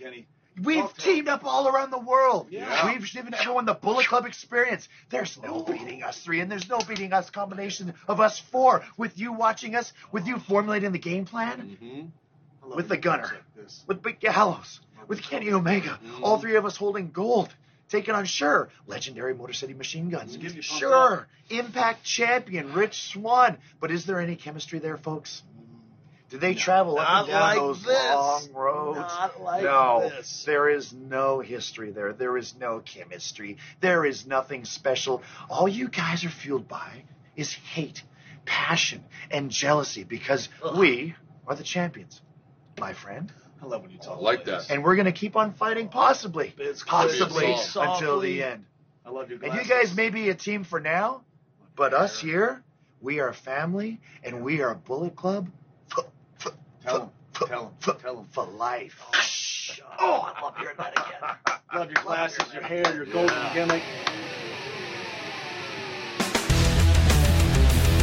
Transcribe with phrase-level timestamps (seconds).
[0.00, 0.26] Kenny.
[0.62, 2.48] We've teamed up all around the world.
[2.50, 2.92] Yeah.
[2.92, 4.88] We've given everyone the Bullet Club experience.
[5.08, 8.82] There's no beating us three, and there's no beating us combination of us four.
[8.96, 12.76] With you watching us, with you formulating the game plan, Mm-hmm.
[12.76, 17.10] With the gunner, like with Big Gallows, with Kenny Omega, all three of us holding
[17.10, 17.52] gold.
[17.88, 20.36] Taking on Sure, legendary Motor City Machine Guns.
[20.36, 23.58] Thumbs Sure, Impact Champion Rich Swan.
[23.80, 25.42] But is there any chemistry there, folks?
[26.30, 28.14] Do they travel up Not and down like those this.
[28.14, 28.98] long roads?
[28.98, 30.44] Not like no, this.
[30.44, 32.12] there is no history there.
[32.12, 33.56] There is no chemistry.
[33.80, 35.22] There is nothing special.
[35.48, 37.02] All you guys are fueled by
[37.34, 38.04] is hate,
[38.44, 40.48] passion, and jealousy because
[40.78, 41.16] we
[41.48, 42.20] are the champions,
[42.78, 43.32] my friend.
[43.60, 44.68] I love when you talk I like this.
[44.68, 44.74] that.
[44.74, 48.66] And we're going to keep on fighting, possibly, Biz possibly until the end.
[49.04, 51.22] I love your And you guys may be a team for now,
[51.74, 52.62] but us here,
[53.00, 55.59] we are a family, and we are a Bullet Club for, for,
[56.90, 58.26] Tell for, Tell for, Tell 'em.
[58.32, 59.00] for life.
[59.14, 59.20] Oh,
[60.00, 61.56] oh, I love hearing that again.
[61.72, 63.82] Love your glasses, your hair, your golden gimmick.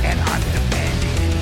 [0.03, 1.35] and I'm demanding it.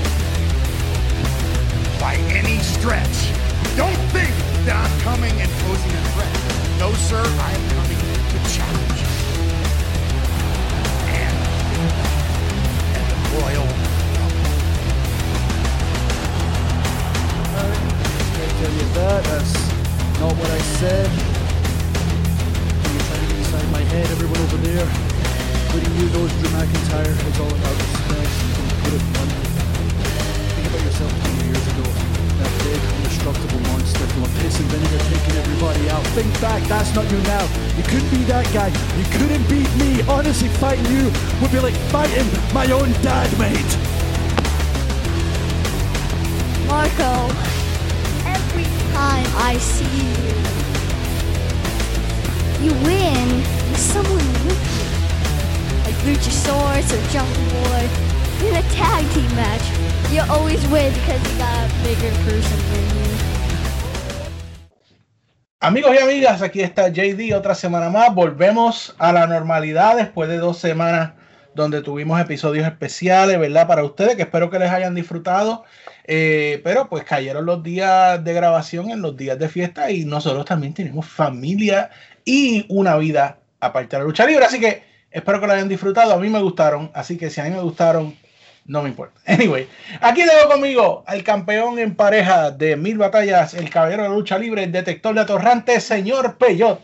[2.00, 3.32] By any stretch.
[3.78, 4.34] Don't think
[4.66, 6.34] that I'm coming and posing a threat.
[6.80, 8.00] No, sir, I am coming
[8.32, 9.08] to challenge you.
[11.14, 11.38] And,
[12.98, 13.68] and the Royal
[18.66, 19.22] Tell you that.
[19.30, 19.54] That's
[20.18, 21.06] not what I said.
[22.82, 24.90] You're trying to get inside my head, everyone over there,
[25.70, 28.26] including you, knows Drew McIntyre is all about respect.
[28.26, 29.50] You can put it bluntly.
[30.50, 31.86] Think about yourself 20 years ago.
[32.42, 36.02] That big, indestructible monster from a piss and vinegar taking everybody out.
[36.18, 37.46] Think back, that's not you now.
[37.78, 38.74] You couldn't be that guy.
[38.98, 40.02] You couldn't beat me.
[40.10, 43.78] Honestly, fighting you would be like fighting my own dad, mate.
[46.66, 47.30] Marco,
[49.06, 50.36] time I see you,
[52.64, 53.28] you win
[53.70, 54.88] with someone with you.
[55.86, 57.84] Like Luchasaurus or Jungle Boy.
[58.48, 59.66] In a tag team match,
[60.12, 63.06] you always win because you got a bigger person than you.
[65.62, 68.14] Amigos y amigas, aquí está JD otra semana más.
[68.14, 71.14] Volvemos a la normalidad después de dos semanas
[71.56, 73.68] donde tuvimos episodios especiales, ¿verdad?
[73.68, 75.64] Para ustedes, que espero que les hayan disfrutado.
[76.08, 80.46] Eh, pero pues cayeron los días de grabación en los días de fiesta y nosotros
[80.46, 81.90] también tenemos familia
[82.24, 84.46] y una vida aparte de la lucha libre.
[84.46, 86.14] Así que espero que lo hayan disfrutado.
[86.14, 88.16] A mí me gustaron, así que si a mí me gustaron,
[88.66, 89.20] no me importa.
[89.26, 89.68] Anyway,
[90.02, 94.38] aquí tengo conmigo al campeón en pareja de mil batallas, el caballero de la lucha
[94.38, 96.82] libre, el detector de atorrantes, señor Peyot.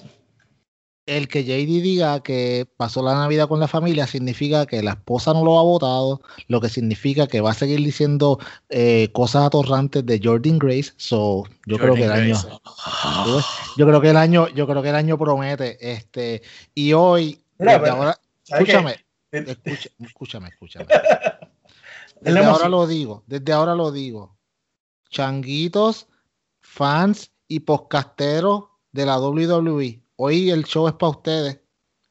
[1.11, 5.33] El que JD diga que pasó la Navidad con la familia significa que la esposa
[5.33, 8.39] no lo ha votado, lo que significa que va a seguir diciendo
[8.69, 10.93] eh, cosas atorrantes de Jordan Grace.
[10.95, 12.37] So, yo creo que el año,
[13.77, 15.77] yo creo que el año, yo creo que el año promete.
[15.81, 18.17] Este, y hoy, Mira, ahora,
[18.47, 18.95] escúchame,
[19.99, 20.85] escúchame, escúchame.
[22.21, 24.37] Es Desde ahora lo digo, desde ahora lo digo.
[25.09, 26.07] Changuitos,
[26.61, 28.63] fans y podcasteros
[28.93, 30.00] de la WWE.
[30.23, 31.59] Hoy el show es para ustedes.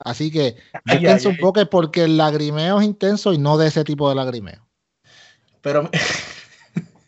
[0.00, 0.56] Así que
[0.86, 4.66] ay, un poco porque el lagrimeo es intenso y no de ese tipo de lagrimeo.
[5.60, 5.88] Pero,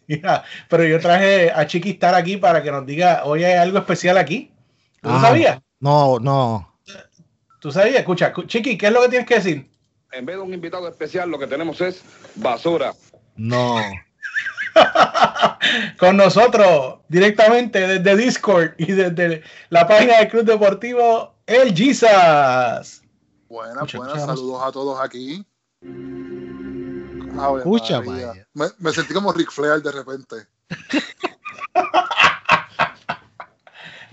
[0.68, 4.16] pero yo traje a Chiqui estar aquí para que nos diga, hoy hay algo especial
[4.16, 4.52] aquí.
[5.00, 5.60] ¿Tú Ah, sabías?
[5.80, 6.78] No, no.
[7.58, 7.96] ¿Tú sabías?
[7.96, 9.70] Escucha, escu- Chiqui, ¿qué es lo que tienes que decir?
[10.12, 12.02] En vez de un invitado especial, lo que tenemos es
[12.36, 12.92] basura.
[13.34, 13.76] No.
[15.98, 23.02] Con nosotros, directamente desde Discord y desde la página del Club Deportivo El Jesus.
[23.48, 25.46] Buenas, Escucha, buenas, escucha, saludos a todos aquí.
[27.38, 28.28] Ave Escucha, María.
[28.28, 28.46] vaya.
[28.54, 30.36] Me, me sentí como Ric Flair de repente.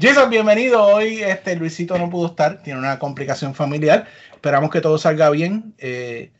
[0.01, 0.81] Jason, bienvenido.
[0.81, 4.07] Hoy este Luisito no pudo estar, tiene una complicación familiar.
[4.31, 5.75] Esperamos que todo salga bien.
[5.77, 6.31] Eh,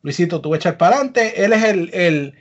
[0.00, 1.44] Luisito, tú echar para adelante.
[1.44, 2.34] Él es el, el,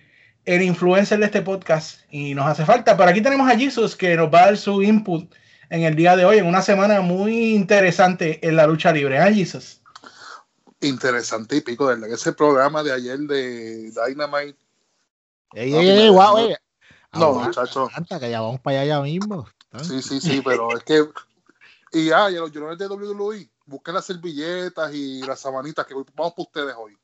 [0.45, 2.97] el influencer de este podcast y nos hace falta.
[2.97, 5.31] Pero aquí tenemos a Jesus que nos va a dar su input
[5.69, 9.19] en el día de hoy, en una semana muy interesante en la lucha libre.
[9.19, 9.81] ¿Ah, Jesus?
[10.81, 14.57] Interesante y pico, de verdad que ese programa de ayer de Dynamite.
[15.53, 16.55] Ey, ey, ey, guau, no- ey.
[17.13, 17.81] No, Aguanta, muchacho.
[17.89, 19.47] aguanta, que ya vamos para allá ya mismo.
[19.83, 21.05] Sí, sí, sí, pero es que.
[21.91, 26.11] Y ah, y los llorones de WWE, busquen las servilletas y las sabanitas que vamos
[26.33, 26.97] para ustedes hoy.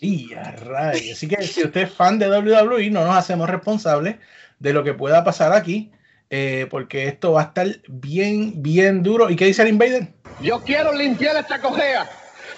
[0.00, 1.12] Y a rayos.
[1.12, 4.16] Así que si usted es fan de WWE, no nos hacemos responsables
[4.58, 5.92] de lo que pueda pasar aquí,
[6.30, 9.30] eh, porque esto va a estar bien, bien duro.
[9.30, 10.12] ¿Y qué dice el Invader?
[10.40, 12.08] Yo quiero limpiar esta cojea,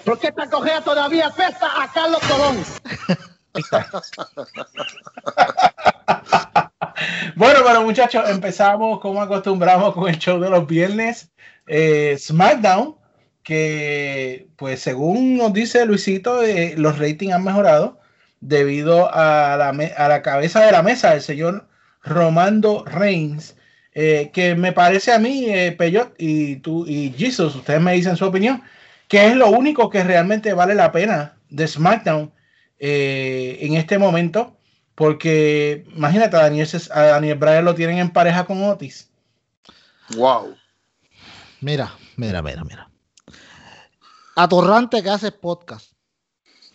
[0.05, 2.65] porque esta cojea todavía apesta a Carlos Colón.
[7.37, 11.31] bueno, pero muchachos, empezamos como acostumbramos con el show de los viernes.
[11.67, 12.97] eh, SmackDown,
[13.43, 18.01] que pues según nos dice Luisito, eh, los ratings han mejorado
[18.41, 21.67] debido a la, a la cabeza de la mesa, el señor
[22.03, 23.57] Romando Reigns,
[23.95, 28.17] eh, que me parece a mí, eh, Peyot y tú y Jesus, ustedes me dicen
[28.17, 28.63] su opinión,
[29.07, 32.33] que es lo único que realmente vale la pena de SmackDown
[32.79, 34.57] eh, en este momento,
[34.95, 39.11] porque imagínate, a Daniel, a Daniel Bryan lo tienen en pareja con Otis.
[40.17, 40.57] Wow.
[41.61, 42.92] Mira, mira, mira, mira.
[44.37, 45.93] Atorrante que haces podcast.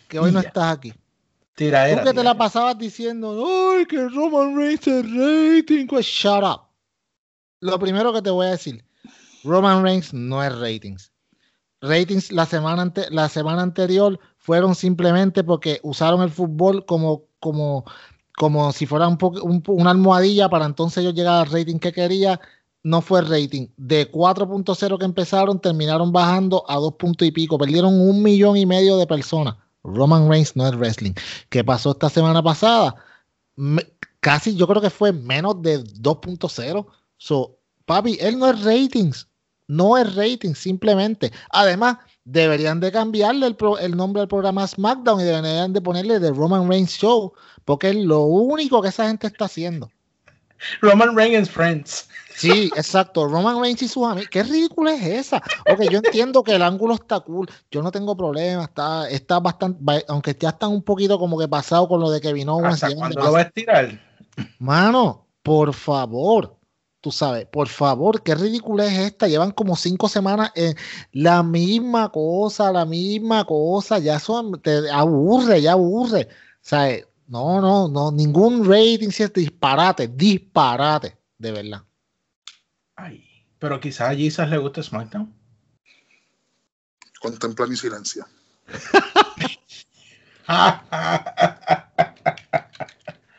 [0.08, 0.48] Que hoy no Ya.
[0.48, 0.92] estás aquí.
[0.92, 1.64] Tú
[2.04, 3.44] que te la pasabas diciendo,
[3.76, 5.86] ay, que Roman Reigns es rating.
[5.88, 6.60] Pues shut up.
[7.60, 8.84] Lo primero que te voy a decir,
[9.42, 11.12] Roman Reigns no es ratings.
[11.80, 17.84] Ratings la semana, ante- la semana anterior fueron simplemente porque usaron el fútbol como, como,
[18.36, 22.40] como si fuera un un una almohadilla para entonces ellos llegar al rating que quería.
[22.82, 23.68] No fue rating.
[23.76, 27.58] De 4.0 que empezaron, terminaron bajando a 2 puntos y pico.
[27.58, 29.56] Perdieron un millón y medio de personas.
[29.84, 31.12] Roman Reigns no es wrestling.
[31.48, 32.94] ¿Qué pasó esta semana pasada?
[34.20, 36.86] Casi yo creo que fue menos de 2.0.
[37.16, 39.26] So, papi, él no es ratings.
[39.66, 41.30] No es ratings, simplemente.
[41.50, 46.20] Además, deberían de cambiarle el, pro- el nombre del programa SmackDown y deberían de ponerle
[46.20, 47.32] The Roman Reigns Show,
[47.64, 49.90] porque es lo único que esa gente está haciendo.
[50.80, 52.07] Roman Reigns Friends.
[52.38, 53.26] Sí, exacto.
[53.26, 54.30] Roman Reigns y sus amigos.
[54.30, 55.42] ¿Qué ridícula es esa?
[55.70, 57.50] Ok, yo entiendo que el ángulo está cool.
[57.70, 58.64] Yo no tengo problema.
[58.64, 60.04] Está, está bastante.
[60.08, 62.82] Aunque ya están un poquito como que pasado con lo de Kevin Owens.
[62.82, 64.00] ¿Hasta cuándo lo va a estirar?
[64.58, 66.56] Mano, por favor.
[67.00, 69.28] Tú sabes, por favor, qué ridícula es esta.
[69.28, 70.74] Llevan como cinco semanas en
[71.12, 73.98] la misma cosa, la misma cosa.
[73.98, 76.28] Ya son, te aburre, ya aburre.
[76.28, 76.98] O sea,
[77.28, 81.87] no, no, no, ningún rating si es disparate, disparate, de verdad.
[83.00, 83.24] Ay,
[83.60, 85.32] pero quizás a Jesus le guste SmackDown.
[87.20, 88.26] Contempla mi silencio.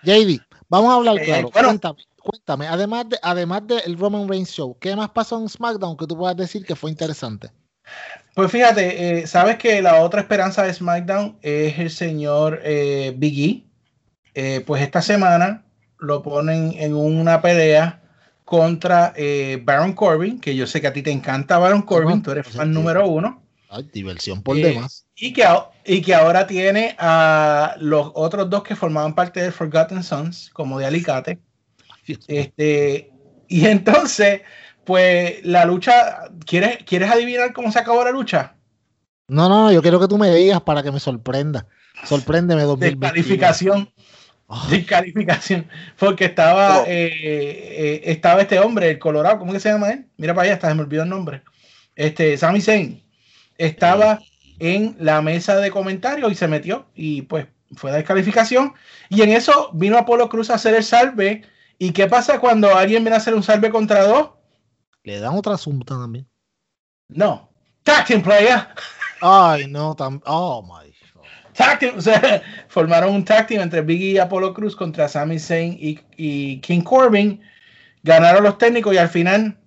[0.04, 0.40] JD,
[0.70, 1.50] vamos a hablar Eh, claro.
[1.52, 1.68] bueno.
[1.70, 2.68] Cuéntame, cuéntame.
[2.68, 6.38] Además de, además del Roman Reigns Show, ¿qué más pasó en SmackDown que tú puedas
[6.38, 7.50] decir que fue interesante?
[8.36, 13.40] Pues fíjate, eh, sabes que la otra esperanza de SmackDown es el señor eh, Big
[13.40, 13.64] E.
[14.36, 15.66] Eh, pues esta semana
[15.98, 17.99] lo ponen en una pelea
[18.50, 22.31] contra eh, Baron Corbin, que yo sé que a ti te encanta Baron Corbin, tú
[22.31, 25.06] eres fan número uno, Ay, diversión por Eh, demás.
[25.16, 25.46] y que,
[25.86, 30.80] y que ahora tiene a los otros dos que formaban parte de Forgotten Sons, como
[30.80, 31.38] de Alicate.
[32.28, 33.12] Este,
[33.48, 34.42] y entonces,
[34.84, 38.56] pues la lucha, ¿quieres, ¿quieres adivinar cómo se acabó la lucha?
[39.28, 41.68] No, no, yo quiero que tú me digas para que me sorprenda.
[42.04, 43.00] Sorpréndeme 2021.
[43.00, 43.94] Descalificación.
[44.50, 44.68] Ah.
[44.69, 45.68] Descalificación.
[45.98, 46.86] Porque estaba, Oh.
[46.88, 50.07] eh, eh, estaba este hombre, el Colorado, ¿cómo que se llama él?
[50.18, 51.44] Mira para allá, hasta se me olvidó el nombre.
[51.96, 53.04] Este, Sami Zayn.
[53.57, 54.19] Estaba
[54.60, 58.74] en la mesa de comentarios y se metió y pues fue descalificación.
[59.10, 61.44] Y en eso vino Apolo Cruz a hacer el salve.
[61.78, 64.31] ¿Y qué pasa cuando alguien viene a hacer un salve contra dos?
[65.04, 66.28] Le dan otra asunto también.
[67.07, 67.50] No.
[68.07, 68.68] Team player.
[69.22, 70.89] Ay, no, tam oh my.
[71.60, 75.38] Tag team, o sea, formaron un tag team entre Biggie y Apollo Cruz contra Sami
[75.40, 77.42] Zayn y, y King Corbin.
[78.04, 79.58] Ganaron los técnicos y al final,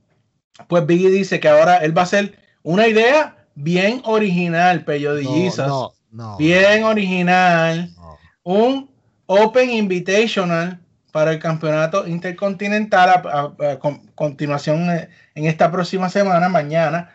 [0.69, 5.25] pues Biggie dice que ahora él va a hacer una idea bien original, Pello de
[5.25, 5.67] No, Jesus.
[5.67, 6.37] no, no.
[6.39, 7.91] Bien original.
[8.43, 8.91] Un
[9.27, 10.81] Open Invitational
[11.13, 13.23] para el campeonato intercontinental a,
[13.67, 17.11] a- a con- continuación eh, en esta próxima semana, mañana.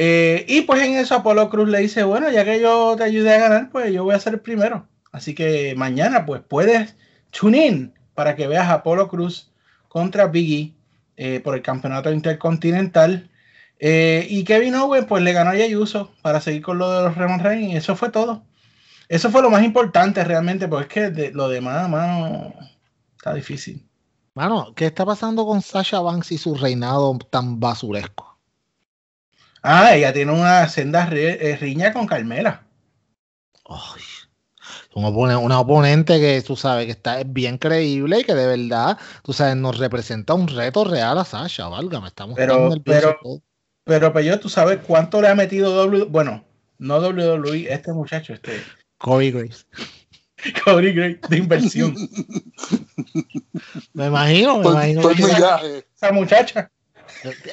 [0.00, 3.34] Eh, y pues en eso Apolo Cruz le dice, bueno, ya que yo te ayudé
[3.34, 4.86] a ganar, pues yo voy a ser el primero.
[5.10, 6.94] Así que mañana pues puedes
[7.32, 9.50] tune in para que veas a Apolo Cruz
[9.88, 10.74] contra Biggie
[11.16, 13.28] eh, por el campeonato intercontinental.
[13.80, 17.02] Eh, y Kevin Owens pues le ganó a Jey Uso para seguir con lo de
[17.08, 18.44] los Roman Reigns y eso fue todo.
[19.08, 22.54] Eso fue lo más importante realmente, porque es que de- lo demás, mano,
[23.16, 23.84] está difícil.
[24.34, 28.27] Mano, ¿qué está pasando con Sasha Banks y su reinado tan basuresco?
[29.62, 32.64] Ah, ella tiene una senda re- eh, riña con Carmela.
[33.68, 34.02] Ay,
[34.94, 38.46] un opone- una oponente que tú sabes que está es bien creíble y que de
[38.46, 43.40] verdad, tú sabes, nos representa un reto real a Sasha, válgame, estamos Pero- pero- todos.
[43.84, 46.44] Pero, pero tú sabes cuánto le ha metido W, bueno,
[46.78, 48.60] no WWE, este muchacho, este
[48.98, 49.66] Corey Graves.
[50.64, 51.94] Cody Gray de inversión.
[53.92, 55.12] Me imagino, me Por, imagino por.
[55.12, 56.70] Esa muchacha.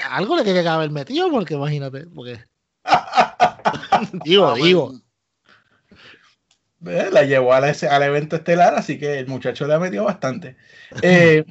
[0.10, 2.40] Algo le tiene que haber metido, porque imagínate, porque
[4.24, 4.94] digo, Ah, digo.
[6.86, 10.04] Eh, La llevó a la- al evento estelar, así que el muchacho le ha metido
[10.06, 10.56] bastante.
[11.02, 11.44] Eh,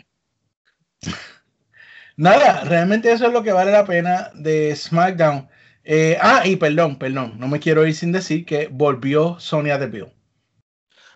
[2.16, 5.48] Nada, realmente eso es lo que vale la pena de SmackDown.
[5.82, 10.14] Eh, ah, y perdón, perdón, no me quiero ir sin decir que volvió Sonia Deville.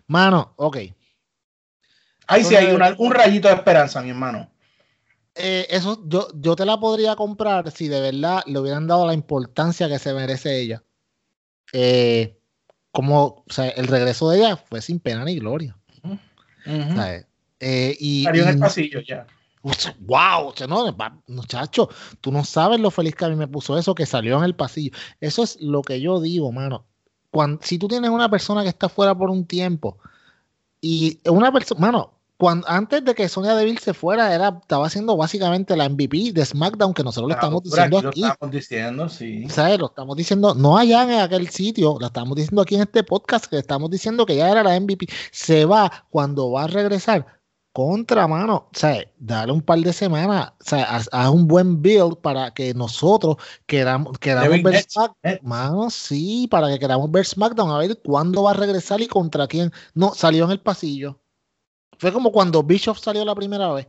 [0.08, 0.78] Mano, ok.
[2.26, 4.50] Ahí sí hay una- un rayito de esperanza, mi hermano.
[5.38, 9.14] Eh, eso yo, yo te la podría comprar si de verdad le hubieran dado la
[9.14, 10.82] importancia que se merece ella.
[11.72, 12.38] Eh,
[12.90, 15.76] como, o sea, el regreso de ella fue sin pena ni gloria.
[17.60, 19.26] Eh, y, Salió en el pasillo ya.
[20.00, 21.88] Wow, no, muchacho,
[22.20, 24.54] tú no sabes lo feliz que a mí me puso eso que salió en el
[24.54, 24.96] pasillo.
[25.20, 26.86] Eso es lo que yo digo, mano.
[27.30, 29.98] Cuando, si tú tienes una persona que está fuera por un tiempo
[30.80, 35.16] y una persona, mano, cuando, antes de que Sonia Deville se fuera, era, estaba haciendo
[35.16, 39.08] básicamente la MVP de SmackDown que nosotros le estamos Por aquí diciendo lo estamos diciendo,
[39.08, 39.48] sí.
[39.48, 39.80] ¿Sabes?
[39.80, 43.46] Lo estamos diciendo, no allá en aquel sitio, lo estamos diciendo aquí en este podcast,
[43.46, 45.08] que estamos diciendo que ya era la MVP.
[45.32, 47.26] Se va cuando va a regresar
[47.72, 48.68] contra mano.
[48.72, 52.54] O sea, dale un par de semanas, o sea, haz, haz un buen build para
[52.54, 55.38] que nosotros queramos, queramos ver SmackDown.
[55.42, 59.48] Mano, sí, para que queramos ver SmackDown, a ver cuándo va a regresar y contra
[59.48, 59.72] quién.
[59.94, 61.20] No, salió en el pasillo.
[61.98, 63.88] Fue como cuando Bishop salió la primera vez.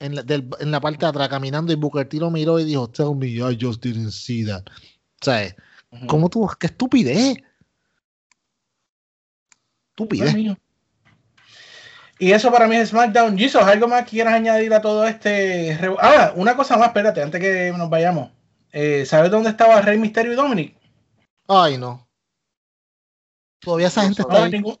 [0.00, 2.64] En la, del- en la parte de atrás caminando y Booker T lo miró y
[2.64, 4.64] dijo, tell me I just didn't see that.
[4.68, 5.54] O sea,
[5.90, 6.06] Ujú.
[6.06, 6.48] ¿cómo tú?
[6.58, 7.36] ¡Qué estupidez!
[9.90, 10.56] Estupidez.
[12.18, 13.36] Y eso para mí es SmackDown.
[13.38, 15.78] Jesus, ¿algo más que quieras añadir a todo este?
[16.00, 18.30] Ah, una cosa más, espérate, antes que nos vayamos.
[18.72, 20.76] Eh, ¿Sabes dónde estaba Rey Misterio y Dominic?
[21.48, 22.06] Ay, no.
[23.60, 24.50] Todavía esa gente está ahí.
[24.50, 24.76] ningún,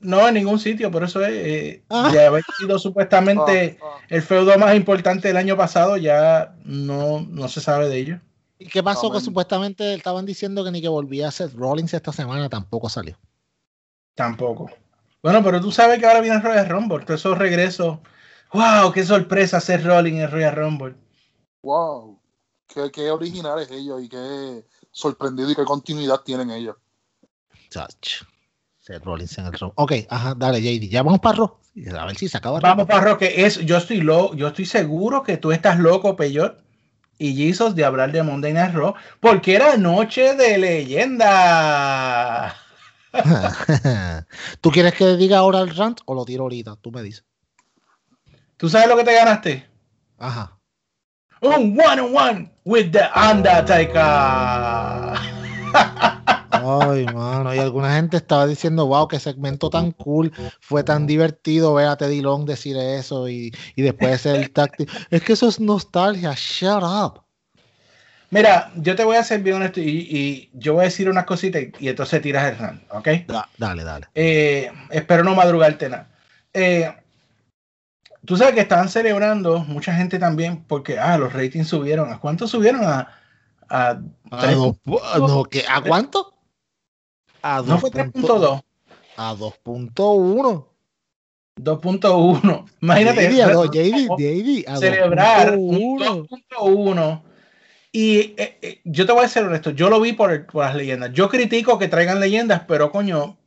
[0.00, 1.32] no, en ningún sitio, por eso es.
[1.32, 2.10] eh, Ah.
[2.14, 4.04] Ya había sido supuestamente Ah, ah.
[4.08, 8.20] el feudo más importante del año pasado, ya no, no se sabe de ello.
[8.58, 9.10] ¿Y qué pasó?
[9.12, 13.16] Que supuestamente estaban diciendo que ni que volvía a Seth Rollins esta semana tampoco salió.
[14.14, 14.68] Tampoco.
[15.22, 17.98] Bueno, pero tú sabes que ahora viene Royal Rumble, todos esos regresos.
[18.52, 18.92] ¡Wow!
[18.92, 20.94] ¡Qué sorpresa hacer Rolling en Royal Rumble!
[21.62, 22.18] Wow.
[22.66, 26.76] Qué, qué originales ellos y qué sorprendido y qué continuidad tienen ellos.
[27.70, 28.22] Chach.
[28.88, 29.70] Seth Rollins en el Raw.
[29.74, 30.88] Ok, ajá, dale, JD.
[30.88, 31.58] Ya vamos para Raw.
[31.98, 33.44] A ver si se acaba Vamos para Roque.
[33.44, 36.58] Es, yo estoy lo, yo estoy seguro que tú estás loco, Peyot
[37.18, 42.56] y Jesus, de hablar de Monday Night Raw, porque era noche de leyenda.
[44.62, 46.76] ¿Tú quieres que diga ahora el rant o lo tiro ahorita?
[46.76, 47.26] Tú me dices.
[48.56, 49.66] ¿Tú sabes lo que te ganaste?
[50.16, 50.58] Ajá.
[51.42, 53.98] Un one on one with the Undertaker.
[56.64, 57.54] Ay, mano.
[57.54, 60.32] Y alguna gente estaba diciendo, wow, qué segmento tan cool.
[60.60, 64.88] Fue tan divertido ver a Teddy Long decir eso y, y después el táctil.
[65.10, 66.34] Es que eso es nostalgia.
[66.36, 67.22] Shut up.
[68.30, 71.24] Mira, yo te voy a ser bien honesto y, y yo voy a decir unas
[71.24, 73.08] cositas y, y entonces tiras el rant, ¿ok?
[73.26, 74.06] Da- dale, dale.
[74.14, 76.08] Eh, espero no madrugarte nada.
[76.52, 76.92] Eh,
[78.26, 82.12] tú sabes que estaban celebrando mucha gente también porque ah, los ratings subieron.
[82.12, 82.84] ¿A cuánto subieron?
[82.84, 83.08] A,
[83.70, 83.98] a
[84.30, 85.64] A tres dos- punto- no, ¿qué?
[85.66, 86.34] ¿A cuánto?
[87.42, 88.62] A no fue 3.2,
[89.16, 90.66] A 2.1.
[91.56, 92.64] 2.1.
[92.80, 96.28] Imagínate JD, re- JD, JD, a celebrar un 2.1.
[96.28, 97.22] 2.1.
[97.90, 100.74] Y eh, eh, yo te voy a ser honesto, yo lo vi por, por las
[100.74, 101.12] leyendas.
[101.12, 103.38] Yo critico que traigan leyendas, pero coño,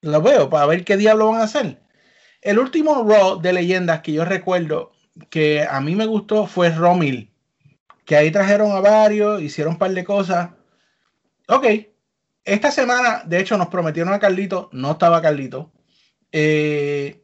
[0.00, 1.80] lo veo para ver qué diablo van a hacer.
[2.40, 4.92] El último Raw de leyendas que yo recuerdo
[5.28, 7.30] que a mí me gustó fue Romil,
[8.06, 10.50] que ahí trajeron a varios, hicieron un par de cosas.
[11.48, 11.66] Ok,
[12.44, 15.72] esta semana, de hecho, nos prometieron a Carlito, no estaba Carlito.
[16.32, 17.22] Eh,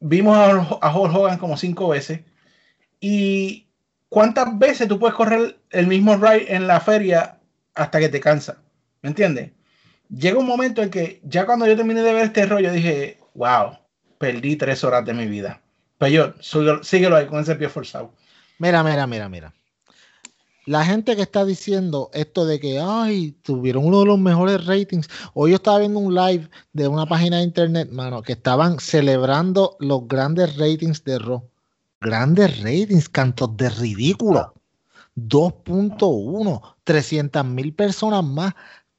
[0.00, 2.20] vimos a, a Hogan como cinco veces.
[3.00, 3.68] Y
[4.08, 7.38] cuántas veces tú puedes correr el mismo ride en la feria
[7.74, 8.58] hasta que te cansa.
[9.02, 9.50] ¿Me entiendes?
[10.08, 13.78] Llega un momento en que ya cuando yo terminé de ver este rollo dije, wow,
[14.18, 15.60] perdí tres horas de mi vida.
[15.98, 18.12] Pero yo, síguelo ahí con ese pie forzado.
[18.58, 19.54] Mira, mira, mira, mira.
[20.64, 25.08] La gente que está diciendo esto de que, ay, tuvieron uno de los mejores ratings.
[25.34, 29.76] Hoy yo estaba viendo un live de una página de internet, mano, que estaban celebrando
[29.80, 31.42] los grandes ratings de Raw.
[32.00, 34.54] Grandes ratings, cantos de ridículo.
[35.16, 38.54] 2.1, 300 mil personas más.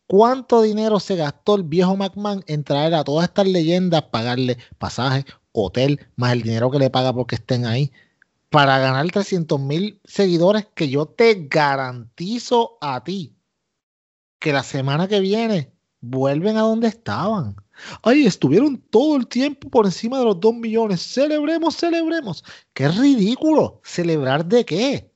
[0.05, 5.25] ¿Cuánto dinero se gastó el viejo McMahon en traer a todas estas leyendas, pagarle pasaje,
[5.53, 7.89] hotel, más el dinero que le paga porque estén ahí?
[8.53, 13.36] Para ganar 300 mil seguidores que yo te garantizo a ti
[14.38, 17.55] que la semana que viene vuelven a donde estaban.
[18.03, 21.01] Ay, estuvieron todo el tiempo por encima de los 2 millones.
[21.01, 22.43] Celebremos, celebremos.
[22.74, 23.81] Qué ridículo.
[23.83, 25.12] ¿Celebrar de qué?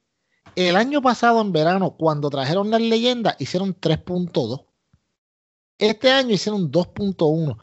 [0.56, 4.65] El año pasado en verano, cuando trajeron las leyendas, hicieron 3.2.
[5.77, 7.56] Este año hicieron 2.1.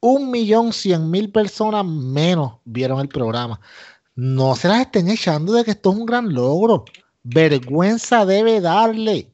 [0.00, 3.60] Un millón cien mil personas menos vieron el programa.
[4.18, 6.84] No se las estén echando de que esto es un gran logro.
[7.22, 9.32] Vergüenza debe darle.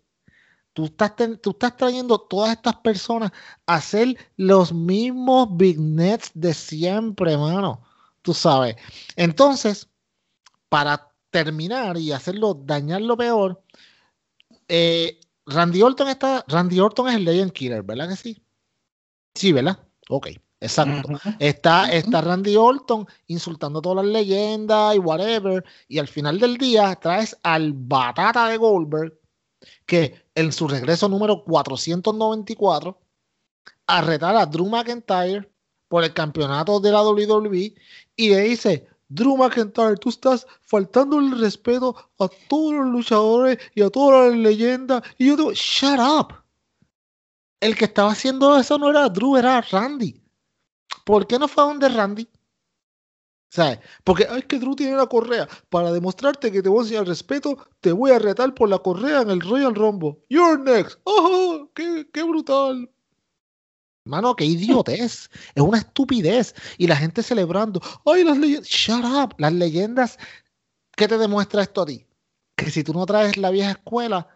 [0.74, 3.32] Tú estás, ten- tú estás trayendo todas estas personas
[3.66, 7.82] a hacer los mismos big nets de siempre, hermano.
[8.22, 8.76] Tú sabes.
[9.16, 9.88] Entonces,
[10.68, 13.62] para terminar y hacerlo, dañarlo peor,
[14.68, 18.42] eh, Randy Orton está, Randy Orton es el Legend Killer, ¿verdad que sí?
[19.34, 19.78] Sí, ¿verdad?
[20.08, 20.28] Ok,
[20.60, 21.18] exacto.
[21.38, 25.64] Está, está Randy Orton insultando a todas las leyendas y whatever.
[25.88, 29.18] Y al final del día traes al batata de Goldberg,
[29.86, 33.00] que en su regreso número 494,
[33.86, 35.50] a retar a Drew McIntyre
[35.88, 37.74] por el campeonato de la WWE
[38.16, 43.82] y le dice, Drew McIntyre, tú estás faltando el respeto a todos los luchadores y
[43.82, 45.02] a todas las leyendas.
[45.18, 46.34] Y yo digo, shut up.
[47.60, 50.23] El que estaba haciendo eso no era Drew, era Randy.
[51.04, 52.28] ¿Por qué no fue a donde Randy?
[53.54, 53.78] ¿Sabes?
[54.02, 55.48] Porque es que Drew tiene la correa.
[55.68, 59.22] Para demostrarte que te voy a enseñar respeto, te voy a retar por la correa
[59.22, 60.18] en el Royal Rumble.
[60.28, 60.98] You're next.
[61.04, 61.70] ¡Oh!
[61.72, 62.90] ¡Qué, qué brutal!
[64.04, 65.30] Mano, qué idiotez.
[65.54, 66.52] Es una estupidez.
[66.78, 67.80] Y la gente celebrando.
[68.04, 68.68] ¡Ay, las leyendas!
[68.68, 69.34] ¡Shut up!
[69.38, 70.18] Las leyendas.
[70.96, 72.04] ¿Qué te demuestra esto a ti?
[72.56, 74.26] Que si tú no traes la vieja escuela.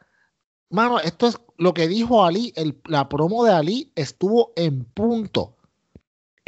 [0.70, 2.52] Mano, esto es lo que dijo Ali.
[2.54, 5.57] El, la promo de Ali estuvo en punto.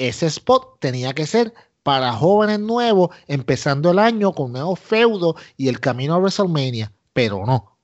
[0.00, 1.52] Ese spot tenía que ser
[1.82, 6.90] para jóvenes nuevos, empezando el año con nuevos feudos y el camino a WrestleMania.
[7.12, 7.76] Pero no.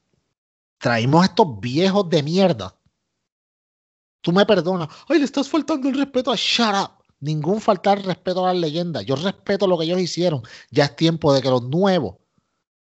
[0.78, 2.74] Traímos a estos viejos de mierda.
[4.22, 4.88] Tú me perdonas.
[5.08, 7.04] Ay, le estás faltando el respeto a Shut Up.
[7.20, 9.04] Ningún faltar respeto a las leyendas.
[9.04, 10.42] Yo respeto lo que ellos hicieron.
[10.70, 12.16] Ya es tiempo de que los nuevos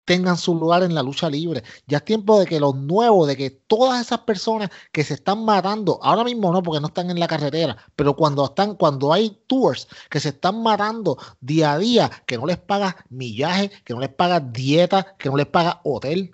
[0.05, 1.63] tengan su lugar en la lucha libre.
[1.87, 5.43] Ya es tiempo de que los nuevos, de que todas esas personas que se están
[5.43, 9.41] matando, ahora mismo no, porque no están en la carretera, pero cuando están, cuando hay
[9.47, 13.99] tours que se están matando día a día, que no les pagas millaje, que no
[13.99, 16.31] les pagas dieta, que no les pagas hotel.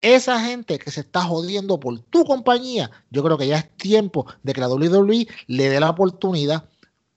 [0.00, 4.26] Esa gente que se está jodiendo por tu compañía, yo creo que ya es tiempo
[4.42, 6.68] de que la WWE le dé la oportunidad.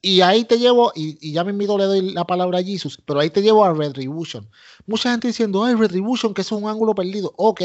[0.07, 3.01] Y ahí te llevo, y, y ya me invito, le doy la palabra a Jesus,
[3.07, 4.47] pero ahí te llevo a Retribution.
[4.85, 7.33] Mucha gente diciendo, ay, Retribution, que eso es un ángulo perdido.
[7.37, 7.63] Ok,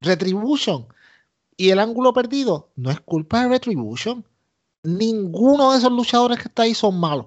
[0.00, 0.88] Retribution.
[1.56, 4.26] Y el ángulo perdido no es culpa de Retribution.
[4.82, 7.26] Ninguno de esos luchadores que está ahí son malos.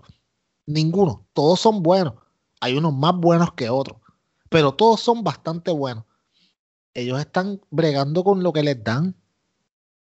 [0.66, 1.26] Ninguno.
[1.32, 2.16] Todos son buenos.
[2.60, 4.00] Hay unos más buenos que otros.
[4.50, 6.04] Pero todos son bastante buenos.
[6.94, 9.16] Ellos están bregando con lo que les dan.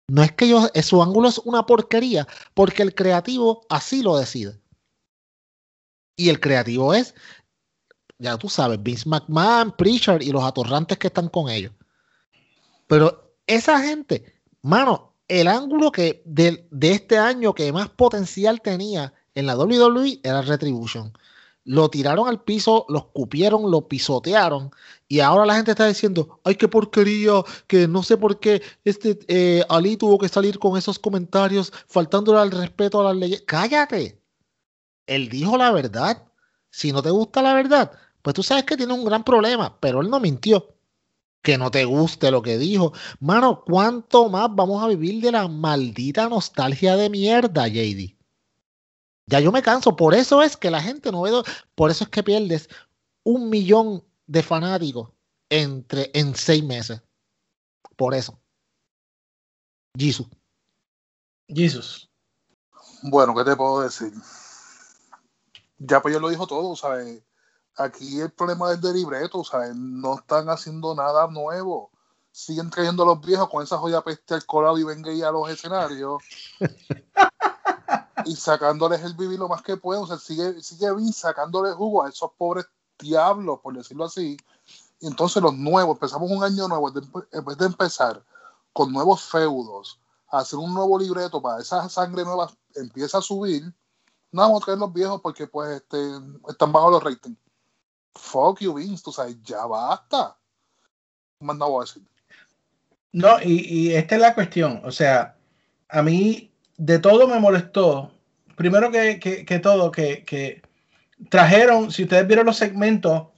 [0.09, 4.17] No es que ellos, eh, su ángulo es una porquería, porque el creativo así lo
[4.17, 4.61] decide.
[6.17, 7.15] Y el creativo es,
[8.19, 11.73] ya tú sabes, Vince McMahon, Preacher y los atorrantes que están con ellos.
[12.87, 19.13] Pero esa gente, mano, el ángulo que de, de este año que más potencial tenía
[19.35, 21.13] en la WWE era Retribution.
[21.69, 24.71] Lo tiraron al piso, lo escupieron, lo pisotearon
[25.09, 29.19] y ahora la gente está diciendo, ay, qué porquería, que no sé por qué este
[29.29, 33.43] eh, Ali tuvo que salir con esos comentarios faltándole al respeto a las leyes.
[33.47, 34.21] Cállate.
[35.07, 36.25] Él dijo la verdad.
[36.71, 40.01] Si no te gusta la verdad, pues tú sabes que tiene un gran problema, pero
[40.01, 40.75] él no mintió.
[41.43, 42.93] Que no te guste lo que dijo.
[43.21, 48.16] Mano, ¿cuánto más vamos a vivir de la maldita nostalgia de mierda, JD?
[49.27, 49.97] Ya yo me canso.
[49.97, 51.43] Por eso es que la gente no ve.
[51.75, 52.69] Por eso es que pierdes
[53.25, 55.11] un millón de fanáticos
[55.49, 57.03] entre, en seis meses.
[57.97, 58.39] Por eso.
[59.97, 60.29] Jesus.
[61.49, 62.11] Jesus.
[63.03, 64.13] Bueno, ¿qué te puedo decir?
[65.79, 67.23] Ya pues yo lo dijo todo, ¿sabes?
[67.77, 69.75] Aquí el problema es de libreto, ¿sabes?
[69.75, 71.91] No están haciendo nada nuevo.
[72.31, 75.51] Siguen trayendo a los viejos con esa joya peste al colado y venga a los
[75.51, 76.23] escenarios.
[78.27, 80.03] y sacándoles el vivir lo más que pueden.
[80.03, 82.67] O sea, sigue, sigue bien sacándole jugo a esos pobres
[82.99, 84.37] diablos, por decirlo así.
[85.01, 88.23] Y entonces los nuevos, empezamos un año nuevo, en vez de empezar
[88.73, 93.63] con nuevos feudos, a hacer un nuevo libreto para esa sangre nueva empieza a subir,
[94.33, 95.99] no vamos a traer los viejos porque pues este,
[96.49, 97.39] están bajos los ratings.
[98.15, 100.37] Fuck you, Vince, tú sabes, ya basta.
[101.39, 102.03] Voy a decir.
[103.13, 104.83] No, y, y esta es la cuestión.
[104.85, 105.37] O sea,
[105.89, 108.13] a mí de todo me molestó.
[108.57, 110.63] Primero que, que, que todo, que, que,
[111.29, 113.29] trajeron, si ustedes vieron los segmentos,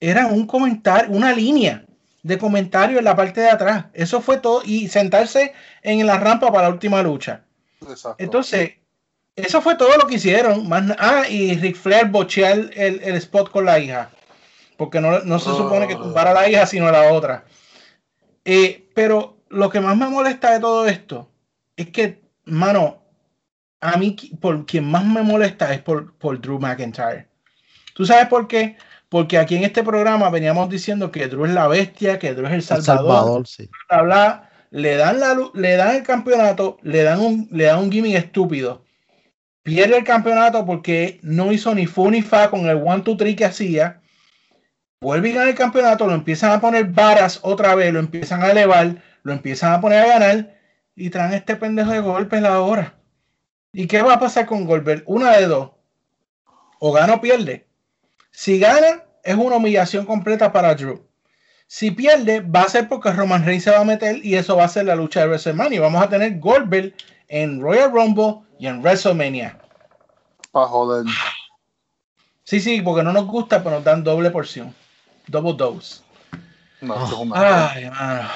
[0.00, 1.84] eran un comentario, una línea
[2.22, 3.86] de comentario en la parte de atrás.
[3.92, 4.62] Eso fue todo.
[4.64, 7.44] Y sentarse en la rampa para la última lucha.
[7.82, 8.22] Exacto.
[8.22, 8.72] Entonces,
[9.36, 10.68] eso fue todo lo que hicieron.
[10.68, 14.10] Más, ah, y Ric Flair bochear el, el, spot con la hija.
[14.76, 17.44] Porque no, no se supone que tumbara a la hija, sino a la otra.
[18.44, 21.30] Eh, pero lo que más me molesta de todo esto
[21.76, 23.03] es que, mano,
[23.84, 27.28] a mí por quien más me molesta es por, por Drew McIntyre.
[27.94, 28.76] ¿Tú sabes por qué?
[29.14, 32.50] porque aquí en este programa veníamos diciendo que Drew es la bestia, que Drew es
[32.50, 33.70] el El salvador, Salvador, sí.
[33.88, 37.92] bla, bla, le dan la le dan el campeonato, le dan un le dan un
[37.92, 38.84] gimmick estúpido.
[39.62, 43.36] Pierde el campeonato porque no hizo ni fu ni fa con el one two three
[43.36, 44.00] que hacía.
[45.00, 48.50] Vuelve y gana el campeonato, lo empiezan a poner varas otra vez, lo empiezan a
[48.50, 50.58] elevar, lo empiezan a poner a ganar
[50.96, 52.94] y traen este pendejo de golpes ahora.
[53.74, 55.02] ¿Y qué va a pasar con Goldberg?
[55.06, 55.70] Una de dos.
[56.78, 57.66] O gana o pierde.
[58.30, 61.04] Si gana, es una humillación completa para Drew.
[61.66, 64.64] Si pierde, va a ser porque Roman Reigns se va a meter y eso va
[64.64, 65.76] a ser la lucha de WrestleMania.
[65.76, 66.94] Y vamos a tener Goldberg
[67.28, 69.58] en Royal Rumble y en WrestleMania.
[70.52, 71.04] Pa' joder.
[72.44, 74.74] Sí, sí, porque no nos gusta, pero nos dan doble porción.
[75.26, 76.02] Double dose.
[76.80, 78.28] No, una- Ay, mano.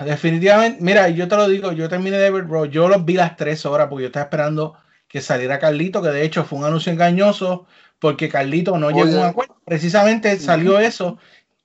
[0.00, 3.36] Definitivamente, mira, yo te lo digo, yo terminé de ver Raw, yo los vi las
[3.36, 4.74] tres horas porque yo estaba esperando
[5.08, 7.66] que saliera Carlito, que de hecho fue un anuncio engañoso
[7.98, 9.56] porque Carlito no llegó a un acuerdo.
[9.64, 11.18] Precisamente salió eso,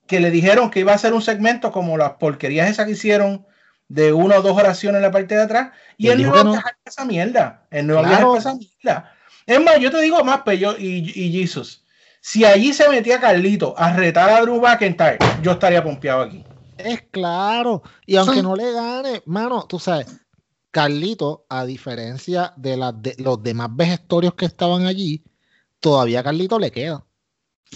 [0.07, 3.45] que le dijeron que iba a ser un segmento como las porquerías esas que hicieron
[3.89, 6.33] de una o dos oraciones en la parte de atrás y Y él él no
[6.33, 7.65] iba a viajar esa mierda.
[7.71, 8.37] Él no iba Claro.
[8.37, 9.13] esa mierda.
[9.45, 11.83] Es más, yo te digo más, Pello y, y Jesus.
[12.21, 16.45] Si allí se metía Carlito a retar a Drew McIntyre, yo estaría pompeado aquí.
[16.77, 17.81] Es claro.
[18.05, 18.41] Y aunque Sí.
[18.41, 20.07] no le gane, mano, tú sabes,
[20.71, 25.23] Carlito, a diferencia de, las de los demás vejestorios que estaban allí,
[25.79, 27.05] todavía a Carlito le queda.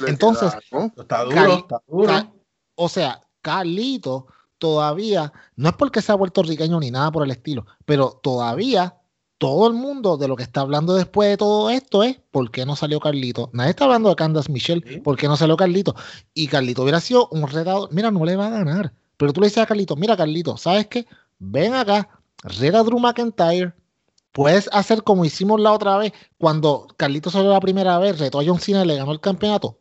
[0.02, 0.94] le Entonces, queda, ¿no?
[1.02, 2.34] Está duro, está duro.
[2.76, 4.28] O sea, Carlito
[4.58, 8.96] todavía, no es porque sea puertorriqueño ni nada por el estilo, pero todavía
[9.38, 12.66] todo el mundo de lo que está hablando después de todo esto es ¿por qué
[12.66, 13.50] no salió Carlito?
[13.52, 15.00] Nadie está hablando de Candace Michelle, Sí.
[15.02, 15.94] ¿por qué no salió Carlito?
[16.34, 19.48] Y Carlito hubiera sido un retador, mira, no le va a ganar, pero tú le
[19.48, 21.06] dices a Carlito, mira Carlito, ¿sabes qué?
[21.38, 23.74] Ven acá, reta a Drew McIntyre,
[24.32, 28.44] puedes hacer como hicimos la otra vez, cuando Carlito salió la primera vez, retó a
[28.46, 29.80] John Cena le ganó el campeonato,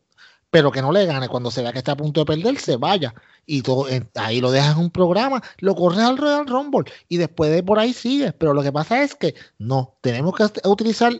[0.51, 2.77] pero que no le gane cuando se vea que está a punto de perder, se
[2.77, 3.13] vaya.
[3.47, 7.17] Y todo, eh, ahí lo dejas en un programa, lo corres al Royal Rumble y
[7.19, 8.33] después de por ahí sigues.
[8.39, 11.13] Pero lo que pasa es que no, tenemos que ut- utilizar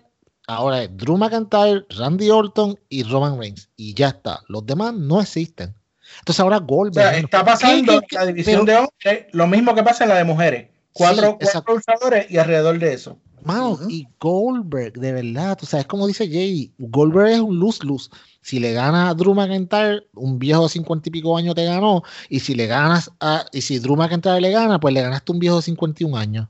[0.47, 3.69] ahora es Drew McIntyre, Randy Orton y Roman Reigns.
[3.77, 4.41] Y ya está.
[4.49, 5.75] Los demás no existen.
[6.21, 7.11] Entonces ahora O Goldberg.
[7.11, 10.11] sea, está pasando ¿qué- en la división pero- de hombres lo mismo que pasa en
[10.11, 10.69] la de mujeres.
[10.95, 13.19] Cuatro, Sí, cuatro luchadores y alrededor de eso.
[13.43, 18.09] Mano, y Goldberg, de verdad, tú sabes, como dice Jay, Goldberg es un lose-lose.
[18.41, 22.03] Si le gana a Drew McIntyre, un viejo de cincuenta y pico años te ganó,
[22.31, 25.41] y si le ganas a, y si Drew McIntyre le gana, pues le ganaste un
[25.41, 26.49] viejo de 51 años.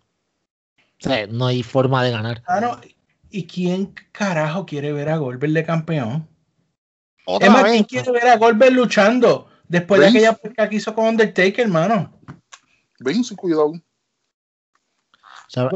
[0.78, 2.42] O sea, no hay forma de ganar.
[2.60, 2.78] No,
[3.28, 6.28] ¿Y quién carajo quiere ver a Goldberg de campeón?
[7.26, 10.94] Otra Es más, vez, ¿quién quiere ver a Goldberg luchando después de aquella que hizo
[10.94, 12.12] con Undertaker, hermano?
[13.00, 13.72] Ven sin cuidado.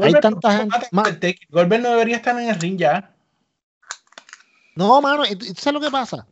[0.01, 0.67] Hay tanta
[1.03, 1.39] gente.
[1.49, 3.15] Goldberg no debería estar en el ring ya.
[4.75, 6.27] No, mano, ¿y tú y tú sabes lo que pasa?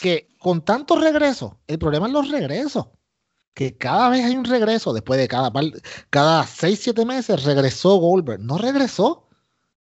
[0.00, 2.86] Que con tantos regresos, el problema es los regresos.
[3.52, 5.70] Que cada vez hay un regreso, después de cada, par-
[6.10, 8.40] cada 6, 7 meses, regresó Goldberg.
[8.40, 9.28] No regresó.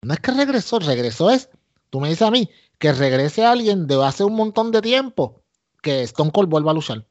[0.04, 1.50] No es que regresó, regresó es,
[1.90, 5.42] tú me dices a mí, que regrese alguien de hace un montón de tiempo,
[5.82, 7.08] que Stone Cold vuelva a luchar.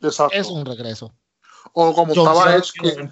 [0.00, 0.34] Exacto.
[0.36, 1.12] Es un regreso.
[1.72, 3.08] O como John estaba Edge, que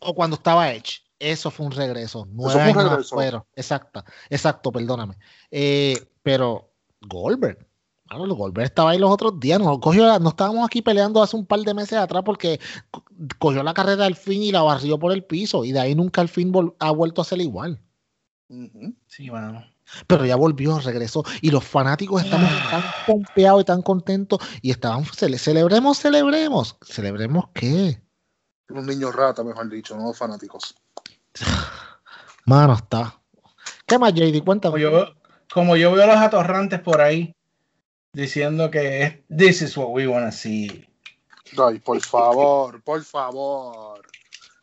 [0.00, 1.02] O cuando estaba Edge.
[1.18, 2.26] Eso fue un regreso.
[2.30, 3.14] Nueve fue un años regreso.
[3.16, 3.44] afuera.
[3.56, 5.16] Exacto, exacto, perdóname.
[5.50, 7.66] Eh, pero Goldberg,
[8.10, 9.58] mano, el Goldberg estaba ahí los otros días.
[9.60, 13.04] No, cogió no estábamos aquí peleando hace un par de meses atrás porque co-
[13.38, 15.64] cogió la carrera al fin y la barrió por el piso.
[15.64, 17.80] Y de ahí nunca al fin ha vuelto a ser igual.
[19.06, 19.64] Sí, mano.
[20.06, 21.24] Pero ya volvió, regresó.
[21.40, 24.38] Y los fanáticos estamos tan pompeados y tan contentos.
[24.62, 26.76] Y estaban, cele- celebremos, celebremos.
[26.82, 28.00] ¿Celebremos qué?
[28.68, 30.74] Los niños rata, mejor dicho, no los fanáticos.
[32.44, 33.20] Mano, está.
[33.86, 34.42] ¿Qué más, JD?
[34.44, 34.72] Cuéntame.
[34.72, 35.14] Como yo, veo-
[35.52, 37.34] como yo veo a los atorrantes por ahí
[38.12, 40.86] diciendo que es, this is what we wanna see.
[41.56, 44.02] Ay, por favor, por favor.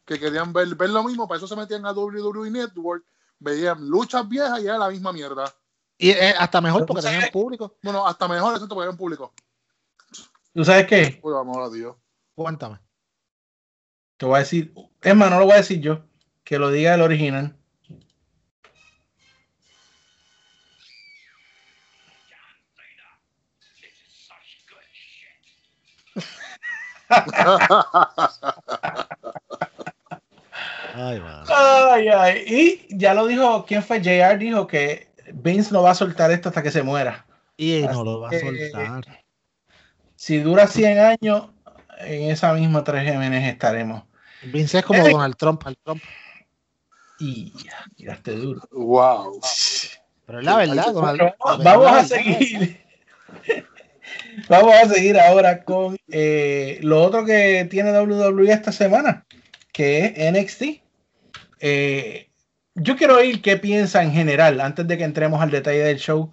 [0.06, 3.04] Que querían ver, ver lo mismo, para eso se metían a WWE Network,
[3.40, 5.52] veían luchas viejas y era la misma mierda.
[5.98, 7.78] Y eh, hasta mejor porque tenían público.
[7.82, 9.34] Bueno, hasta mejor, excepto porque en público.
[10.54, 11.20] ¿Tú sabes qué?
[11.24, 11.96] Uy, amor a Dios.
[12.36, 12.80] Cuéntame.
[14.18, 16.02] Te voy a decir, es más, no lo voy a decir yo,
[16.45, 17.58] que lo diga el original.
[30.93, 31.21] Ay.
[31.49, 32.43] Ay, ay.
[32.47, 33.99] Y ya lo dijo, ¿quién fue?
[34.01, 37.25] JR dijo que Vince no va a soltar esto hasta que se muera.
[37.58, 39.23] Y no lo va a que- soltar.
[40.15, 41.49] Si dura 100 años,
[41.99, 44.03] en esa misma 3GMN estaremos.
[44.43, 45.12] Vince es como Ey.
[45.12, 46.01] Donald Trump al Trump.
[47.19, 47.54] Y
[47.95, 48.62] tiraste duro.
[48.71, 49.39] wow.
[50.25, 50.86] Pero es la verdad,
[51.63, 52.80] vamos a seguir.
[54.49, 59.25] Vamos a seguir ahora con eh, lo otro que tiene WWE esta semana,
[59.71, 60.63] que es NXT.
[61.60, 62.30] Eh,
[62.75, 66.32] yo quiero oír qué piensa en general, antes de que entremos al detalle del show.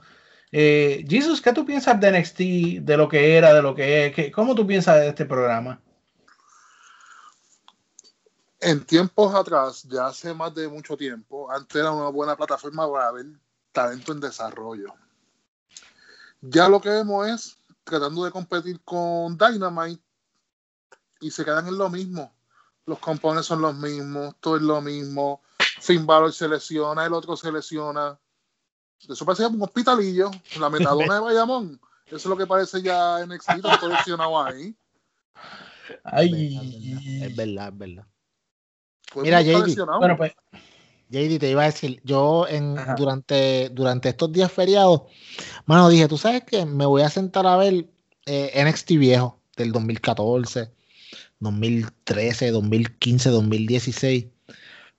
[0.51, 2.39] Eh, Jesus, ¿qué tú piensas de NXT,
[2.85, 4.15] de lo que era, de lo que es?
[4.15, 5.81] ¿Qué- ¿Cómo tú piensas de este programa?
[8.65, 13.11] En tiempos atrás, ya hace más de mucho tiempo, antes era una buena plataforma para
[13.11, 13.27] ver
[13.73, 14.95] talento en desarrollo.
[16.41, 20.01] Ya lo que vemos es tratando de competir con Dynamite
[21.21, 22.33] y se quedan en lo mismo.
[22.87, 25.43] Los componentes son los mismos, todo es lo mismo.
[25.81, 28.17] Finn Balor se lesiona, el otro se lesiona.
[29.09, 31.81] Eso parece un hospitalillo, la metadona de Bayamón.
[32.07, 34.77] Eso es lo que parece ya NXT, todo lesionado ahí.
[36.05, 38.12] Ay, Es verdad, es verdad.
[39.17, 40.33] Mira, JD, bueno, pues,
[41.11, 42.95] JD, te iba a decir, yo en, Ajá.
[42.95, 45.03] durante, durante estos días feriados,
[45.67, 47.87] mano, dije, tú sabes que me voy a sentar a ver
[48.27, 50.71] eh, NXT viejo del 2014,
[51.41, 54.27] 2013, 2015, 2016.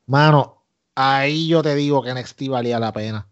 [0.06, 0.64] Mano,
[0.96, 3.28] ahí yo te digo que NXT valía la pena.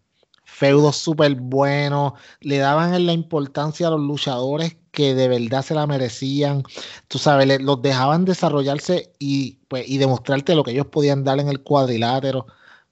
[0.52, 5.86] Feudos súper buenos, le daban la importancia a los luchadores que de verdad se la
[5.86, 6.62] merecían.
[7.08, 11.48] Tú sabes, los dejaban desarrollarse y, pues, y demostrarte lo que ellos podían dar en
[11.48, 12.46] el cuadrilátero.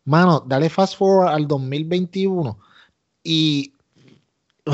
[0.05, 2.59] Mano, dale fast forward al 2021
[3.23, 3.75] y
[4.67, 4.73] o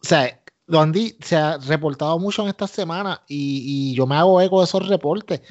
[0.00, 0.84] sea, lo
[1.20, 4.88] se ha reportado mucho en esta semana y, y yo me hago eco de esos
[4.88, 5.42] reportes.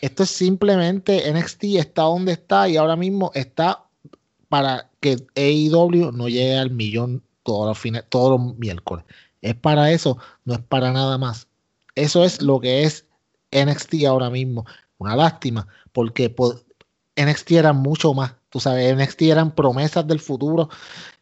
[0.00, 3.87] Esto es simplemente NXT está donde está y ahora mismo está
[4.48, 9.04] para que AEW no llegue al millón todos los fines, todos los miércoles.
[9.42, 11.48] Es para eso, no es para nada más.
[11.94, 13.06] Eso es lo que es
[13.52, 14.66] NXT ahora mismo.
[14.98, 16.60] Una lástima, porque po-
[17.16, 18.34] NXT era mucho más.
[18.50, 20.68] Tú sabes, NXT eran promesas del futuro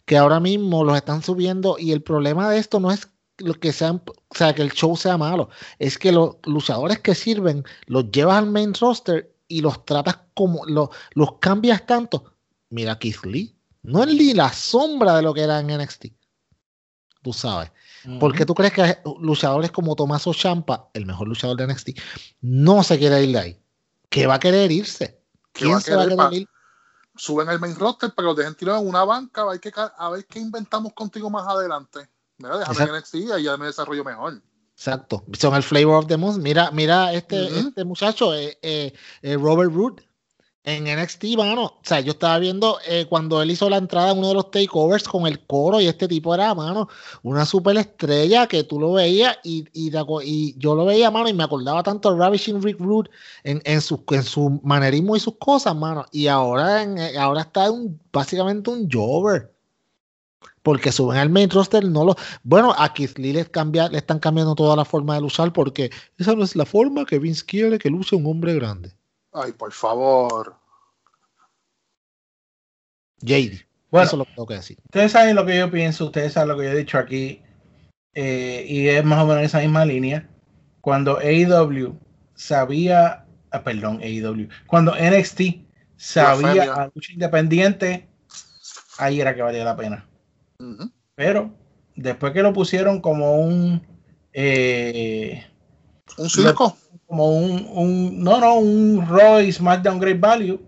[0.04, 3.08] que ahora mismo los están subiendo y el problema de esto no es
[3.38, 7.14] lo que sean, o sea, que el show sea malo, es que los luchadores que
[7.14, 12.32] sirven los llevas al main roster y los tratas como, lo- los cambias tanto.
[12.70, 16.06] Mira Keith Lee, no es ni la sombra de lo que era en NXT.
[17.22, 17.72] Tú sabes.
[18.20, 21.90] ¿Por qué tú crees que luchadores como Tommaso Champa, el mejor luchador de NXT,
[22.40, 23.60] no se quiere ir de ahí?
[24.08, 25.20] ¿Qué va a querer irse?
[25.52, 26.48] ¿Qué va ¿Quién se va a querer ir?
[27.16, 30.26] suben al main roster, pero dejen tirado en una banca, a ver qué, a ver
[30.26, 32.08] qué inventamos contigo más adelante.
[32.38, 34.42] Mira, déjame en NXT y ya me desarrollo mejor.
[34.74, 35.24] Exacto.
[35.38, 36.38] Son el flavor of the month.
[36.38, 40.02] Mira, mira este, este muchacho, eh, eh, eh, Robert Root,
[40.66, 41.64] en NXT, mano.
[41.64, 44.50] O sea, yo estaba viendo eh, cuando él hizo la entrada en uno de los
[44.50, 46.88] takeovers con el coro y este tipo era, mano,
[47.22, 49.90] una super estrella que tú lo veías y, y,
[50.58, 53.08] yo lo veía, mano, y me acordaba tanto de Ravishing Rick Root
[53.44, 56.04] en, en, su, en su manerismo y sus cosas, mano.
[56.10, 59.52] Y ahora, en- eh, ahora está un, básicamente un jobber.
[60.62, 62.16] Porque suben al main roster, no lo.
[62.42, 65.90] Bueno, a Keith Lee le, cambia, le están cambiando toda la forma de luchar porque
[66.18, 68.92] esa no es la forma que Vince quiere que luche un hombre grande.
[69.36, 70.56] Ay, por favor.
[73.20, 73.66] JD.
[73.90, 74.06] Bueno.
[74.06, 74.78] Eso es lo que tengo que decir.
[74.84, 77.42] Ustedes saben lo que yo pienso, ustedes saben lo que yo he dicho aquí,
[78.14, 80.26] eh, y es más o menos esa misma línea.
[80.80, 81.98] Cuando AEW
[82.34, 85.40] sabía, ah, perdón, AEW, cuando NXT
[85.96, 88.08] sabía a lucha independiente,
[88.96, 90.08] ahí era que valía la pena.
[91.14, 91.54] Pero
[91.94, 93.86] después que lo pusieron como un,
[94.32, 95.46] eh,
[96.16, 96.76] Un circo.
[97.06, 100.60] Como un, un, no, no, un Roy SmackDown Great Value,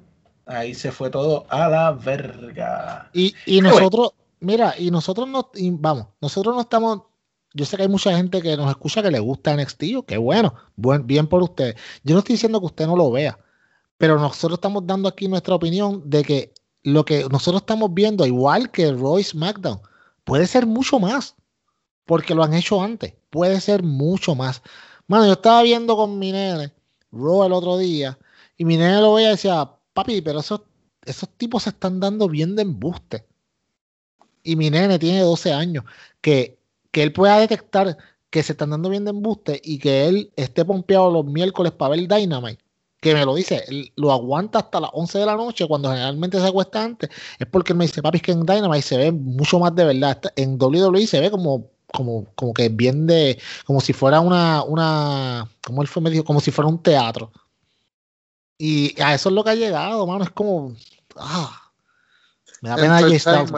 [0.47, 3.11] ahí se fue todo a la verga.
[3.13, 7.03] Y, y nosotros, mira, y nosotros no, y vamos, nosotros no estamos,
[7.55, 10.55] yo sé que hay mucha gente que nos escucha que le gusta NXT, que bueno,
[10.77, 11.77] buen, bien por ustedes.
[12.05, 13.39] Yo no estoy diciendo que usted no lo vea,
[13.97, 18.71] pero nosotros estamos dando aquí nuestra opinión de que lo que nosotros estamos viendo, igual
[18.71, 19.81] que Roy SmackDown,
[20.25, 21.35] puede ser mucho más,
[22.05, 24.63] porque lo han hecho antes, puede ser mucho más.
[25.09, 26.71] Mano, yo estaba viendo con mi nene,
[27.13, 28.19] Raw el otro día,
[28.59, 30.61] y mi nene lo veía y decía, papi, pero esos,
[31.05, 33.27] esos tipos se están dando bien de embuste.
[34.43, 35.85] Y mi nene tiene 12 años,
[36.21, 36.59] que,
[36.91, 37.97] que él pueda detectar
[38.31, 41.97] que se están dando bien de embuste y que él esté pompeado los miércoles para
[41.97, 42.63] ver Dynamite,
[43.01, 46.39] que me lo dice, él lo aguanta hasta las 11 de la noche cuando generalmente
[46.39, 49.13] se acuesta antes, es porque él me dice, papi, es que en Dynamite se ve
[49.13, 50.21] mucho más de verdad.
[50.37, 55.49] En WWE se ve como, como, como que bien de, como si fuera una, una,
[55.63, 57.33] como él fue, me dijo, como si fuera un teatro.
[58.59, 60.25] Y a eso es lo que ha llegado, mano.
[60.25, 60.75] Es como,
[61.17, 61.71] ah,
[62.61, 63.53] me da pena Jay Styles.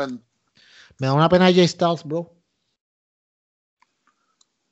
[0.99, 2.35] Me da una pena Jay Styles, bro.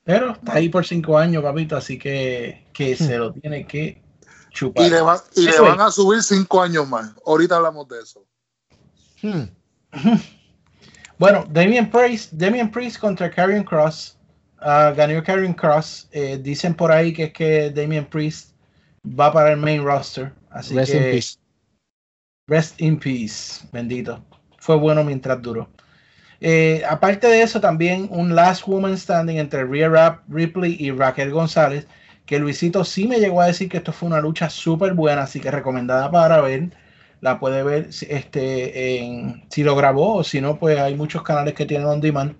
[0.04, 4.02] Pero está ahí por cinco años, papito, así que, que se lo tiene que
[4.50, 4.86] chupar.
[4.86, 7.12] Y le, va- y le Anyway, van a subir cinco años más.
[7.26, 8.24] Ahorita hablamos de eso.
[9.22, 9.44] Hmm.
[11.18, 14.16] Bueno, Damian Priest, Damian Priest contra Karrion Cross.
[14.60, 16.08] a ganó Karen Cross.
[16.12, 18.52] Eh, dicen por ahí que es que Damian Priest
[19.04, 20.32] va para el main roster.
[20.50, 21.36] Así Rest que in peace.
[22.48, 23.66] rest in peace.
[23.72, 24.24] Bendito.
[24.58, 25.68] Fue bueno mientras duró.
[26.40, 31.30] Eh, aparte de eso, también un Last Woman Standing entre Rhea Rap, Ripley y Raquel
[31.30, 31.86] González.
[32.26, 35.40] Que Luisito sí me llegó a decir que esto fue una lucha súper buena, así
[35.40, 36.70] que recomendada para ver.
[37.20, 41.22] La puede ver si- este, en, si lo grabó o si no, pues hay muchos
[41.22, 42.36] canales que tienen on demand.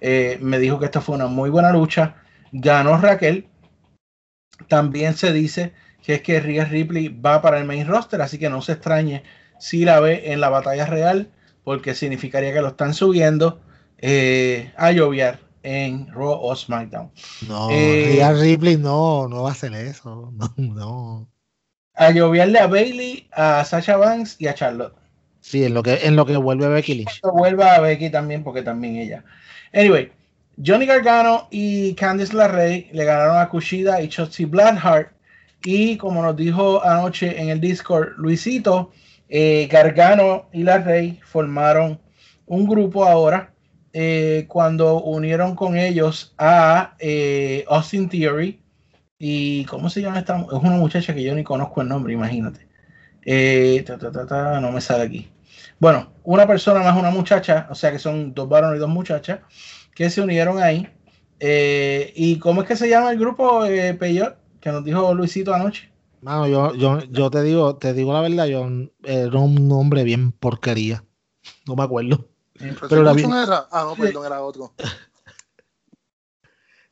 [0.00, 2.16] Eh, me dijo que esta fue una muy buena lucha.
[2.52, 3.46] Ganó Raquel.
[4.68, 8.48] También se dice que es que Rhea Ripley va para el main roster, así que
[8.48, 9.22] no se extrañe
[9.58, 11.30] si la ve en la batalla real,
[11.64, 13.60] porque significaría que lo están subiendo
[13.98, 17.10] eh, a lloviar en Raw o SmackDown.
[17.48, 20.32] No, Eh, Rhea Ripley no, no va a hacer eso.
[20.36, 21.28] No, no.
[21.96, 24.94] A lloviarle a Bailey, a Sasha Banks y a Charlotte.
[25.40, 27.20] Sí, en lo que, en lo que vuelve Becky Lynch.
[27.22, 29.24] Vuelva a Becky también, porque también ella.
[29.72, 30.10] Anyway,
[30.64, 35.12] Johnny Gargano y Candice LeRae le ganaron a Kushida y Shotzi Blackheart.
[35.64, 38.90] Y como nos dijo anoche en el Discord Luisito,
[39.28, 42.00] eh, Gargano y LeRae formaron
[42.46, 43.52] un grupo ahora
[43.92, 48.60] eh, cuando unieron con ellos a eh, Austin Theory.
[49.18, 50.36] ¿Y cómo se llama esta?
[50.38, 52.66] Es una muchacha que yo ni conozco el nombre, imagínate.
[53.24, 55.30] Eh, ta, ta, ta, ta, no me sale aquí.
[55.78, 59.40] Bueno, una persona más una muchacha, o sea que son dos varones y dos muchachas,
[59.94, 60.88] que se unieron ahí.
[61.40, 64.36] Eh, ¿Y cómo es que se llama el grupo eh, Peyot?
[64.60, 65.90] Que nos dijo Luisito anoche.
[66.22, 68.66] Mano, yo, yo, yo te digo, te digo la verdad, yo
[69.04, 71.04] era un nombre bien porquería.
[71.66, 72.28] No me acuerdo.
[72.58, 73.68] Pero era bien- Retribution era?
[73.70, 74.72] Ah, no, perdón, era otro.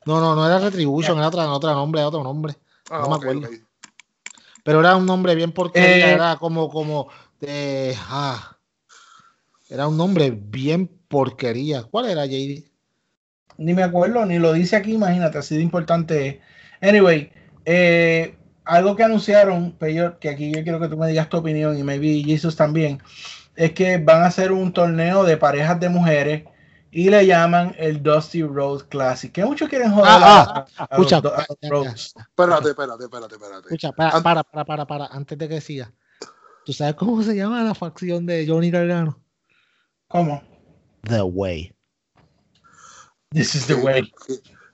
[0.07, 2.55] No, no, no era Retribution, era otra, otro nombre, era otro nombre.
[2.91, 3.49] Ah, no me ok, acuerdo.
[4.65, 7.09] Pero era un nombre bien porquería, Eh, era como, como
[7.41, 7.97] de.
[8.09, 8.59] ah,
[9.69, 11.83] era un nombre bien porquería.
[11.85, 12.65] ¿Cuál era, JD?
[13.57, 16.39] Ni me acuerdo, ni lo dice aquí, imagínate, así de importante es.
[16.89, 17.33] Anyway,
[17.65, 21.79] eh, algo que anunciaron, Peyot, que aquí yo quiero que tú me digas tu opinión
[21.79, 23.01] y maybe Jesus también,
[23.57, 26.45] es que van a hacer un torneo de parejas de mujeres
[26.97, 29.33] y le llaman el Dusty Road Classic.
[29.33, 32.15] Que muchos quieren joder Ah, a- a- a escucha, los- a los Rhodes.
[32.17, 33.67] Espérate, espérate, espérate, espérate.
[33.67, 35.93] Escucha, para, para, para, para, para, antes de que siga.
[36.65, 39.21] ¿Tú sabes cómo se llama la facción de Johnny Gargano?
[40.09, 40.41] ¿Cómo?
[41.03, 41.75] The Way.
[43.33, 44.13] This is the way.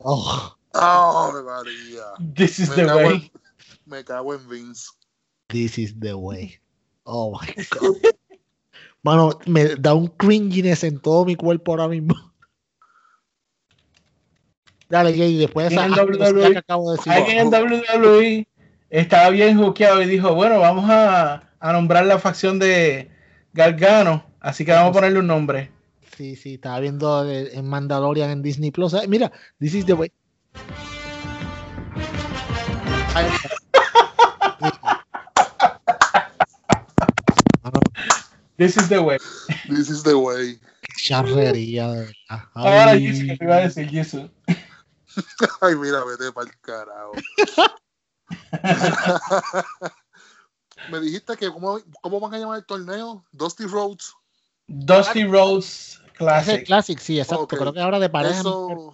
[0.01, 2.03] Oh, ¡Ah, María!
[2.35, 3.15] This is Me the way.
[3.35, 3.41] en,
[3.87, 4.91] me cago en Vince.
[5.49, 6.61] this is the way.
[7.05, 7.97] Oh my God.
[9.03, 12.15] Mano, me da un cringiness en todo mi cuerpo ahora mismo.
[14.89, 17.13] Dale, Jay, después de esa En WWE, que acabo de decir.
[17.13, 18.49] Alguien en WWE
[18.91, 23.11] estaba bien juqueado y dijo, bueno, vamos a, a nombrar la facción de
[23.53, 25.71] Gargano, así que vamos a ponerle un nombre.
[26.17, 28.95] Sí, sí, estaba viendo en Mandalorian en Disney Plus.
[29.09, 30.13] Mira, this is the way.
[33.15, 33.60] Ahí está.
[38.61, 39.17] This is the way.
[39.71, 40.61] This is the way.
[40.83, 42.45] qué charrería, de verdad.
[42.53, 42.99] Ahora.
[42.99, 44.31] Jesus, que te iba a decir Jesus.
[45.63, 47.13] Ay, mira, vete para el carajo.
[50.91, 53.25] Me dijiste que cómo, cómo van a llamar el torneo?
[53.33, 54.15] Dusty Roads.
[54.67, 56.67] Dusty Rhodes Ese Classic.
[56.67, 57.57] Classic, sí, exacto.
[57.57, 58.41] Creo que ahora de pareja.
[58.41, 58.93] Eso,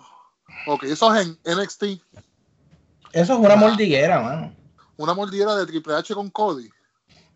[0.68, 1.82] ok, eso es en NXT.
[3.10, 4.54] Eso es una mordiguera, mano.
[4.96, 6.70] Una mordida de Triple H con Cody.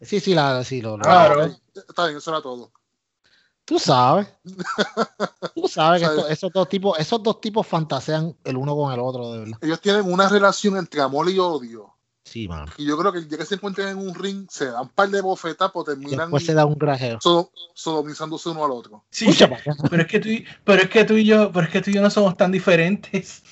[0.02, 1.44] Sí, sí, la, sí, lo, lo- Claro.
[1.74, 2.70] Está bien, eso era todo.
[3.64, 4.26] Tú sabes.
[5.54, 9.00] Tú sabes que esto- esos dos tipos, esos dos tipos fantasean el uno con el
[9.00, 9.58] otro, de verdad.
[9.60, 11.94] Ellos tienen una relación entre amor y odio.
[12.24, 12.70] Sí, mano.
[12.76, 14.88] Y yo creo que el día que se encuentren en un ring, se dan un
[14.90, 17.18] par de bofetas, pues terminan Después se da un grajeo.
[17.20, 19.04] so- sodomizándose uno al otro.
[19.10, 19.26] Sí,
[19.90, 21.90] pero es que tú, y- pero es que tú y yo, pero es que tú
[21.90, 23.42] y yo no somos tan diferentes.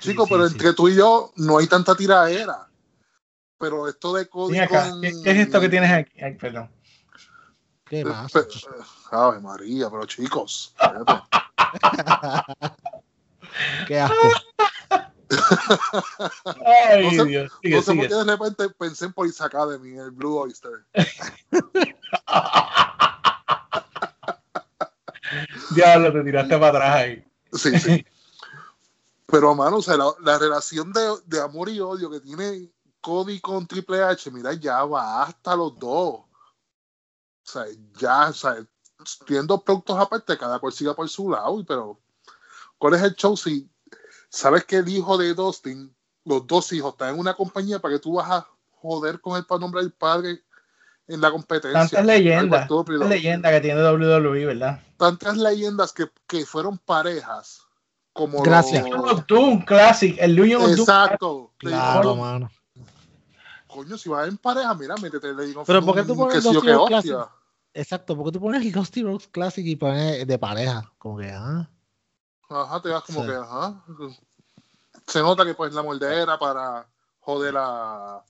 [0.00, 0.52] Chicos, sí, pero sí.
[0.54, 2.67] entre tú y yo no hay tanta tiraera.
[3.58, 4.52] Pero esto de con...
[4.52, 4.68] ¿qué,
[5.24, 6.12] qué es esto que tienes aquí?
[6.20, 6.70] Ay, perdón.
[7.86, 8.30] ¿Qué más?
[8.30, 8.46] Pe-
[9.10, 10.74] Ave María, pero chicos.
[10.80, 11.22] espérate.
[13.88, 14.16] Qué asco.
[16.90, 17.52] Ay, No sé- Dios.
[17.62, 18.02] Sigue, no sé sigue.
[18.02, 20.84] por qué de repente pensé en Police Academy, el Blue Oyster.
[25.74, 27.24] Diablo, te tiraste para atrás ahí.
[27.52, 28.04] Sí, sí.
[29.26, 32.68] Pero, mano, o sea, la, la relación de, de amor y odio que tiene
[33.00, 36.20] Cody con Triple H, mira, ya va hasta los dos.
[36.20, 36.26] O
[37.42, 37.64] sea,
[37.98, 38.56] ya, o sea,
[39.26, 41.98] tienen dos productos aparte, cada cual siga por su lado, pero
[42.76, 43.68] ¿cuál es el show si
[44.28, 45.94] sabes que el hijo de Dustin,
[46.24, 48.46] los dos hijos están en una compañía para que tú vas a
[48.80, 50.42] joder con el nombre del padre
[51.06, 51.80] en la competencia?
[51.80, 52.68] Tantas leyendas.
[52.68, 54.82] Tantas leyendas que tiene WWE, ¿verdad?
[54.98, 57.62] tantas leyendas que, que fueron parejas
[58.12, 58.82] como Gracias.
[58.82, 60.80] los- Union of Doom Classic, el Union of Doom.
[60.80, 61.52] Exacto.
[61.56, 62.50] Claro, mano.
[63.68, 65.62] Coño, si vas en pareja, mira, métete le digo.
[65.66, 66.88] Pero ¿por qué tú pones que sí o dos qué tíos hostia.
[67.02, 67.28] clásicos?
[67.74, 70.90] Exacto, porque tú pones Dusty Rhodes Classic y pones de pareja.
[70.98, 71.68] Como que, ah.
[72.50, 73.28] Ajá, te vas como Sí.
[73.28, 73.84] que, ajá.
[75.06, 76.86] Se nota que pues la mordedera para
[77.20, 78.22] joder a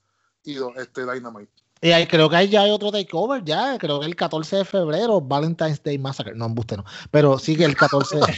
[0.43, 1.51] Ido, este Dynamite.
[1.81, 3.77] Y ahí, creo que ahí ya hay otro takeover, ya.
[3.77, 6.35] Creo que el 14 de febrero, Valentine's Day Massacre.
[6.35, 6.83] No, embuste, no.
[7.09, 8.19] Pero sí que el 14.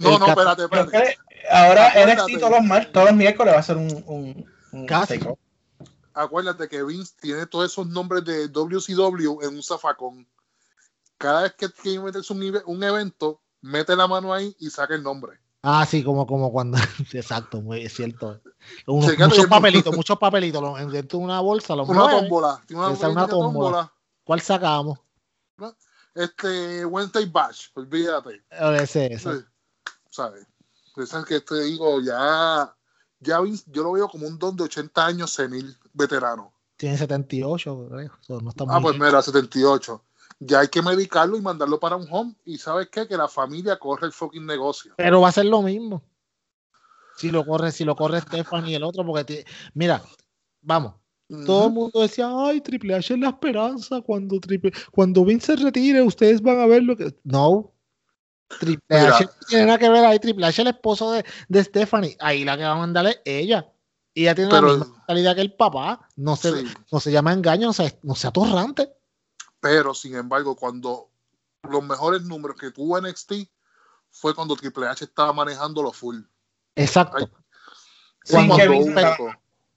[0.00, 1.18] No, El no, cat- espérate, espérate.
[1.52, 1.92] ahora.
[2.06, 5.14] NXT todos los, mar- todos los miércoles va a ser un, un, un Casi.
[5.18, 5.38] takeover.
[6.14, 10.26] Acuérdate que Vince tiene todos esos nombres de WCW en un zafacón.
[11.18, 15.38] Cada vez que quiere meterse un, evento, mete la mano ahí y saca el nombre.
[15.62, 16.78] ah, sí, como, como cuando.
[17.12, 18.40] Exacto, muy es cierto.
[18.86, 20.80] Muchos papelitos, muchos papelitos.
[20.80, 22.62] En- dentro de una bolsa, los Una tómbola.
[22.70, 23.92] Una, una tómbola.
[24.22, 25.00] ¿Cuál sacamos?
[26.14, 28.44] Este Wednesday Bash, olvídate.
[28.50, 29.18] Ese, ese.
[29.18, 29.44] Sí,
[30.10, 30.46] ¿Sabes?
[31.26, 32.72] Que te digo, ya,
[33.24, 36.52] ya Vince, yo lo veo como un don de 80 años senil veterano.
[36.76, 38.12] Tiene 78, creo.
[38.20, 39.06] So, no está Ah, muy pues bien.
[39.06, 40.04] mira, 78.
[40.40, 42.34] Ya hay que medicarlo y mandarlo para un home.
[42.44, 43.06] Y sabes qué?
[43.06, 44.94] Que la familia corre el fucking negocio.
[44.96, 46.02] Pero va a ser lo mismo.
[47.16, 50.02] Si lo corre, si lo corre Stephanie y el otro, porque ti- mira,
[50.60, 50.94] vamos.
[51.46, 54.00] Todo el mundo decía, ay, Triple H es la esperanza.
[54.02, 57.14] Cuando, Triple, cuando Vince se retire, ustedes van a ver lo que.
[57.24, 57.72] No.
[58.60, 59.16] Triple Mira.
[59.16, 60.18] H no tiene nada que ver ahí.
[60.18, 62.16] Triple H el esposo de, de Stephanie.
[62.20, 63.70] Ahí la que va a mandar es ella.
[64.14, 66.08] Y ella tiene Pero- la misma mentalidad que el papá.
[66.16, 66.72] No se, Sí.
[66.92, 68.92] no se llama engaño, no se, no sea atorrante.
[69.60, 71.08] Pero, sin embargo, cuando
[71.62, 73.32] los mejores números que tuvo NXT
[74.10, 76.20] fue cuando Triple H estaba manejándolo full.
[76.76, 77.16] Exacto.
[77.18, 77.26] Ay,
[78.30, 78.56] Cuando,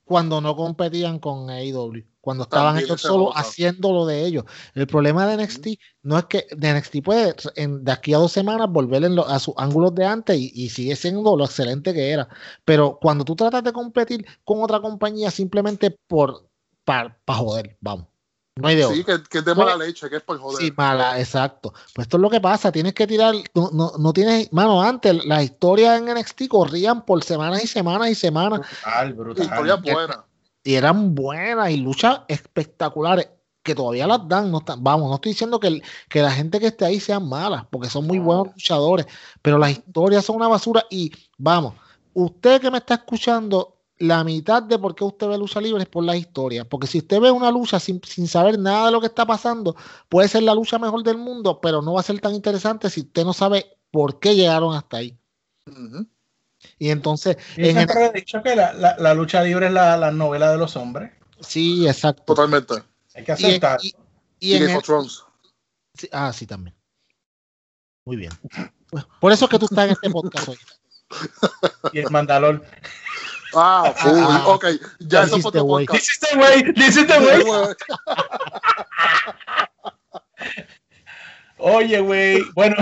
[0.06, 2.04] cuando no competían con AEW.
[2.28, 3.40] Cuando estaban También ellos otra.
[3.40, 4.44] haciendo lo de ellos.
[4.74, 5.68] El problema de NXT
[6.04, 9.26] no es que de NXT puede en, de aquí a dos semanas volver en lo-
[9.26, 12.28] a sus ángulos de antes y, y sigue siendo lo excelente que era.
[12.66, 16.50] Pero cuando tú tratas de competir con otra compañía simplemente por
[16.84, 18.08] para joder, vamos.
[18.58, 20.62] No hay de Sí, que, que es de mala leche, que es por joder.
[20.66, 21.72] Sí, mala, exacto.
[21.96, 25.24] Pues esto es lo que pasa, tienes que tirar, no, no, no tienes, mano, antes
[25.26, 29.46] las historias en NXT corrían por semanas y semanas y semanas Brutal, brutal.
[29.46, 30.26] Historia buena.
[30.68, 33.30] Y eran buenas y luchas espectaculares
[33.64, 34.52] que todavía las dan.
[34.52, 37.28] No están- vamos, no estoy diciendo que, el- que la gente que esté ahí sean
[37.28, 39.06] malas, porque son muy buenos luchadores,
[39.42, 40.84] pero las historias son una basura.
[40.90, 41.74] Y vamos,
[42.14, 45.90] usted que me está escuchando, la mitad de por qué usted ve lucha libre es
[45.90, 46.66] por las historias.
[46.68, 49.74] Porque si usted ve una lucha sin, sin saber nada de lo que está pasando,
[50.10, 53.02] puede ser la lucha mejor del mundo, pero no va a ser tan interesante si
[53.02, 55.18] usted no sabe por qué llegaron hasta ahí.
[55.66, 56.06] Ujú.
[56.80, 59.96] Y entonces, Yo en siempre he dicho que la, la- la lucha libre es la,
[59.98, 61.12] la novela de los hombres.
[61.40, 62.24] sí, exacto.
[62.26, 62.76] Totalmente.
[63.16, 63.80] Hay que Y aceptar.
[63.82, 63.96] y-
[64.40, 65.24] y Y en Game el- of Thrones.
[65.98, 66.76] Sí, ah, sí, también.
[68.06, 68.32] Muy bien.
[69.20, 70.58] Por eso es que tú estás en este podcast hoy.
[71.94, 72.64] Y el Mandalor.
[73.56, 74.12] Ah, full.
[74.20, 74.66] Ah, ok.
[75.00, 75.86] Ya eso fue the tu way.
[75.86, 76.06] podcast.
[76.08, 77.44] This is the way, this is the way.
[81.58, 82.42] Oye, güey.
[82.54, 82.76] Bueno.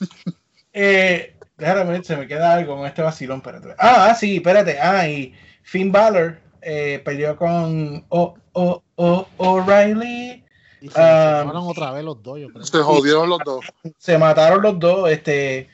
[0.72, 3.38] eh, déjame ver, se me queda algo con este vacilón.
[3.38, 3.74] Espérate.
[3.78, 4.78] Ah, sí, espérate.
[4.80, 10.44] Ah, y Finn Balor eh, peleó con O- O- O- O'Reilly.
[10.80, 12.64] Y se Ah, fueron otra vez los dos, yo creo.
[12.64, 13.64] Se jodieron los dos.
[13.98, 15.10] Se mataron los dos.
[15.10, 15.68] Este.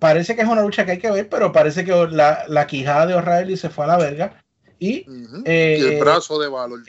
[0.00, 3.06] Parece que es una lucha que hay que ver, pero parece que la, la quijada
[3.06, 4.42] de O'Reilly se fue a la verga.
[4.78, 5.06] Y.
[5.44, 6.80] Eh, y el brazo de Valor.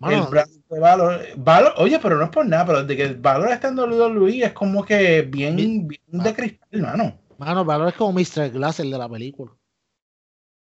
[0.00, 3.14] Mano, el brazo de Valor, Valor- oye, pero no es por nada, pero desde que
[3.14, 5.56] Valor está en WWE es como que bien,
[5.88, 7.18] bien de cristal, mano.
[7.38, 8.50] mano, valor es como Mr.
[8.50, 9.52] Glass, el de la película.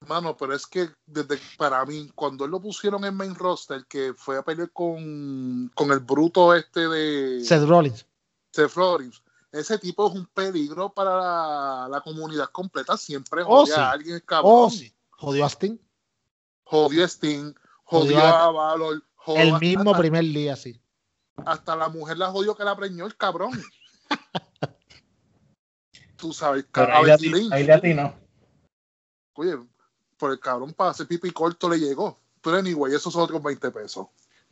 [0.06, 4.14] Mano, pero es que desde para mí, cuando él lo pusieron en main roster, que
[4.16, 8.06] fue a pelear con, con el bruto este de Seth Rollins.
[8.52, 12.96] Seth Rollins, ese tipo es un peligro para la, la comunidad completa.
[12.96, 13.80] Siempre Oh, jodía sí.
[13.80, 14.52] a alguien, cabrón.
[14.54, 14.92] Oh, sí.
[15.10, 15.76] Jodió a Sting.
[16.62, 17.52] Jodió a Sting,
[17.82, 19.02] jodió Jodió a- a Valor,
[19.36, 20.80] El mismo hasta, primer día, sí.
[21.44, 23.50] hasta la mujer la jodió que la preñó el cabrón.
[26.16, 26.98] Tú sabes, a
[27.52, 28.14] ahí, latino.
[29.34, 29.56] Oye,
[30.16, 32.20] por el cabrón para hacer pipi corto le llegó.
[32.42, 34.06] Pero anyway, esos son otros 20 pesos.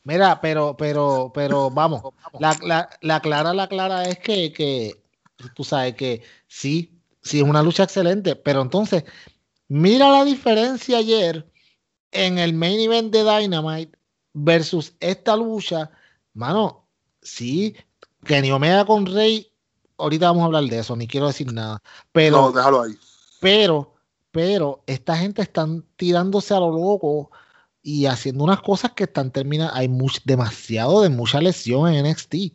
[0.04, 2.02] Mira, pero, pero, pero, vamos.
[2.38, 5.02] La, la, la clara, la clara es que, que
[5.54, 9.04] tú sabes que sí, sí es una lucha excelente, pero entonces,
[9.68, 11.50] mira la diferencia ayer
[12.12, 13.98] en el main event de Dynamite
[14.36, 15.90] versus esta lucha.
[16.34, 16.86] Mano,
[17.22, 17.74] sí,
[18.24, 19.50] Kenny Omega con Rey,
[19.96, 21.82] ahorita vamos a hablar de eso, ni quiero decir nada,
[22.12, 22.98] pero no, déjalo ahí.
[23.40, 23.94] pero,
[24.30, 27.30] pero esta gente están tirándose a lo loco
[27.82, 29.72] y haciendo unas cosas que están terminando.
[29.74, 32.52] Hay much- demasiado de mucha lesión en NXT.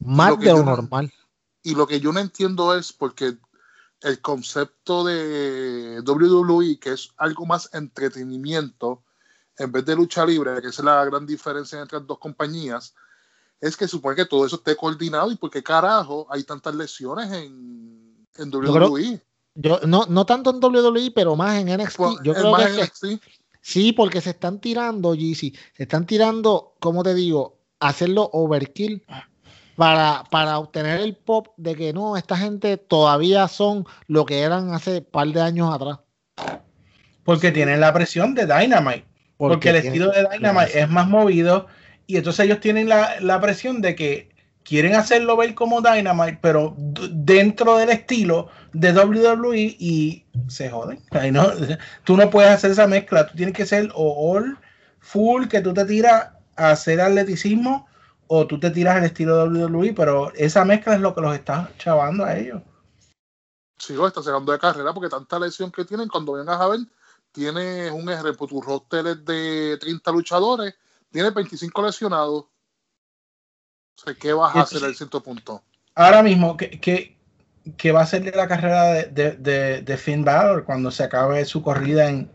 [0.00, 1.12] Más de lo yo normal.
[1.62, 3.36] Y lo que yo no entiendo es porque
[4.02, 9.02] el concepto de WWE, que es algo más entretenimiento,
[9.58, 12.94] en vez de lucha libre, que esa es la gran diferencia entre las dos compañías,
[13.60, 17.32] es que supone que todo eso esté coordinado y por qué carajo hay tantas lesiones
[17.32, 19.20] en, en WWE.
[19.54, 21.96] Yo, no, no tanto en WWE, pero más en NXT.
[21.96, 23.04] Pues, yo es creo más que, en NXT.
[23.60, 29.04] sí, porque se están tirando, GC, se están tirando, como te digo, hacerlo overkill
[29.76, 34.74] para, para obtener el pop de que no, esta gente todavía son lo que eran
[34.74, 36.00] hace par de años atrás.
[37.24, 39.13] Porque tienen la presión de Dynamite.
[39.36, 41.66] Porque, el estilo de Dynamite es más movido.
[42.06, 46.74] Y entonces ellos tienen la, la presión de que quieren hacerlo ver como Dynamite, pero
[46.76, 51.00] dentro del estilo de WWE y se joden.
[51.12, 51.46] Ahí no,
[52.04, 53.26] tú no puedes hacer esa mezcla.
[53.26, 54.58] Tú tienes que ser o all
[54.98, 57.86] full, que tú te tiras a hacer atleticismo,
[58.26, 61.34] o tú te tiras al estilo de WWE, pero esa mezcla es lo que los
[61.34, 62.62] está chavando a ellos.
[63.78, 66.80] Sí, lo está sacando de carrera porque tanta lesión que tienen, cuando vengas a ver,
[67.34, 70.74] tienes un ejemplo, tu roster es de 30 luchadores,
[71.10, 72.44] tienes 25 lesionados.
[72.44, 75.62] O sea, ¿qué vas a hacer al cierto punto?
[75.96, 77.16] ahora mismo, ¿qué, qué,
[77.76, 81.04] qué va a ser de la carrera de, de, de, de Finn Balor cuando se
[81.04, 82.30] acabe su corrida en,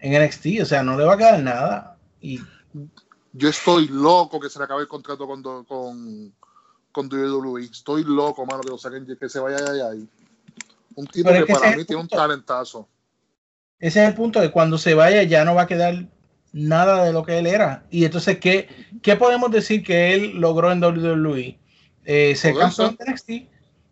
[0.00, 0.62] en NXT?
[0.62, 1.98] O sea, no le va a quedar nada.
[2.20, 2.40] Y
[3.32, 6.34] Yo estoy loco que se le acabe el contrato con, con,
[6.92, 7.64] con WWE.
[7.64, 10.08] Estoy loco, mano, que lo saquen, que se vaya de ahí.
[10.96, 12.88] Un tipo Pero es que para mí tiene un talentazo.
[13.84, 16.06] Ese es el punto de cuando se vaya ya no va a quedar
[16.54, 17.84] nada de lo que él era.
[17.90, 18.66] Y entonces, ¿qué,
[19.02, 21.58] qué podemos decir que él logró en WWE?
[22.06, 23.30] Eh, ser campeón de NXT.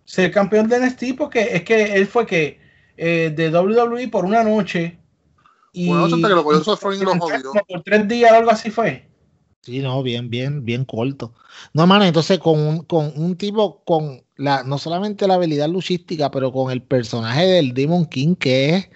[0.07, 2.59] Ser campeón de NXT porque es que él fue que
[2.97, 4.99] eh, de WWE por una noche.
[5.75, 7.53] Y, Bueno, hasta que lo cogió Seth Rollins y lo como jodió.
[7.69, 9.07] por tres días o algo así fue.
[9.65, 11.35] Sí, no, bien, bien, bien corto.
[11.73, 16.33] No, mano, entonces con un, con un tipo con la, no solamente la habilidad luchística,
[16.33, 18.89] pero con el personaje del Demon King, que es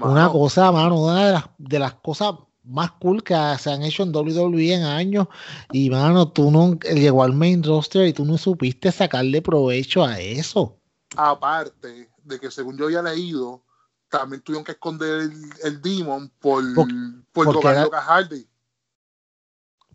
[0.00, 4.04] una cosa, mano, una de las, de las cosas más cool que se han hecho
[4.04, 5.28] en WWE en años.
[5.70, 10.18] Y, mano, tú no llegó al main roster y tú no supiste sacarle provecho a
[10.18, 10.78] eso.
[11.16, 13.62] aparte de que según yo había leído,
[14.08, 16.88] también tuvieron que esconder el, el Demon por, Por-
[17.32, 18.46] por loca Hardy.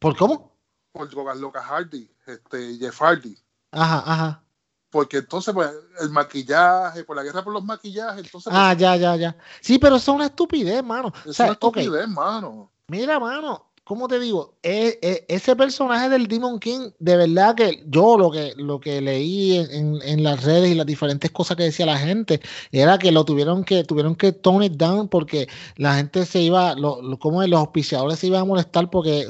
[0.01, 0.51] ¿Por cómo?
[0.91, 3.37] Por drogar loca Hardy, este, Jeff Hardy.
[3.71, 4.43] Ajá, ajá.
[4.89, 5.71] Porque entonces, pues,
[6.01, 9.37] el maquillaje, por la guerra por los maquillajes, entonces, Ah, ya, ya, ya.
[9.61, 11.11] Sí, pero eso es una estupidez, mano.
[11.11, 12.71] pues, O es sea, una estupidez, mano.
[12.87, 14.55] Mira, mano, ¿cómo te digo?
[14.63, 19.01] E- e- ese personaje del Demon King, de verdad que yo lo que, lo que
[19.01, 22.39] leí en, en- las redes y las diferentes cosas que decía la gente,
[22.71, 26.75] era que lo tuvieron que, tuvieron que tone it down porque la gente se iba,
[26.75, 29.27] lo, lo- como los auspiciadores se iban a molestar porque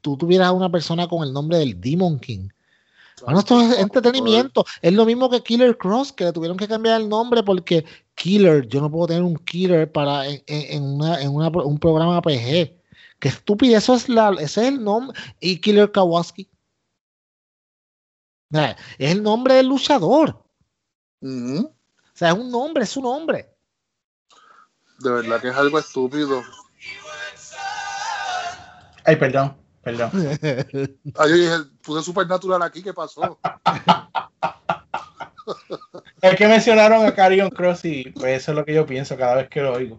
[0.00, 2.48] tú tuvieras a una persona con el nombre del Demon King.
[3.24, 4.64] Bueno, esto es entretenimiento.
[4.82, 7.84] Es lo mismo que Killer Cross, que le tuvieron que cambiar el nombre porque
[8.16, 12.20] Killer, yo no puedo tener un Killer para en, en- una, en una un programa
[12.20, 12.74] PG.
[13.24, 15.18] Qué estúpido, eso es la, ese es el nombre.
[15.40, 16.46] Y Killer Kowalski.
[18.52, 20.44] Eh, Es el nombre del luchador.
[21.22, 21.72] O
[22.12, 23.48] sea, es un nombre, es su nombre.
[24.98, 26.42] De verdad que es algo estúpido.
[29.06, 30.10] Ay, perdón, perdón.
[31.16, 33.40] Ah, yo dije, puse Supernatural aquí, ¿qué pasó?
[36.20, 39.36] Es que mencionaron a Carrion Cross y pues eso es lo que yo pienso cada
[39.36, 39.98] vez que lo oigo.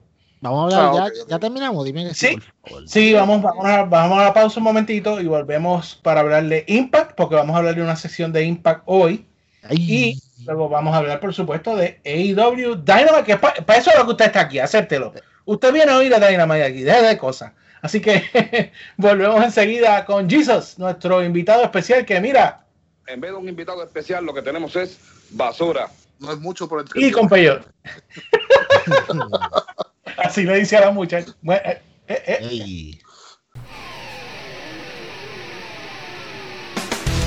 [0.49, 1.29] Vamos a hablar, Ah, ya, ok, ok.
[1.29, 2.27] ya terminamos, dime que sí.
[2.27, 2.35] Sí.
[2.35, 2.89] por favor.
[2.89, 6.63] Sí, vamos, vamos, a, vamos a la pausa un momentito y volvemos para hablar de
[6.67, 9.25] Impact, porque vamos a hablar de una sección de Impact hoy.
[9.63, 13.97] Ay, Y luego vamos a hablar, por supuesto, de AEW Dynamite, que para eso es
[13.97, 15.13] lo que usted está aquí, hacértelo.
[15.45, 17.51] Usted viene a oír a Dynamite aquí, deje de cosas.
[17.81, 22.61] Así que volvemos enseguida con Jesus, nuestro invitado especial, que mira,
[23.07, 24.99] En vez de un invitado especial, lo que tenemos es
[25.31, 25.87] basura.
[26.19, 27.65] No es mucho por y con peyor.
[30.17, 31.31] Así le dice a la muchacha.
[31.49, 32.99] Eh, eh, eh.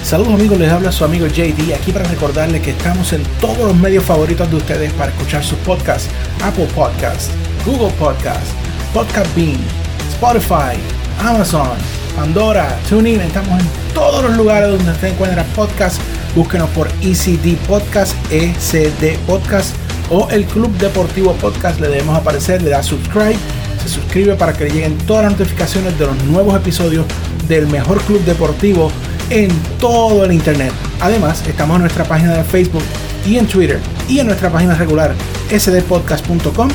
[0.03, 3.77] Saludos amigos, les habla su amigo JD aquí para recordarles que estamos en todos los
[3.77, 6.09] medios favoritos de ustedes para escuchar sus podcasts.
[6.43, 7.31] Apple Podcasts,
[7.67, 8.55] Google Podcasts,
[8.95, 9.61] Podcast Bean,
[10.11, 10.79] Spotify,
[11.21, 11.77] Amazon,
[12.19, 13.21] Pandora, TuneIn.
[13.21, 16.01] Estamos en todos los lugares donde usted encuentra podcasts.
[16.35, 19.77] Búsquenos por ECD Podcast, ECD Podcast
[20.11, 21.79] o el Club Deportivo Podcast.
[21.79, 23.37] Le debemos aparecer, le da subscribe,
[23.81, 27.07] se suscribe para que le lleguen todas las notificaciones de los nuevos episodios
[27.47, 28.91] del mejor club deportivo
[29.31, 29.49] en
[29.79, 30.73] todo el internet.
[31.01, 32.83] Además, estamos en nuestra página de Facebook
[33.25, 35.15] y en Twitter y en nuestra página regular
[35.57, 36.69] sdpodcast.com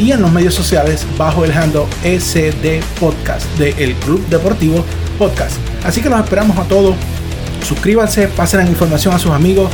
[0.00, 4.82] y en los medios sociales bajo el handle SD Podcast de El Club Deportivo
[5.18, 5.56] Podcast.
[5.84, 6.96] Así que los esperamos a todos.
[7.68, 9.70] Suscríbanse, pasen la información a sus amigos,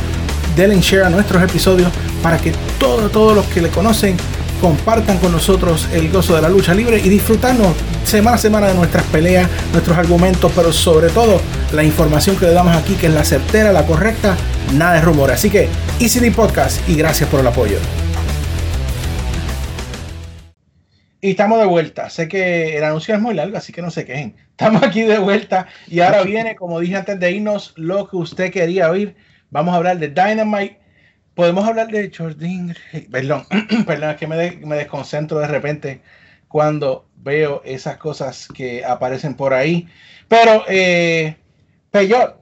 [0.57, 1.89] denle share a nuestros episodios
[2.21, 4.17] para que todos, todos los que le conocen
[4.59, 7.73] compartan con nosotros el gozo de la lucha libre y disfrutarnos
[8.03, 11.39] semana a semana de nuestras peleas, nuestros argumentos, pero sobre todo
[11.71, 14.35] la información que le damos aquí, que es la certera, la correcta,
[14.73, 15.37] nada de rumores.
[15.37, 15.69] Así que,
[16.01, 17.77] ECD Podcast y gracias por el apoyo.
[21.19, 22.09] Y estamos de vuelta.
[22.09, 24.35] Sé que el anuncio es muy largo, así que no se quejen.
[24.51, 28.51] Estamos aquí de vuelta y ahora viene, como dije antes de irnos, lo que usted
[28.51, 29.15] quería oír.
[29.49, 30.79] Vamos a hablar de Dynamite.
[31.33, 32.75] Podemos hablar de Jordan.
[33.11, 33.45] Perdón,
[33.87, 36.01] perdón, es que me, de- me desconcentro de repente
[36.47, 39.87] cuando veo esas cosas que aparecen por ahí.
[40.27, 41.35] Pero, eh,
[41.91, 42.35] Peyot,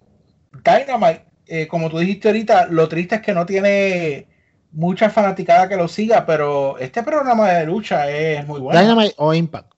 [0.63, 4.27] Dynamite, eh, como tú dijiste ahorita, lo triste es que no tiene
[4.75, 8.79] mucha fanaticada que lo siga, pero este programa de lucha es muy bueno.
[8.79, 9.71] Dynamite o Impact.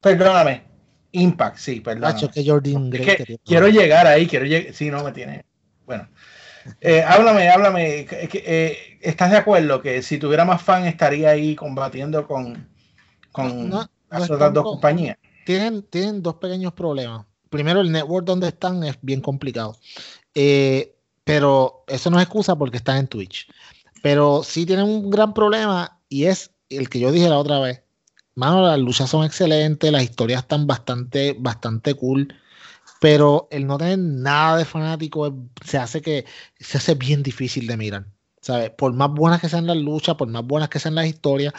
[0.00, 0.62] Perdóname.
[1.12, 2.14] Impact, sí, perdóname.
[2.14, 4.72] Nacho, que Jordan Es que quiero llegar ahí, quiero llegar.
[4.74, 5.44] Sí, no me tiene.
[5.84, 6.08] Bueno.
[6.80, 8.06] Eh, háblame, háblame.
[8.10, 12.68] eh, ¿Estás de acuerdo que si tuviera más fan estaría ahí combatiendo con,
[13.32, 13.88] con No, no
[14.18, 15.16] las otras dos con- compañías?
[15.44, 17.24] tienen, tienen dos pequeños problemas.
[17.50, 19.76] Primero, el network donde están es bien complicado.
[20.34, 20.92] Eh,
[21.22, 23.48] pero eso no es excusa porque están en Twitch.
[24.06, 27.82] Pero sí tienen un gran problema y es el que yo dije la otra vez.
[28.36, 32.32] Mano, las luchas son excelentes, las historias están bastante, bastante cool.
[33.00, 36.24] Pero el no tener nada de fanático se hace que
[36.60, 38.06] se hace bien difícil de mirar.
[38.42, 38.70] ¿sabes?
[38.70, 41.52] Por más buenas que sean las luchas, por más buenas que sean las historias,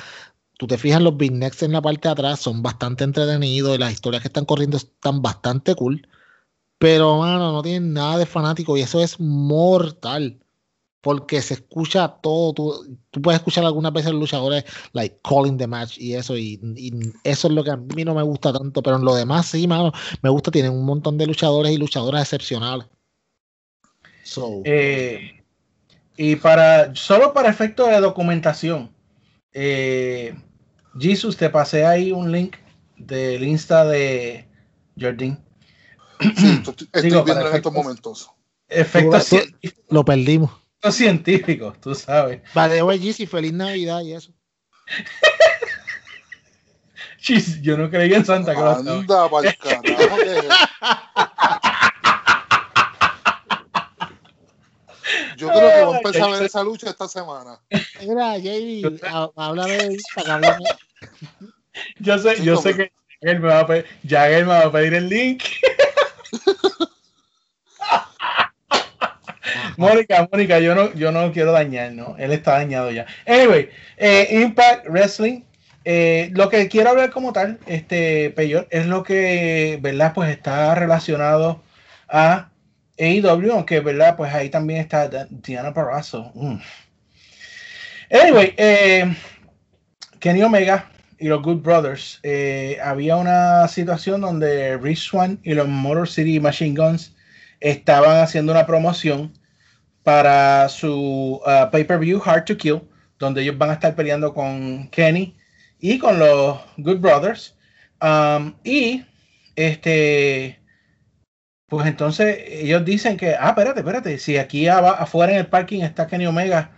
[0.58, 3.78] tú te fijas, los Big Necks en la parte de atrás son bastante entretenidos y
[3.78, 6.08] las historias que están corriendo están bastante cool.
[6.78, 10.40] Pero, mano, no tienen nada de fanático y eso es mortal.
[11.02, 12.54] Porque se escucha todo.
[12.54, 16.36] Tú, tú puedes escuchar algunas veces los luchadores, like, calling the match y eso.
[16.36, 16.92] Y, y
[17.24, 18.82] eso es lo que a mí no me gusta tanto.
[18.82, 19.92] Pero en lo demás, sí, mano,
[20.22, 20.52] me gusta.
[20.52, 22.88] Tienen un montón de luchadores y luchadoras excepcionales.
[24.24, 25.44] So, Eh,
[26.18, 28.92] y para solo para efecto de documentación,
[29.54, 30.36] eh,
[31.00, 32.56] Jesus, te pasé ahí un link
[32.98, 34.48] del Insta de
[35.00, 35.42] Jordan.
[36.20, 38.30] Sí, estoy, estoy Digo, viendo en estos efectos- momentos.
[38.68, 39.30] Efectos
[39.90, 40.52] lo perdimos.
[40.84, 42.42] Científicos, tú sabes.
[42.54, 44.32] Vale, oye, Gizzy, feliz Navidad y eso.
[47.20, 48.86] Chis, yo no creía en Santa Claus.
[48.88, 50.18] Anda pa'l carajo.
[50.18, 50.50] que-
[55.38, 57.60] Yo creo que voy a empezar a ver esa lucha esta semana.
[58.02, 59.00] Mira, JD,
[59.36, 60.66] habla de Impact, habla de-
[62.00, 64.72] Yo sé, Sí, yo sé que Jagger me va a pedir, Jagger me va a
[64.72, 65.44] pedir el link.
[69.78, 72.16] Mónica, Mónica, yo no, yo no quiero dañar, ¿no?
[72.18, 73.06] Él está dañado ya.
[73.26, 75.42] Anyway, eh, Impact Wrestling.
[75.86, 80.14] eh, lo que quiero hablar como tal, este Peyor, es lo que, ¿verdad?
[80.14, 81.64] Pues está relacionado
[82.10, 82.50] a
[83.00, 84.18] AEW, aunque, ¿verdad?
[84.18, 86.32] Pues ahí también está Diana Barrazo.
[86.36, 86.58] Mm.
[88.12, 89.16] Anyway, eh,
[90.20, 90.90] Kenny Omega
[91.20, 92.22] y los Good Brothers,
[92.84, 97.17] había una situación donde Rich Swan y los Motor City Machine Guns
[97.60, 99.34] estaban haciendo una promoción
[100.04, 102.82] para su uh, pay-per-view Hard to Kill,
[103.20, 105.36] donde ellos van a estar peleando con Kenny
[105.80, 107.56] y con los Good Brothers.
[108.02, 109.04] Um, y
[109.56, 110.60] este,
[111.68, 116.08] pues entonces ellos dicen que, ah, espérate, espérate, si aquí afuera en el parking está
[116.08, 116.72] Kenny Omega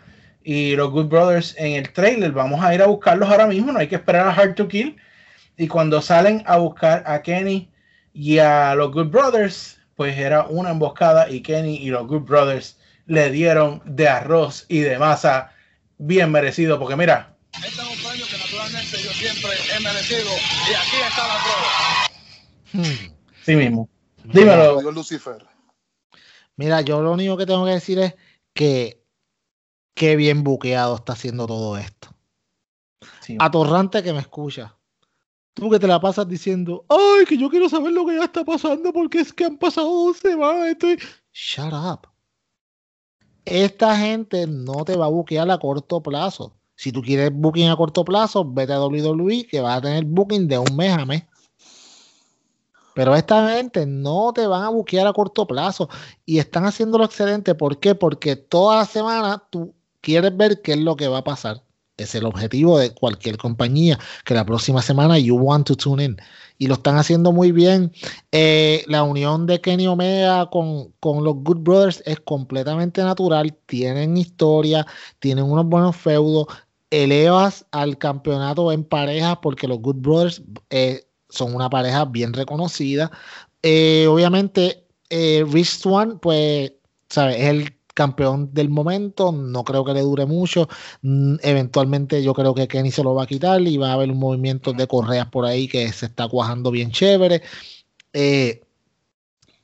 [0.44, 3.80] y los Good Brothers en el trailer, vamos a ir a buscarlos ahora mismo, no
[3.80, 4.98] hay que esperar a Hard to Kill.
[5.58, 7.70] Y cuando salen a buscar a Kenny
[8.14, 12.78] y a los Good Brothers, pues era una emboscada y Kenny y los Good Brothers
[13.06, 15.52] le dieron de arroz y de masa
[15.98, 20.30] bien merecido, porque mira, Este es un premio que naturalmente yo siempre he merecido
[20.70, 22.88] y aquí está la prueba.
[22.88, 23.14] Hmm.
[23.44, 23.90] sí mismo.
[24.24, 24.90] Dímelo.
[24.90, 25.46] Lucifer.
[26.56, 28.16] Mira, yo lo único que tengo que decir es
[28.54, 29.04] que
[29.96, 32.16] qué bien buqueado está haciendo todo esto.
[33.20, 33.36] Sí.
[33.38, 34.78] Atorrante que me escucha.
[35.60, 38.46] Tú que te la pasas diciendo, ay, que yo quiero saber lo que ya está
[38.46, 40.70] pasando porque es que han pasado dos semanas.
[40.70, 40.98] Estoy...
[41.34, 42.08] Shut up.
[43.44, 46.56] Esta gente no te va a buquear a corto plazo.
[46.76, 50.48] Si tú quieres booking a corto plazo, vete a WWE que vas a tener booking
[50.48, 51.24] de un mes a mes.
[52.94, 55.90] Pero esta gente no te van a buquear a corto plazo
[56.26, 57.54] y están haciéndolo excelente.
[57.54, 57.96] ¿Por qué?
[57.96, 61.64] Porque toda la semana tú quieres ver qué es lo que va a pasar.
[62.04, 66.18] Es el objetivo de cualquier compañía, que la próxima semana you want to tune in.
[66.58, 67.92] Y lo están haciendo muy bien.
[68.32, 73.56] Eh, la unión de Kenny Omega con, con los Good Brothers es completamente natural.
[73.66, 74.86] Tienen historia,
[75.20, 76.48] tienen unos buenos feudos.
[76.92, 83.12] Elevas al campeonato en pareja porque los Good Brothers eh, son una pareja bien reconocida.
[83.62, 86.74] Eh, obviamente, Rich Swan, pues,
[87.10, 87.38] ¿sabes?
[87.38, 90.70] Es el campeón del momento, no creo que le dure mucho.
[91.02, 94.10] Mm, Eventualmente yo creo que Kenny se lo va a quitar y va a haber
[94.10, 97.42] un movimiento de correas por ahí que se está cuajando bien chévere.
[98.14, 98.62] Eh,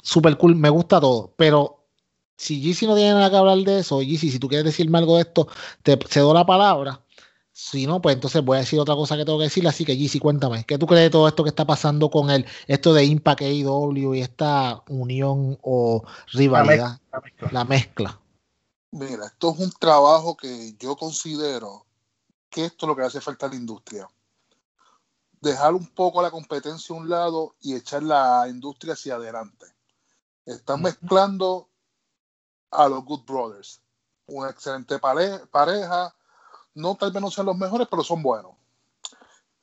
[0.03, 1.85] super cool, me gusta todo, pero
[2.35, 5.15] si GC no tiene nada que hablar de eso, GC, si tú quieres decirme algo
[5.15, 5.47] de esto,
[5.81, 7.01] te cedo la palabra.
[7.53, 9.65] Si no, pues entonces voy a decir otra cosa que tengo que decir.
[9.65, 12.45] Así que, GC, cuéntame, ¿qué tú crees de todo esto que está pasando con el,
[12.67, 16.99] esto de Impact AEW y esta unión o rivalidad?
[17.13, 17.49] La mezcla.
[17.53, 18.19] La mezcla.
[18.97, 21.85] Mira, esto es un trabajo que yo considero
[22.49, 24.07] que esto es lo que hace falta a la industria.
[25.41, 29.65] Dejar un poco la competencia a un lado y echar la industria hacia adelante.
[30.45, 31.67] Están mezclando
[32.71, 33.81] a los Good Brothers.
[34.27, 36.15] Una excelente pare- pareja.
[36.73, 38.53] No, tal vez no sean los mejores, pero son buenos.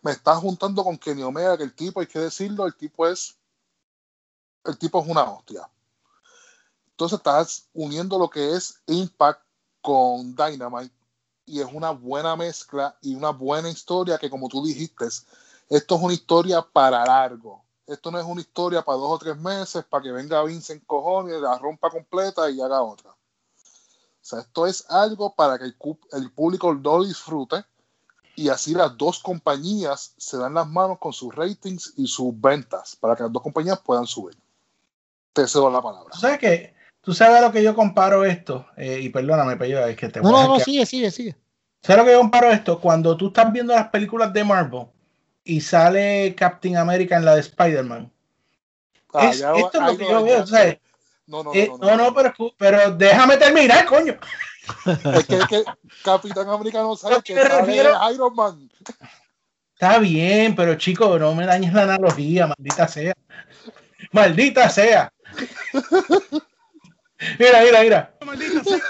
[0.03, 3.39] Me estás juntando con Kenny Omega, que el tipo, hay que decirlo, el tipo es.
[4.66, 5.66] El tipo es una hostia.
[6.93, 9.43] Entonces estás uniendo lo que es Impact
[9.80, 10.95] con Dynamite
[11.47, 15.07] y es una buena mezcla y una buena historia que como tú dijiste,
[15.68, 17.64] esto es una historia para largo.
[17.86, 20.80] Esto no es una historia para dos o tres meses para que venga Vince en
[20.80, 23.11] cojones, la rompa completa y haga otra.
[23.11, 25.76] O sea, esto es algo para que el,
[26.12, 27.64] el público lo disfrute
[28.36, 32.97] y así las dos compañías se dan las manos con sus ratings y sus ventas
[32.97, 34.36] para que las dos compañías puedan subir.
[35.32, 36.14] Te cedo la palabra.
[36.16, 39.96] Sabes que, tú sabes a lo que yo comparo esto, Eh, y perdóname, pero es
[39.96, 41.36] que te No, voy a no, no, sigue, sigue, sigue.
[41.82, 42.80] ¿Sabes lo que yo comparo esto?
[42.80, 44.86] Cuando tú estás viendo las películas de Marvel
[45.44, 48.11] y sale Captain America en la de Spider-Man.
[49.12, 50.78] Ah, Es- esto es lo que yo veo, sabes.
[51.26, 54.16] No, no, Eh, no, no, no, pero, pero déjame terminar, coño.
[55.14, 55.64] Es que, es que
[56.05, 58.70] Capitán América no sabe que sale refiero- Iron Man.
[59.74, 63.12] Está bien, pero chico, no me dañes la analogía, maldita sea.
[64.12, 65.12] Maldita sea.
[67.39, 68.14] Mira, mira, mira.
[68.25, 68.81] Maldita sea.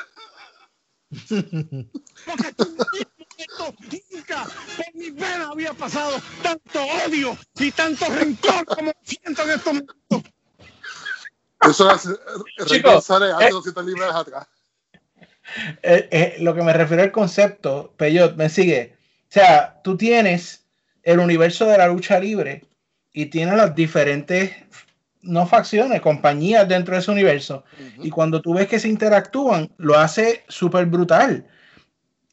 [2.24, 3.74] Porque tú mismo,
[4.10, 4.44] nunca
[4.76, 10.32] por mi vena había pasado tanto odio y tanto rencor como siento en estos momentos.
[11.68, 13.50] Eso es eh, Chicos, hace eh.
[13.50, 14.46] 200 libras atrás.
[15.82, 18.96] Eh, eh, lo que me refiero al concepto, Peyot, me sigue.
[19.28, 20.66] O sea, tú tienes
[21.02, 22.64] el universo de la lucha libre
[23.12, 24.54] y tienes las diferentes,
[25.22, 27.64] no facciones, compañías dentro de ese universo.
[28.02, 31.46] Y cuando tú ves que se interactúan, lo hace súper brutal.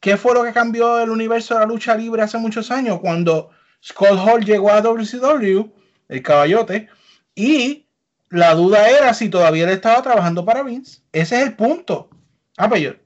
[0.00, 3.00] ¿Qué fue lo que cambió el universo de la lucha libre hace muchos años?
[3.00, 3.50] Cuando
[3.84, 5.70] Scott Hall llegó a WCW,
[6.08, 6.88] el caballote,
[7.34, 7.86] y
[8.30, 11.02] la duda era si todavía él estaba trabajando para Vince.
[11.12, 12.10] Ese es el punto.
[12.56, 12.98] Ah, Peyot.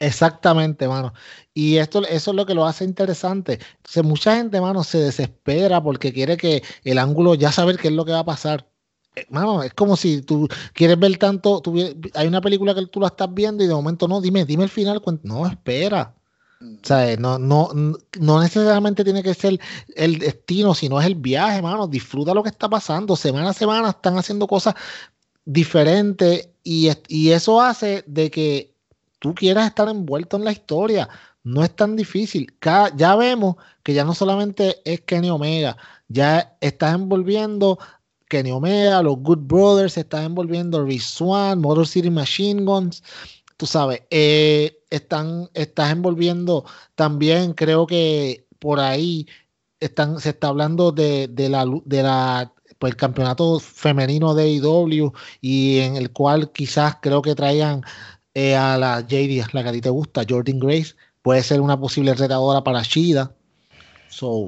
[0.00, 1.12] Exactamente, mano.
[1.52, 3.58] Y esto, eso es lo que lo hace interesante.
[3.76, 7.94] Entonces, mucha gente, mano, se desespera porque quiere que el ángulo ya saber qué es
[7.94, 8.66] lo que va a pasar.
[9.16, 11.62] Eh, Mano, es como si tú quieres ver tanto,
[12.14, 14.70] hay una película que tú la estás viendo y de momento no, dime, dime el
[14.70, 15.02] final.
[15.22, 16.14] No, espera.
[16.62, 17.70] O sea, no, no,
[18.20, 19.58] no necesariamente tiene que ser
[19.96, 21.88] el destino, sino es el viaje, mano.
[21.88, 23.16] Disfruta lo que está pasando.
[23.16, 24.74] Semana a semana están haciendo cosas
[25.44, 28.74] diferentes y, es- y eso hace de que
[29.18, 31.08] tú quieras estar envuelto en la historia.
[31.42, 32.52] No es tan difícil.
[32.96, 35.76] Ya vemos que ya no solamente es Kenny Omega,
[36.08, 37.78] ya estás envolviendo
[38.30, 43.02] Kenny Omega, los Good Brothers, estás envolviendo Rich Swan, Motor City Machine Guns.
[43.56, 46.64] Tú sabes, eh, están, estás envolviendo
[46.94, 49.26] también, creo que por ahí
[49.80, 55.12] están, se está hablando de, de la, de la pues, el campeonato femenino de AEW
[55.40, 57.82] y en el cual quizás creo que traigan
[58.34, 61.78] eh, a la JD, la que a ti te gusta, Jordan Grace, puede ser una
[61.78, 63.34] posible retadora para Shida.
[64.08, 64.46] So,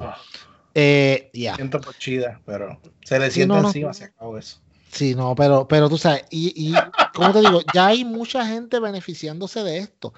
[0.73, 1.55] eh, yeah.
[1.55, 3.67] Siento por chida, pero se le siente no, no.
[3.69, 4.59] encima, se acabó eso.
[4.91, 6.75] Sí, no, pero, pero tú sabes, y, y
[7.13, 10.13] como te digo, ya hay mucha gente beneficiándose de esto.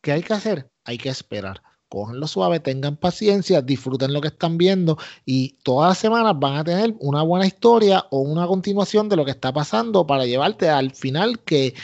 [0.00, 0.70] ¿Qué hay que hacer?
[0.84, 1.62] Hay que esperar.
[1.88, 6.62] Cógenlo suave, tengan paciencia, disfruten lo que están viendo y todas las semanas van a
[6.64, 10.92] tener una buena historia o una continuación de lo que está pasando para llevarte al
[10.92, 11.74] final que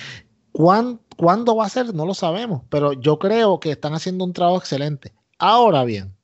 [0.53, 4.33] cuán- cuándo va a ser, no lo sabemos, pero yo creo que están haciendo un
[4.33, 5.13] trabajo excelente.
[5.39, 6.15] Ahora bien,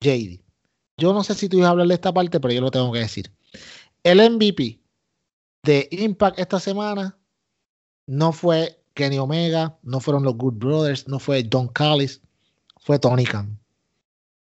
[0.00, 0.40] JD,
[0.98, 2.92] yo no sé si tú ibas a hablar de esta parte, pero yo lo tengo
[2.92, 3.32] que decir.
[4.02, 4.80] El MVP
[5.62, 7.16] de Impact esta semana
[8.06, 12.20] no fue Kenny Omega, no fueron los Good Brothers, no fue Don Callis,
[12.80, 13.58] fue Tony Khan.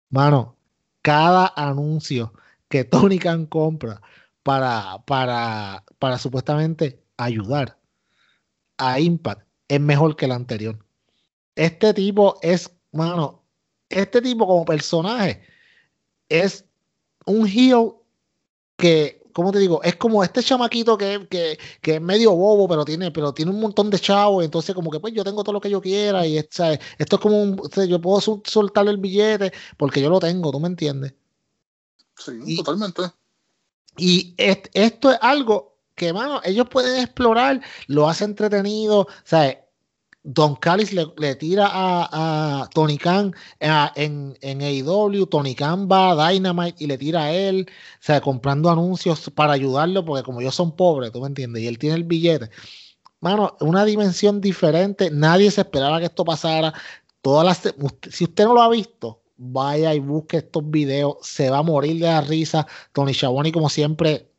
[0.10, 0.58] Mano,
[1.02, 2.34] cada anuncio
[2.68, 4.02] que Tony Khan compra
[4.44, 7.80] para, para, para supuestamente ayudar
[8.78, 10.78] a Impact es mejor que el anterior.
[11.56, 13.44] Este tipo es, mano,
[13.90, 15.53] este tipo como personaje
[16.42, 16.66] es
[17.26, 17.94] un heel
[18.78, 19.82] que ¿cómo te digo?
[19.84, 23.60] Es como este chamaquito que, que, que es medio bobo, pero tiene, pero tiene un
[23.60, 26.38] montón de chavos, entonces como que pues yo tengo todo lo que yo quiera y
[26.38, 26.80] es- ¿sabes?
[27.00, 30.60] esto es como un, yo puedo sol- soltarle el billete porque yo lo tengo, ¿tú
[30.60, 31.14] me entiendes?
[32.18, 33.02] Sí, Y- totalmente.
[33.98, 39.58] Y est- esto es algo que, mano, ellos pueden explorar, lo hace entretenido, ¿sabes?
[40.24, 46.12] Don Callis le, le tira a, a Tony Khan en, en AEW, Tony Khan va
[46.12, 50.40] a Dynamite y le tira a él, o sea, comprando anuncios para ayudarlo, porque como
[50.40, 51.64] ellos son pobres, ¿tú me entiendes?
[51.64, 52.50] Y él tiene el billete.
[53.20, 56.74] Mano, una dimensión diferente, nadie se esperaba que esto pasara.
[57.22, 57.74] Todas las,
[58.10, 61.96] si usted no lo ha visto, vaya y busque estos videos, se va a morir
[62.00, 62.68] de la risa.
[62.92, 64.30] Tony Schiavone, como siempre,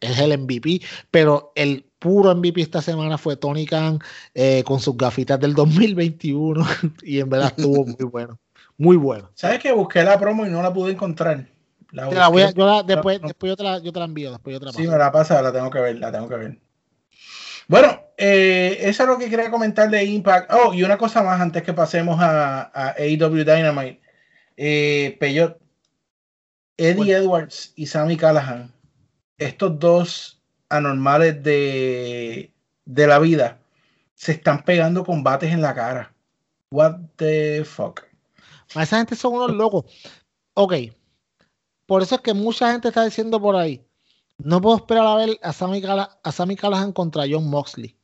[0.00, 3.98] es el MVP, pero el puro MVP esta semana fue Tony Khan
[4.34, 6.64] eh, con sus gafitas del 2021
[7.02, 8.38] y en verdad estuvo muy bueno,
[8.76, 9.30] muy bueno.
[9.34, 11.46] ¿Sabes que busqué la promo y no la pude encontrar?
[11.92, 13.28] La Te la voy a- yo la- después, no.
[13.28, 14.90] después yo te la, yo te la envío, después yo te la Sí, paso.
[14.90, 16.58] me la pasa, la tengo que ver, la tengo que ver.
[17.68, 20.50] Bueno, eh, eso es lo que quería comentar de Impact.
[20.52, 24.00] Oh, y una cosa más antes que pasemos a, a AEW Dynamite.
[24.56, 25.58] Eh, Peyot,
[26.76, 28.72] Eddie Edwards y Sammy Callahan,
[29.38, 30.41] estos dos
[30.72, 32.52] anormales de,
[32.84, 33.58] de la vida,
[34.14, 36.12] se están pegando combates en la cara.
[36.70, 38.00] What the fuck.
[38.74, 39.84] Esa gente son unos locos.
[40.54, 40.74] Ok.
[41.86, 43.84] Por eso es que mucha gente está diciendo por ahí.
[44.38, 47.96] No puedo esperar a ver a Sammy, Calla- a Sammy Callahan contra John Moxley.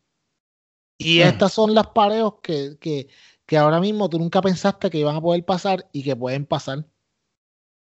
[0.98, 1.22] Y Mm.
[1.28, 3.08] estas son las pareos que, que,
[3.46, 6.84] que ahora mismo tú nunca pensaste que iban a poder pasar y que pueden pasar.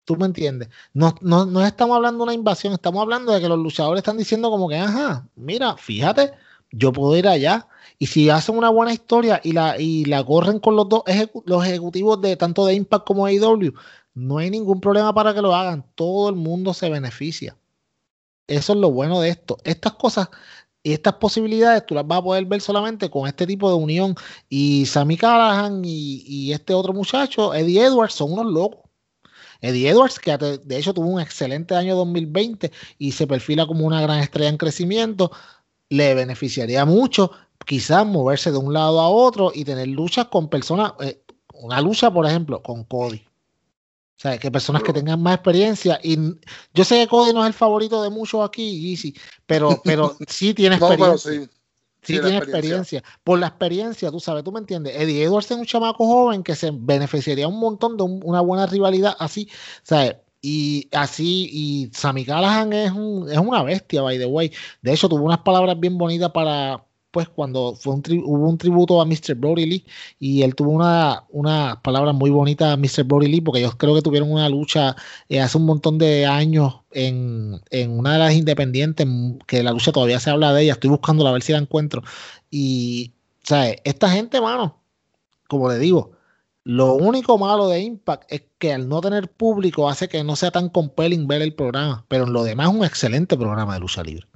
[0.05, 0.69] ¿Tú me entiendes?
[0.93, 4.17] No, no, no estamos hablando de una invasión, estamos hablando de que los luchadores están
[4.19, 6.33] diciendo como que, ajá, mira, fíjate,
[6.73, 7.69] yo puedo ir allá.
[7.99, 11.43] Y si hacen una buena historia y la, y la corren con los dos ejecu-
[11.47, 13.73] los ejecutivos de tanto de Impact como AEW,
[14.15, 15.85] no hay ningún problema para que lo hagan.
[15.95, 17.57] Todo el mundo se beneficia.
[18.47, 19.57] Eso es lo bueno de esto.
[19.65, 20.29] Estas cosas
[20.83, 24.15] y estas posibilidades tú las vas a poder ver solamente con este tipo de unión.
[24.49, 28.81] Y Sammy Callahan y, y este otro muchacho, Eddie Edwards, son unos locos.
[29.63, 34.03] Eddie Edwards, que de hecho tuvo un excelente año 2020 y se perfila como una
[34.03, 35.31] gran estrella en crecimiento,
[35.89, 37.31] le beneficiaría mucho
[37.65, 41.23] quizás moverse de un lado a otro y tener luchas con personas, eh,
[41.55, 43.25] una lucha, por ejemplo, con Cody.
[44.17, 45.99] O sea, que personas que tengan más experiencia.
[46.03, 46.17] Y
[46.75, 49.15] yo sé que Cody no es el favorito de muchos aquí, Yeezy,
[49.47, 51.62] pero, pero sí tiene No, pero experiencia.
[52.03, 52.15] Sí.
[52.15, 52.99] Sí, tiene experiencia.
[52.99, 53.03] experiencia.
[53.25, 54.95] Por la experiencia, tú sabes, tú me entiendes.
[54.97, 58.67] Eddie Edwards es un chamaco joven que se beneficiaría un montón de un- una buena
[58.67, 59.49] rivalidad así,
[59.83, 60.17] ¿sabes?
[60.41, 64.53] Y así, y Sammy Callahan es, un, es una bestia, by the way.
[64.81, 69.01] De hecho, tuvo unas palabras bien bonitas para, pues, cuando fue un hubo un tributo
[69.01, 69.35] a Mr.
[69.37, 69.87] Brody Lee,
[70.19, 73.05] y él tuvo una, unas palabras muy bonitas a Mr.
[73.05, 74.97] Brody Lee, porque ellos creo que tuvieron una lucha
[75.29, 79.07] eh, hace un montón de años en, en una de las independientes,
[79.47, 82.03] que la lucha todavía se habla de ella, estoy buscándola a ver si la encuentro.
[82.51, 83.77] Y, ¿sabes?
[83.85, 84.83] Esta gente, mano,
[85.49, 86.13] como le digo,
[86.65, 90.51] lo único malo de Impact es que al no tener público hace que no sea
[90.53, 94.03] tan compelling ver el programa, pero en lo demás es un excelente programa de lucha
[94.03, 94.27] libre.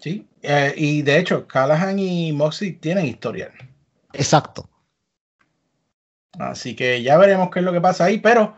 [0.00, 3.52] Sí, eh, y de hecho, Callahan y Moxley tienen historial.
[4.12, 4.68] Exacto.
[6.38, 8.18] Así que ya veremos qué es lo que pasa ahí.
[8.18, 8.56] Pero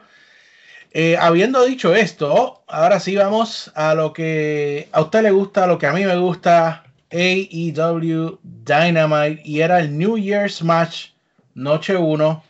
[0.93, 5.67] eh, habiendo dicho esto, ahora sí vamos a lo que a usted le gusta, a
[5.67, 9.43] lo que a mí me gusta, AEW Dynamite.
[9.45, 11.09] Y era el New Year's Match,
[11.55, 12.45] Noche 1.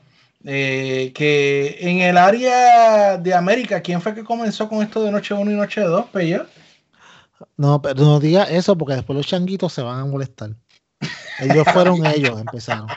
[0.44, 5.34] eh, que en el área de América, ¿quién fue que comenzó con esto de Noche
[5.34, 6.46] 1 y Noche 2, Pello?
[7.56, 10.50] No, pero no diga eso porque después los changuitos se van a molestar.
[11.40, 12.88] Ellos fueron ellos, empezaron.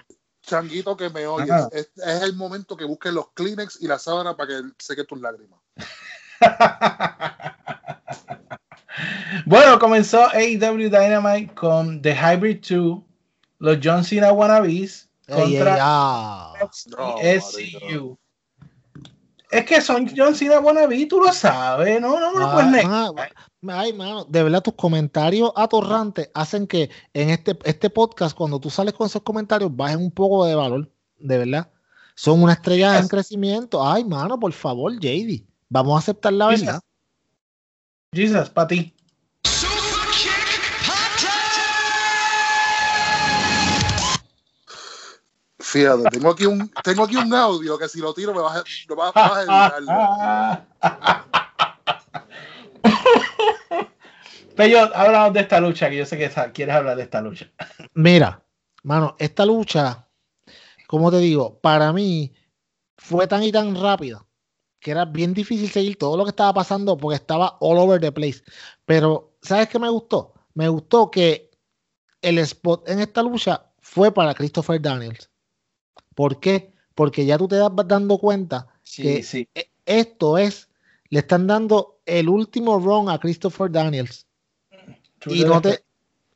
[0.42, 4.38] Changuito que me oyes, es, es el momento que busques los Kleenex y la sábana
[4.38, 5.60] para que seque tus lágrimas.
[9.46, 13.00] Bueno, comenzó AEW Dynamite con The Hybrid 2,
[13.60, 16.54] los John Cena wannabes contra ah.
[16.70, 18.18] SCU.
[19.52, 22.72] Es que son John Cena wannabe, tú lo sabes, no, no me lo Ah, puedes
[22.72, 23.34] negar.
[23.70, 28.70] Ay, mano, de verdad tus comentarios atorrantes hacen que en este, este podcast, cuando tú
[28.70, 30.90] sales con esos comentarios, bajen un poco de valor,
[31.20, 31.72] de verdad.
[32.16, 33.86] Son una estrella en crecimiento.
[33.86, 36.66] Ay, mano, por favor, JD, vamos a aceptar la Jesus.
[36.66, 36.82] verdad.
[38.14, 38.94] Jesus, para ti.
[45.60, 48.64] Fíjate, tengo aquí un, tengo aquí un audio que si lo tiro me vas a,
[48.88, 51.36] me vas, vas a editarlo.
[54.56, 57.52] Pero hablamos de esta lucha, que yo sé que quieres hablar de esta lucha.
[57.94, 58.44] Mira,
[58.84, 60.08] mano, esta lucha,
[60.88, 62.34] como te digo, para mí
[62.98, 64.26] fue tan y tan rápida
[64.80, 68.12] que era bien difícil seguir todo lo que estaba pasando porque estaba all over the
[68.12, 68.44] place.
[68.86, 70.34] Pero, ¿sabes qué me gustó?
[70.54, 71.50] Me gustó que
[72.22, 75.30] el spot en esta lucha fue para Christopher Daniels.
[76.14, 76.74] ¿Por qué?
[76.94, 79.50] Porque ya tú te das dando cuenta que sí.
[79.54, 80.70] e- esto es,
[81.10, 84.26] le están dando el último run a Christopher Daniels.
[85.26, 85.84] Y no te,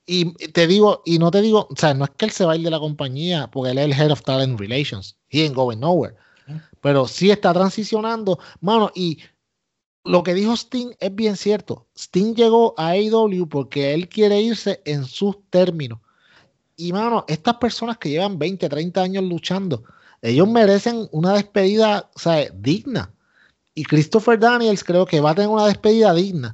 [0.06, 2.54] y te digo, y no te digo, o sea, no es que él se va
[2.54, 5.16] a ir de la compañía, porque él es el Head of Talent Relations.
[5.30, 6.16] He ain't going nowhere.
[6.82, 9.20] Pero sí está transicionando, mano, y
[10.04, 11.86] lo que dijo Sting es bien cierto.
[11.96, 16.00] Sting llegó a AEW porque él quiere irse en sus términos.
[16.76, 19.84] Y, mano, estas personas que llevan 20, 30 años luchando,
[20.22, 23.14] ellos merecen una despedida, o sea, digna.
[23.80, 26.54] Y Christopher Daniels creo que va a tener una despedida digna.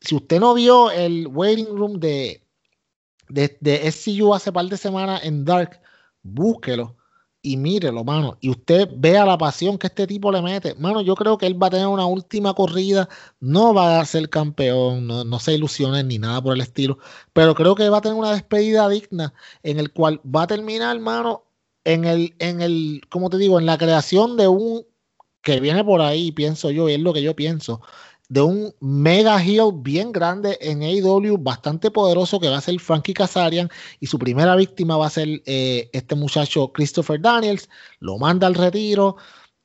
[0.00, 2.42] Si usted no vio el waiting room de,
[3.28, 5.82] de, SCU hace par de semanas en Dark,
[6.22, 6.96] búsquelo
[7.42, 8.38] y mírelo, mano.
[8.40, 10.74] Y usted vea la pasión que este tipo le mete.
[10.76, 13.06] Mano, yo creo que él va a tener una última corrida.
[13.38, 16.96] No va a ser campeón, no, no se ilusionen ni nada por el estilo.
[17.34, 20.98] Pero creo que va a tener una despedida digna en el cual va a terminar,
[21.00, 21.44] mano,
[21.84, 24.86] en el, en el, como te digo, en la creación de un
[25.42, 27.80] que viene por ahí, pienso yo, y es lo que yo pienso,
[28.28, 33.12] de un mega heel bien grande en AEW, bastante poderoso, que va a ser Frankie
[33.12, 33.68] Kazarian,
[34.00, 37.68] y su primera víctima va a ser eh, este muchacho Christopher Daniels,
[37.98, 39.16] lo manda al retiro,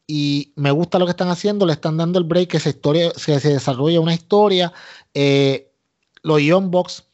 [0.05, 3.11] y me gusta lo que están haciendo, le están dando el break, que se, historia,
[3.11, 4.73] que se desarrolla una historia,
[5.13, 5.71] eh,
[6.23, 7.05] los Young Bucks,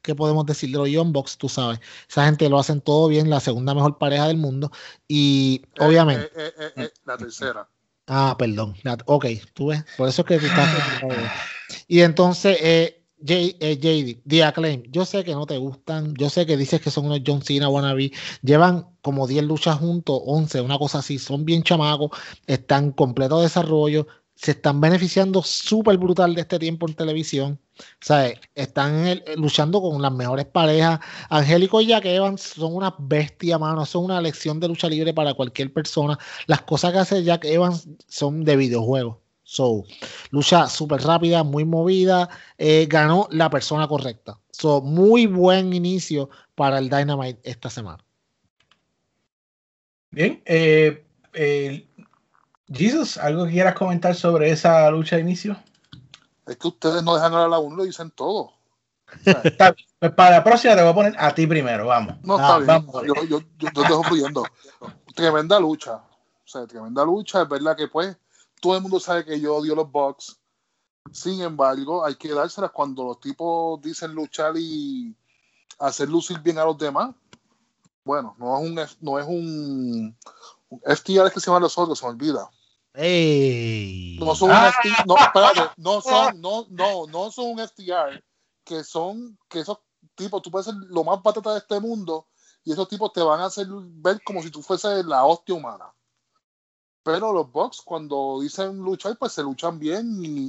[0.00, 1.36] ¿qué podemos decir de los Young Bucks?
[1.36, 4.70] Tú sabes, esa gente lo hacen todo bien, la segunda mejor pareja del mundo,
[5.08, 6.30] y Eh, obviamente...
[6.36, 7.68] eh, la tercera.
[8.14, 8.74] Ah, perdón.
[9.06, 9.84] Ok, tú ves.
[9.96, 10.38] Por eso es que
[11.88, 16.28] y entonces, eh, J- eh, JD, The Acclaim, yo sé que no te gustan, yo
[16.28, 18.10] sé que dices que son unos John Cena wannabe,
[18.42, 22.10] llevan como 10 luchas juntos, 11, una cosa así, son bien chamacos,
[22.46, 27.60] están completo desarrollo, se están beneficiando súper brutal de este tiempo en televisión,
[28.00, 33.84] sea, están luchando con las mejores parejas, Angélico y Jack Evans son una bestia, mano,
[33.86, 37.88] son una lección de lucha libre para cualquier persona, las cosas que hace Jack Evans
[38.08, 39.22] son de videojuegos.
[39.44, 39.84] So,
[40.30, 42.30] lucha súper rápida, muy movida.
[42.56, 44.38] eh, ganó la persona correcta.
[44.50, 48.02] So, muy buen inicio para el Dynamite esta semana.
[50.10, 51.04] Bien, eh,
[52.72, 55.56] Jesus, ¿algo que quieras comentar sobre esa lucha de inicio?
[56.46, 58.52] Es que ustedes no dejan hablar a uno lo dicen todo.
[59.24, 59.86] Está bien.
[59.98, 62.16] Pues para la próxima te voy a poner a ti primero, vamos.
[62.22, 62.66] No, Ah, está bien.
[62.66, 63.06] vamos.
[63.06, 64.44] Yo, yo, yo, yo dejo fluyendo.
[65.14, 65.96] Tremenda lucha.
[65.96, 67.42] O sea, tremenda lucha.
[67.42, 68.16] Es verdad que, pues,
[68.60, 70.38] todo el mundo sabe que yo odio los Bucks.
[71.12, 75.14] Sin embargo, hay que dárselas cuando los tipos dicen luchar y
[75.78, 77.14] hacer lucir bien a los demás.
[78.04, 80.16] Bueno, no es un, no es un,
[80.68, 82.48] un FTR es que se llaman los otros, se me olvida.
[84.20, 88.22] No son un FTR, no, espérate, no son, no, no, no son un FTR,
[88.64, 89.78] que son, que esos
[90.14, 92.26] tipos, tú puedes ser lo más patata de este mundo
[92.64, 95.92] y esos tipos te van a hacer ver como si tú fueses la hostia humana.
[97.02, 100.48] Pero los Bucks, cuando dicen luchar, pues se luchan bien y,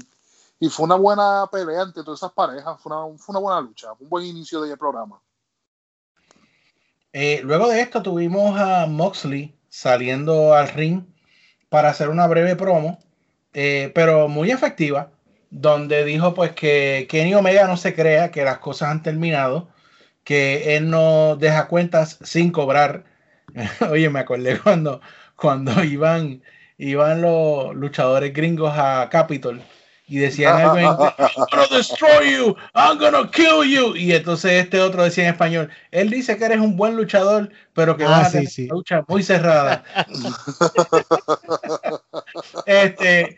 [0.60, 3.94] y fue una buena pelea entre todas esas parejas, fue una, fue una buena lucha,
[4.00, 5.22] un buen inicio del programa.
[7.14, 11.13] Eh, luego de esto tuvimos a Moxley saliendo al ring
[11.74, 13.00] para hacer una breve promo,
[13.52, 15.10] eh, pero muy efectiva,
[15.50, 19.70] donde dijo pues que Kenny Omega no se crea que las cosas han terminado,
[20.24, 23.06] que él no deja cuentas sin cobrar.
[23.90, 25.02] Oye, me acordé cuando,
[25.36, 26.44] cuando iban,
[26.78, 29.64] iban los luchadores gringos a Capitol
[30.14, 33.96] y decían algo en inglés, I'm gonna destroy you, I'm gonna kill you.
[33.96, 37.98] Y entonces este otro decía en español, él dice que eres un buen luchador, pero
[37.98, 38.64] que Ah, vas a sí, tener sí.
[38.66, 39.84] una lucha muy cerrada.
[42.68, 43.38] este,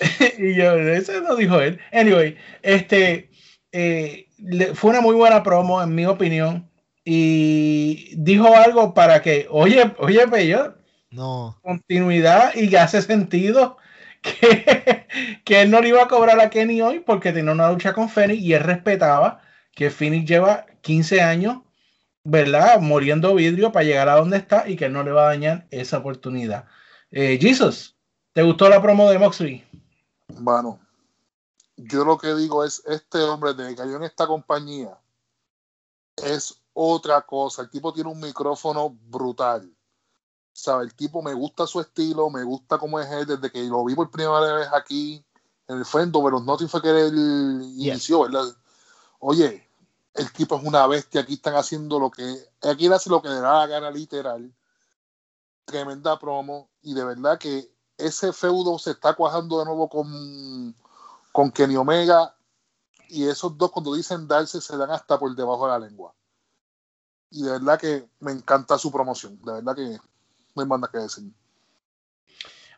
[0.38, 1.78] y yo, ese no dijo él.
[1.92, 3.30] Anyway, este,
[3.70, 4.26] eh,
[4.74, 6.68] fue una muy buena promo, en mi opinión.
[7.04, 10.74] Y dijo algo para que, oye, oye, Peyo,
[11.12, 11.56] No.
[11.62, 13.76] continuidad y que hace sentido
[14.22, 15.06] que,
[15.44, 18.08] que él no le iba a cobrar a Kenny hoy porque tenía una lucha con
[18.08, 19.40] Phoenix y él respetaba
[19.72, 21.58] que Phoenix lleva 15 años,
[22.24, 22.80] ¿verdad?
[22.80, 25.66] Muriendo vidrio para llegar a donde está y que él no le va a dañar
[25.70, 26.66] esa oportunidad.
[27.10, 27.96] Eh, Jesus,
[28.32, 29.64] ¿te gustó la promo de Moxley?
[30.28, 30.78] Bueno,
[31.76, 34.98] yo lo que digo es, este hombre desde que cayó en esta compañía
[36.16, 37.62] es otra cosa.
[37.62, 39.70] El tipo tiene un micrófono brutal.
[40.52, 40.84] ¿Sabe?
[40.84, 43.94] El tipo me gusta su estilo, me gusta cómo es él desde que lo vi
[43.94, 45.24] por primera vez aquí
[45.68, 48.44] en el Fendo, pero no fue que él inició, ¿verdad?
[49.20, 49.68] Oye,
[50.14, 52.24] el tipo es una bestia, aquí están haciendo lo que,
[52.62, 54.52] aquí él hace lo que le da la gana literal.
[55.64, 60.74] Tremenda promo y de verdad que ese feudo se está cuajando de nuevo con,
[61.32, 62.34] con Kenny Omega
[63.08, 66.14] y esos dos cuando dicen darse se dan hasta por debajo de la lengua.
[67.30, 70.00] Y de verdad que me encanta su promoción, de verdad que
[70.54, 71.24] no hay más nada que decir.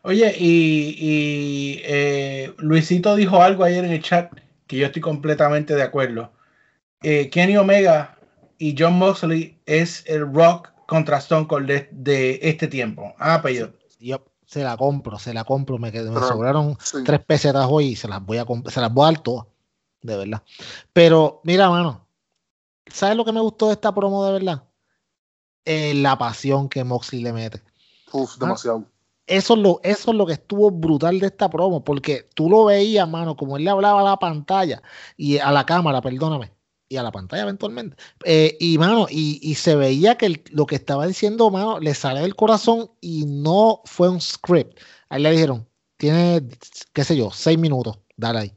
[0.03, 4.33] Oye, y, y eh, Luisito dijo algo ayer en el chat
[4.67, 6.31] que yo estoy completamente de acuerdo.
[7.01, 8.17] Eh, Kenny Omega
[8.57, 13.13] y John Moxley es el rock contra Stone Cold de, de este tiempo.
[13.17, 13.69] Ah, pues yo.
[13.99, 15.77] Yo se la compro, se la compro.
[15.77, 16.97] Me, quedé- me Pero, sobraron sí.
[17.05, 19.47] tres pesetas hoy y se las voy a se las voy a dar todas,
[20.01, 20.43] de verdad.
[20.91, 22.05] Pero mira, mano,
[22.87, 24.63] ¿sabes lo que me gustó de esta promo de verdad?
[25.65, 27.61] Eh, la pasión que Moxley le mete.
[28.11, 28.85] Uf, demasiado.
[29.25, 32.65] Eso es, lo, eso es lo que estuvo brutal de esta promo, porque tú lo
[32.65, 34.81] veías, mano, como él le hablaba a la pantalla
[35.15, 36.51] y a la cámara, perdóname,
[36.89, 37.95] y a la pantalla eventualmente.
[38.25, 41.93] Eh, y, mano, y, y se veía que el- lo que estaba diciendo, mano, le
[41.93, 44.77] sale del corazón y no fue un script.
[45.07, 46.45] Ahí le dijeron, tiene,
[46.91, 48.53] qué sé yo, seis minutos, dale ahí.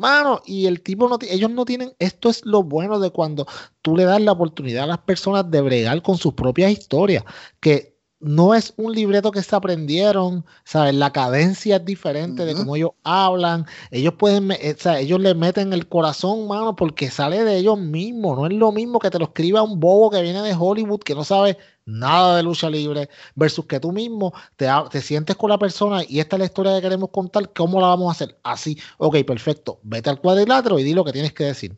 [0.00, 3.46] Mano, y el tipo no, ellos no tienen, esto es lo bueno de cuando
[3.82, 7.22] tú le das la oportunidad a las personas de bregar con sus propias historias,
[7.60, 10.94] que no es un libreto que se aprendieron, ¿sabes?
[10.94, 15.20] La cadencia es diferente de cómo ellos hablan, ellos pueden, me- eh, o sea, ellos
[15.20, 19.10] le meten el corazón, mano, porque sale de ellos mismos, no es lo mismo que
[19.10, 21.56] te lo escriba un bobo que viene de Hollywood, que no sabe
[21.86, 26.20] nada de lucha libre, versus que tú mismo te, te sientes con la persona y
[26.20, 28.38] esta es la historia que queremos contar, ¿cómo la vamos a hacer?
[28.42, 31.76] Así, ok, perfecto, vete al cuadrilátero y di lo que tienes que decir.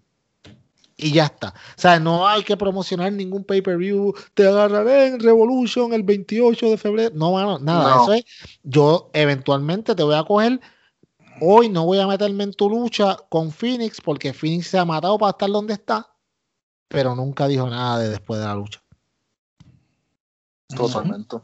[1.02, 1.48] Y ya está.
[1.48, 4.14] O sea, no hay que promocionar ningún pay-per-view.
[4.34, 7.10] Te agarraré en Revolution el 28 de febrero.
[7.14, 7.96] No, mano, nada.
[7.96, 8.02] No.
[8.04, 8.24] Eso es.
[8.62, 10.60] Yo eventualmente te voy a coger.
[11.40, 15.18] Hoy no voy a meterme en tu lucha con Phoenix porque Phoenix se ha matado
[15.18, 16.08] para estar donde está.
[16.86, 18.80] Pero nunca dijo nada de después de la lucha.
[20.68, 21.38] Totalmente.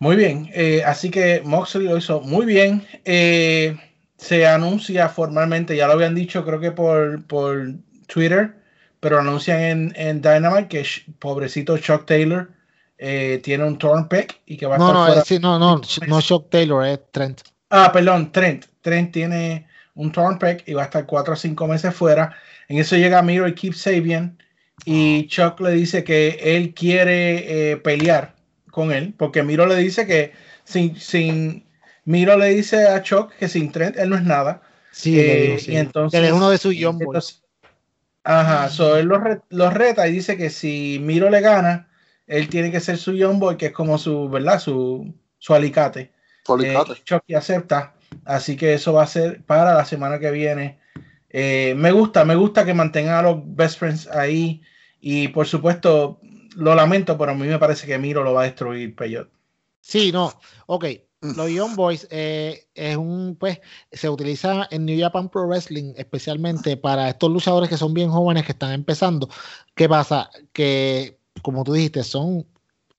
[0.00, 2.84] Muy bien, eh, así que Moxley lo hizo muy bien.
[3.04, 3.76] Eh,
[4.16, 7.74] se anuncia formalmente, ya lo habían dicho, creo que por, por
[8.12, 8.54] Twitter,
[9.00, 12.50] pero anuncian en, en Dynamite que sh- pobrecito Chuck Taylor
[12.98, 15.20] eh, tiene un torn pec y que va a No, estar no, fuera.
[15.22, 17.40] es- sí, no, no, no Shock Taylor, es Trent.
[17.70, 18.66] Ah, perdón, Trent.
[18.80, 22.36] Trent tiene un torn pec y va a estar cuatro o cinco meses fuera.
[22.68, 24.38] En eso llega Miro y Keep Sabian.
[24.84, 28.34] Y Chuck le dice que él quiere eh, pelear
[28.70, 30.32] con él, porque Miro le dice que
[30.64, 31.66] sin, sin
[32.04, 34.62] Miro le dice a Chuck que sin Trent él no es nada.
[34.92, 35.72] Sí, le Eh, digo, sí.
[35.72, 37.06] y entonces- Él es uno de sus Young Boys.
[37.08, 37.41] Entonces,
[38.24, 41.88] ajá, so él lo, re- lo reta y dice que si Miro le gana,
[42.26, 44.58] él tiene que ser su Young Boy, que es como su, ¿verdad?
[44.58, 46.12] Su, su alicate.
[46.44, 46.92] Su alicate.
[46.92, 47.94] Eh, Chucky acepta.
[48.24, 50.78] Así que eso va a ser para la semana que viene.
[51.30, 54.62] Eh, me gusta, me gusta que mantengan a los best friends ahí.
[55.00, 56.20] Y por supuesto,
[56.56, 59.28] lo lamento, pero a mí me parece que Miro lo va a destruir, Peyot.
[59.80, 60.32] Sí, no.
[60.66, 60.84] Ok.
[61.36, 63.60] Los Young Boys eh, es un, pues,
[63.92, 68.44] se utiliza en New Japan Pro Wrestling especialmente para estos luchadores que son bien jóvenes
[68.44, 69.28] que están empezando.
[69.76, 70.30] ¿Qué pasa?
[70.52, 72.44] Que, como tú dijiste, son,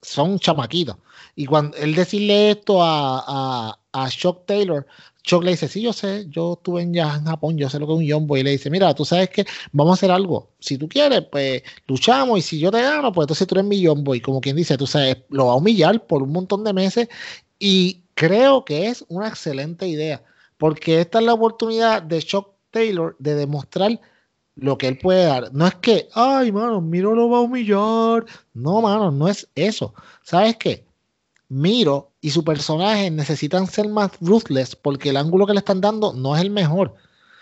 [0.02, 0.96] son chamaquitos.
[1.36, 4.88] Y cuando él decirle esto a, a, a Shock Taylor,
[5.26, 8.00] Shock le dice, sí, yo sé, yo estuve en Japón, yo sé lo que es
[8.00, 8.42] un Young Boy.
[8.42, 10.52] Y le dice, mira, tú sabes que vamos a hacer algo.
[10.60, 13.82] Si tú quieres, pues luchamos y si yo te gano, pues entonces tú eres mi
[13.82, 14.22] Young Boy.
[14.22, 17.08] Como quien dice, tú sabes, lo va a humillar por un montón de meses
[17.58, 20.24] y creo que es una excelente idea,
[20.58, 24.00] porque esta es la oportunidad de Shock Taylor de demostrar
[24.56, 25.54] lo que él puede dar.
[25.54, 28.26] No es que, ay, mano, Miro lo va a humillar.
[28.54, 29.94] No, mano, no es eso.
[30.22, 30.86] ¿Sabes qué?
[31.50, 36.14] Miro y su personaje necesitan ser más ruthless porque el ángulo que le están dando
[36.14, 36.96] no es el mejor.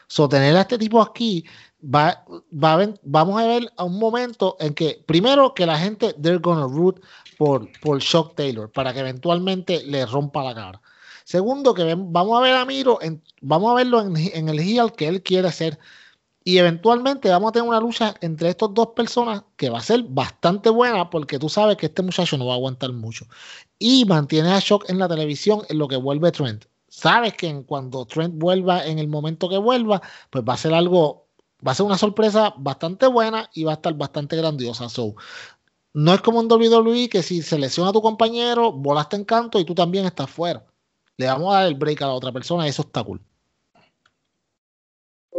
[0.07, 1.45] Sostener a este tipo aquí
[1.83, 6.67] va, vamos a ver a un momento en que, primero, que la gente, they're gonna
[6.67, 6.99] root
[7.41, 10.81] por, por Shock Taylor para que eventualmente le rompa la cara.
[11.23, 15.07] Segundo, que vamos a ver a Miro, en- vamos a verlo en, el heel que
[15.07, 15.79] él quiere ser.
[16.43, 20.03] Y eventualmente vamos a tener una lucha entre estas dos personas que va a ser
[20.03, 23.25] bastante buena porque tú sabes que este muchacho no va a aguantar mucho.
[23.79, 26.65] Y mantienes a Shock en la televisión en lo que vuelve Trent.
[26.89, 29.99] Sabes que cuando Trent vuelva, en el momento que vuelva,
[30.29, 31.25] pues va a ser algo,
[31.65, 34.89] va a ser una sorpresa bastante buena y va a estar bastante grandiosa.
[34.89, 35.15] So,
[35.93, 39.59] no es como en WWE que si se lesiona a tu compañero, volaste en canto
[39.59, 40.65] y tú también estás fuera.
[41.17, 43.21] Le vamos a dar el break a la otra persona y eso está cool.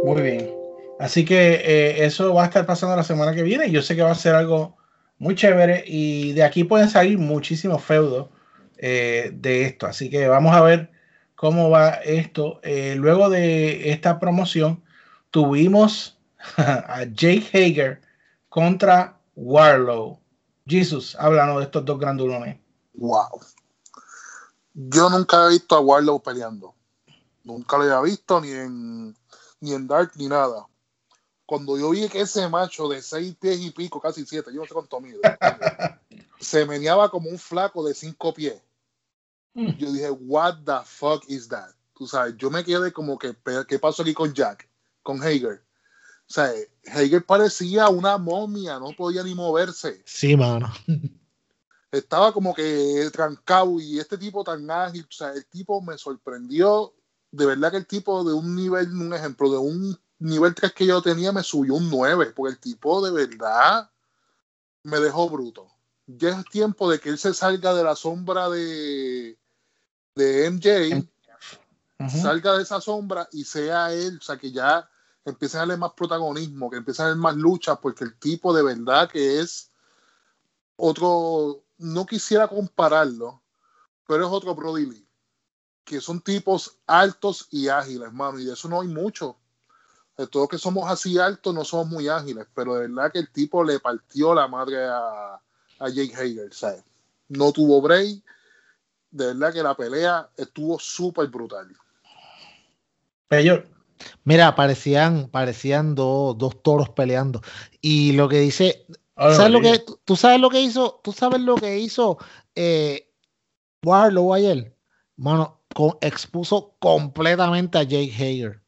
[0.03, 0.63] Muy bien.
[0.99, 3.71] Así que eh, eso va a estar pasando la semana que viene.
[3.71, 4.77] Yo sé que va a ser algo
[5.17, 8.29] muy chévere y de aquí pueden salir muchísimos feudos
[8.77, 9.87] eh, de esto.
[9.87, 10.91] Así que vamos a ver
[11.35, 12.59] cómo va esto.
[12.63, 14.83] Eh, luego de esta promoción
[15.31, 16.19] tuvimos
[16.57, 18.01] a Jake Hager
[18.49, 20.22] contra Warlow.
[20.65, 22.59] Jesus, háblanos de estos dos grandulones.
[22.93, 23.41] Wow.
[24.73, 26.73] Yo nunca he visto a Warlow peleando.
[27.43, 29.15] Nunca lo había visto ni en,
[29.59, 30.67] ni en Dark ni nada.
[31.45, 34.65] Cuando yo vi que ese macho de seis pies y pico, casi siete, yo no
[34.67, 35.19] sé cuánto mide,
[36.39, 38.61] se meneaba como un flaco de cinco pies.
[39.53, 41.69] Yo dije, what the fuck is that?
[41.95, 44.67] Tú sabes, yo me quedé como que, "Pe- ¿qué pasó aquí con Jack?
[45.03, 45.63] Con Hager.
[46.27, 46.51] O sea,
[46.87, 50.01] Hager parecía una momia, no podía ni moverse.
[50.05, 50.71] Sí, mano.
[51.91, 56.93] Estaba como que trancado y este tipo tan ágil, o sea, el tipo me sorprendió.
[57.31, 60.87] De verdad que el tipo de un nivel, un ejemplo, de un nivel 3 que
[60.87, 63.89] yo tenía me subió un 9, porque el tipo de verdad
[64.83, 65.67] me dejó bruto.
[66.07, 69.37] Ya es tiempo de que él se salga de la sombra de,
[70.15, 71.07] de MJ,
[72.09, 74.89] salga de esa sombra y sea él, o sea, que ya
[75.25, 78.63] empiece a darle más protagonismo, que empiece a darle más lucha, porque el tipo de
[78.63, 79.71] verdad que es
[80.75, 83.41] otro, no quisiera compararlo,
[84.07, 85.07] pero es otro Brody Lee,
[85.83, 89.37] que son tipos altos y ágiles, hermano, y de eso no hay mucho.
[90.17, 93.31] De todos que somos así altos, no somos muy ágiles, pero de verdad que el
[93.31, 95.41] tipo le partió la madre a,
[95.79, 96.83] a Jake Hager, ¿sabes?
[97.29, 98.21] No tuvo break,
[99.09, 101.75] de verdad que la pelea estuvo súper brutal.
[103.27, 103.72] Peyor.
[104.23, 107.41] Mira, parecían, parecían dos, dos toros peleando.
[107.81, 108.85] Y lo que dice,
[109.35, 112.17] ¿sabes lo que, tú- sabes lo que hizo, tú sabes lo que hizo
[112.55, 113.09] eh,
[113.85, 114.75] Warlow ayer?
[115.15, 115.61] Mano,
[116.01, 118.63] expuso completamente a Jake Hager.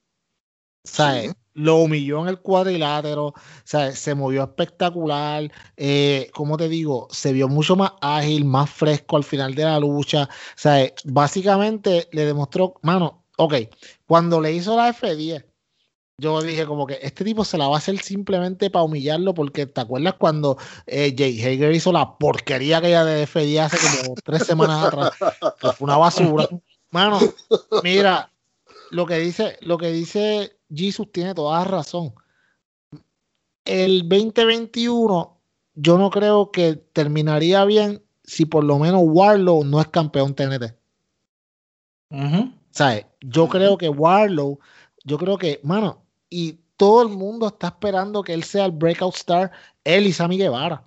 [0.84, 1.34] ¿Sabes?
[1.54, 3.34] Lo humilló en el cuadrilátero,
[3.64, 3.98] ¿sabes?
[3.98, 5.50] Se movió espectacular.
[5.78, 9.80] Eh, como te digo, se vio mucho más ágil, más fresco al final de la
[9.80, 10.30] lucha.
[10.56, 10.94] ¿Sabes?
[11.06, 13.54] Básicamente le demostró, mano, ok,
[14.06, 15.46] cuando le hizo la F10,
[16.18, 19.66] yo dije como que este tipo se la va a hacer simplemente para humillarlo, porque
[19.66, 24.16] te acuerdas cuando eh, Jake Hager hizo la porquería que ella de F10 hace como
[24.24, 25.12] tres semanas atrás,
[25.60, 26.48] que fue una basura.
[26.92, 27.20] Mano,
[27.84, 28.32] mira,
[28.92, 32.14] lo que dice, lo que dice Jesus tiene toda razón.
[33.66, 35.38] El 2021,
[35.74, 40.76] yo no creo que terminaría bien si por lo menos Warlow no es campeón TNT.
[42.10, 42.54] Ujú.
[42.76, 43.06] ¿Sabes?
[43.22, 44.60] Yo creo que Warlow,
[45.06, 49.16] yo creo que, mano, y todo el mundo está esperando que él sea el breakout
[49.16, 49.52] star,
[49.86, 50.84] él y Sammy Guevara,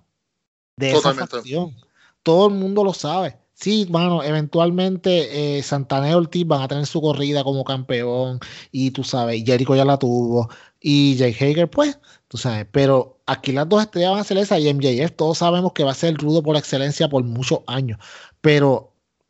[0.77, 1.75] de esa facción.
[2.21, 3.37] Todo el mundo lo sabe.
[3.55, 8.39] Sí, mano, eventualmente eh, Santana y Ortiz van a tener su corrida como campeón,
[8.71, 10.47] y tú sabes, Jericho ya la tuvo,
[10.79, 11.97] y Jake Hager, pues,
[12.27, 15.73] tú sabes, pero aquí las dos estrellas van a ser esa, y MJF, todos sabemos
[15.73, 17.99] que va a ser el rudo por excelencia por muchos años,
[18.41, 18.88] pero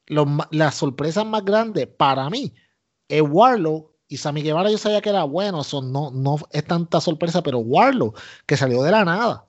[0.09, 2.53] los las sorpresas más grandes para mí
[3.07, 6.99] es Warlow y Sammy Guevara yo sabía que era bueno, eso no, no es tanta
[6.99, 8.13] sorpresa, pero Warlow,
[8.45, 9.45] que salió de la nada,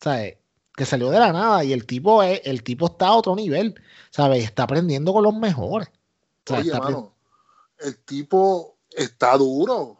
[0.00, 0.36] ¿sabes?
[0.76, 3.74] Que salió de la nada y el tipo es, el tipo está a otro nivel,
[4.10, 4.44] ¿sabes?
[4.44, 5.88] Está aprendiendo con los mejores.
[5.88, 5.92] O
[6.46, 7.14] sea, Oye, está mano,
[7.78, 9.96] el tipo está duro.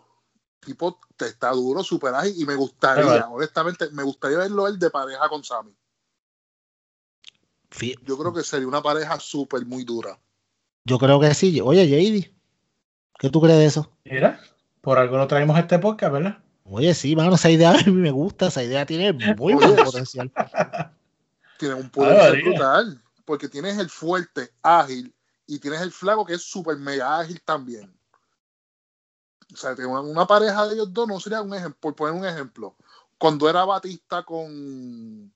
[0.60, 2.35] El tipo te está duro, super ágil.
[2.36, 5.74] Y me gustaría, honestamente, me gustaría verlo él de pareja con Sammy.
[8.05, 10.18] Yo creo que sería una pareja súper muy dura.
[10.84, 11.60] yo creo que sí.
[11.60, 12.30] Oye, JD,
[13.18, 13.90] ¿qué tú crees de eso?
[14.05, 14.40] Mira,
[14.80, 16.38] por algo lo traemos este podcast, ¿verdad?
[16.64, 20.30] Oye, sí, mano, esa idea a mí me gusta, esa idea tiene muy buen potencial.
[21.59, 23.01] Tiene un poder brutal.
[23.24, 25.14] Porque tienes el fuerte, ágil,
[25.46, 27.94] y tienes el flaco que es súper mega ágil también.
[29.52, 32.14] O sea, que una, una pareja de ellos dos no sería un ejemplo, por poner
[32.14, 32.76] un ejemplo.
[33.16, 35.32] Cuando era Batista con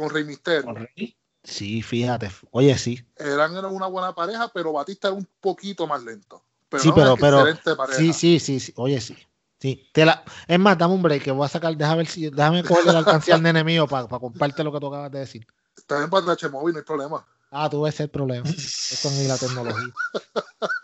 [0.00, 1.16] con Rey Con Rey.
[1.42, 3.02] Sí, fíjate, oye, sí.
[3.16, 6.42] eran, una buena pareja, pero Batista era un poquito más lento.
[6.68, 7.98] Pero Sí, no, pero- pero- excelente pareja.
[7.98, 9.16] Sí, sí, sí, sí, oye, sí.
[9.58, 10.22] Sí, te la...
[10.48, 12.98] Es más, dame un break que voy a sacar, déjame ver si, déjame cogerle la
[13.00, 15.46] alcancía al nene mío para compartir lo que tú acabas de decir.
[15.76, 17.26] Está bien para Trache Móvil, no hay problema.
[17.50, 18.48] Ah, tú ves el problema.
[18.48, 19.92] Eso es la tecnología.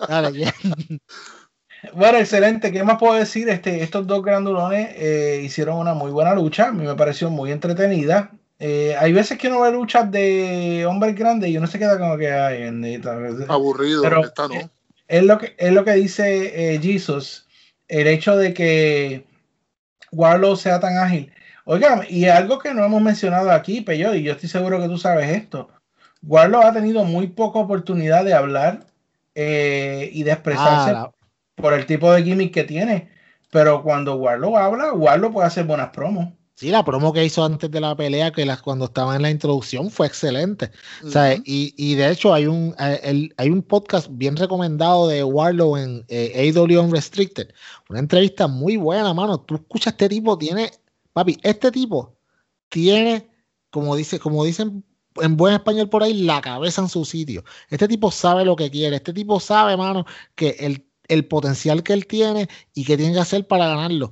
[0.09, 0.53] Dale, bien.
[1.93, 2.73] Bueno, excelente.
[2.73, 3.49] ¿Qué más puedo decir?
[3.49, 6.69] Este, estos dos grandulones eh, hicieron una muy buena lucha.
[6.69, 8.33] A mí me pareció muy entretenida.
[8.59, 12.17] Eh, hay veces que uno ve luchas de hombres grandes y uno se queda como
[12.17, 12.63] que ay.
[13.49, 14.55] Aburrido, Pero- esta no.
[15.09, 17.47] es lo que es lo que dice eh, Jesus
[17.89, 19.25] el hecho de que
[20.13, 21.33] Warlow sea tan ágil
[21.65, 24.97] oiga y algo que no hemos mencionado aquí Peyo y yo estoy seguro que tú
[24.99, 25.69] sabes esto
[26.23, 28.87] Warlow ha tenido muy poca oportunidad de hablar
[29.35, 31.13] eh, y de expresarse Ah, la-
[31.55, 33.11] por el tipo de gimmick que tiene
[33.51, 37.71] pero cuando Warlow habla Warlow puede hacer buenas promos Sí, la promo que hizo antes
[37.71, 40.71] de la pelea, que las cuando estaba en la introducción, fue excelente.
[41.05, 45.07] O sea, y, y de hecho hay un, eh, el- hay un podcast bien recomendado
[45.07, 47.51] de Warlow en eh, AW Unrestricted.
[47.91, 49.39] Una entrevista muy buena, mano.
[49.41, 50.71] Tú escuchas este tipo, tiene,
[51.13, 52.17] papi, este tipo
[52.71, 53.29] tiene,
[53.71, 54.83] como dice, como dicen
[55.17, 57.45] en buen español por ahí, la cabeza en su sitio.
[57.69, 58.97] Este tipo sabe lo que quiere.
[58.97, 63.21] Este tipo sabe, mano, que el, el potencial que él tiene y que tiene que
[63.21, 64.11] hacer para ganarlo.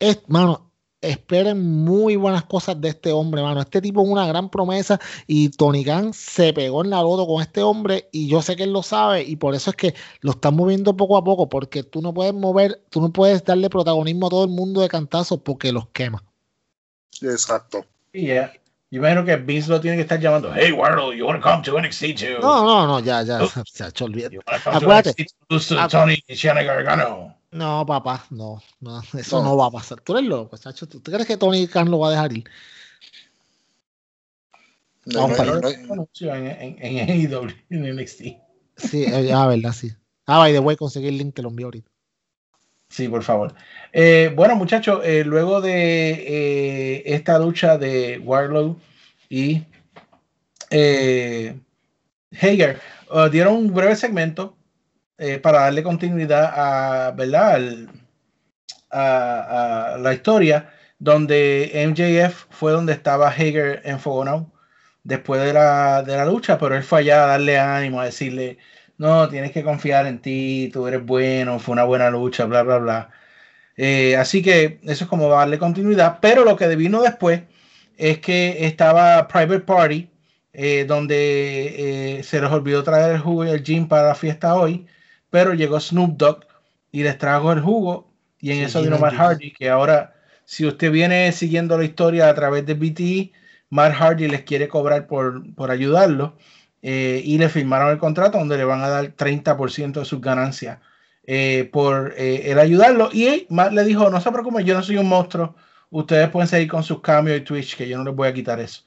[0.00, 0.67] Es, mano,
[1.00, 3.60] esperen muy buenas cosas de este hombre, mano.
[3.60, 7.42] Este tipo es una gran promesa y Tony Khan se pegó en la loto con
[7.42, 10.32] este hombre y yo sé que él lo sabe y por eso es que lo
[10.32, 14.26] están moviendo poco a poco porque tú no puedes mover, tú no puedes darle protagonismo
[14.26, 16.22] a todo el mundo de cantazos porque los quema.
[17.22, 17.84] Exacto.
[18.12, 18.52] Y ya.
[18.90, 20.50] Yo imagino que Vince lo tiene que estar llamando.
[20.54, 22.40] Hey, Warlow, you want to come to NXT too?
[22.40, 23.40] No, no, no, ya, ya,
[23.74, 24.30] ya, se olvida.
[24.30, 25.26] You wanna come Acuérdate.
[25.90, 26.22] Tony
[26.64, 27.37] Gargano.
[27.50, 29.50] No, papá, no, no, eso No.
[29.50, 30.00] no va a pasar.
[30.00, 30.86] Tú eres loco, chacho.
[30.86, 32.44] ¿Tú, tú crees que Tony Khan lo va a dejar ir?
[35.06, 38.22] No, Vamos no, en, en, en AEW, en NXT.
[38.76, 39.90] Sí, ah, verdad, sí.
[40.26, 41.90] Ah, by the way, conseguí el link, te lo envío ahorita.
[42.90, 43.54] Sí, por favor.
[43.92, 48.78] Eh, bueno, muchachos, eh, luego de eh, esta lucha de Warlow
[49.30, 49.62] y
[50.70, 51.58] eh,
[52.32, 52.80] Hager,
[53.10, 54.57] uh, dieron un breve segmento
[55.18, 57.60] eh, para darle continuidad a, ¿verdad?
[58.90, 64.52] A, la historia donde MJF fue donde estaba Hager enfogonado
[65.04, 68.58] después de la, de la lucha, pero él fue allá a darle ánimo, a decirle,
[68.98, 72.78] no, tienes que confiar en ti, tú eres bueno, fue una buena lucha, bla, bla,
[72.78, 73.10] bla.
[73.76, 77.42] Eh, así que eso es como darle continuidad, pero lo que vino después
[77.96, 80.10] es que estaba Private Party,
[80.52, 84.86] eh, donde se les olvidó traer el jugo el para la fiesta hoy,
[85.30, 86.46] pero llegó Snoop Dogg
[86.92, 88.10] y les trajo el jugo
[88.40, 89.14] y en Sí, eso vino Matt.
[89.14, 90.14] Hardy, que ahora
[90.44, 93.32] si usted viene siguiendo la historia a través de BTE,
[93.70, 96.36] Matt Hardy les quiere cobrar por, por ayudarlo
[96.80, 100.78] eh, y le firmaron el contrato donde le van a dar 30% de sus ganancias
[101.24, 103.10] eh, por eh, el ayudarlo.
[103.12, 105.54] Y Matt le dijo, no se preocupen, yo no soy un monstruo,
[105.90, 108.58] ustedes pueden seguir con sus cambios y Twitch, que yo no les voy a quitar
[108.58, 108.84] eso.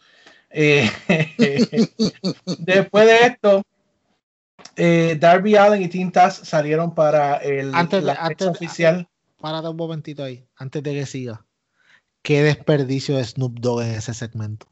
[0.50, 0.90] Eh,
[2.58, 3.64] después de esto,
[4.76, 9.08] eh, Darby Allen y Tim Taz salieron para el, Antes de- la antes oficial.
[9.40, 11.46] Párate un momentito ahí, antes de que siga.
[12.22, 14.68] Qué desperdicio de Snoop Dogg en ese segmento.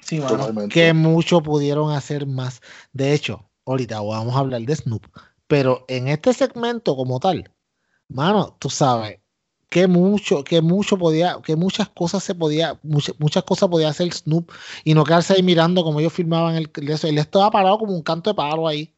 [0.00, 0.36] Sí, mano.
[0.38, 0.72] Totalmente.
[0.72, 2.60] Que mucho pudieron hacer más.
[2.92, 5.04] De hecho, ahorita vamos a hablar de Snoop.
[5.48, 7.50] Pero en este segmento como tal,
[8.08, 9.18] mano, tú sabes
[9.68, 14.12] que mucho, que mucho podía, que muchas cosas se podía, muchas, muchas cosas podía hacer
[14.12, 14.50] Snoop
[14.84, 17.06] y no quedarse ahí mirando como ellos filmaban el, eso.
[17.06, 18.94] Él estaba parado como un canto de palo ahí.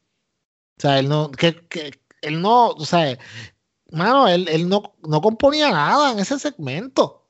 [0.78, 1.92] O sea, él no, que, que
[2.22, 3.18] él no, o sea,
[3.92, 7.26] mano, él, él no, no componía nada en ese segmento.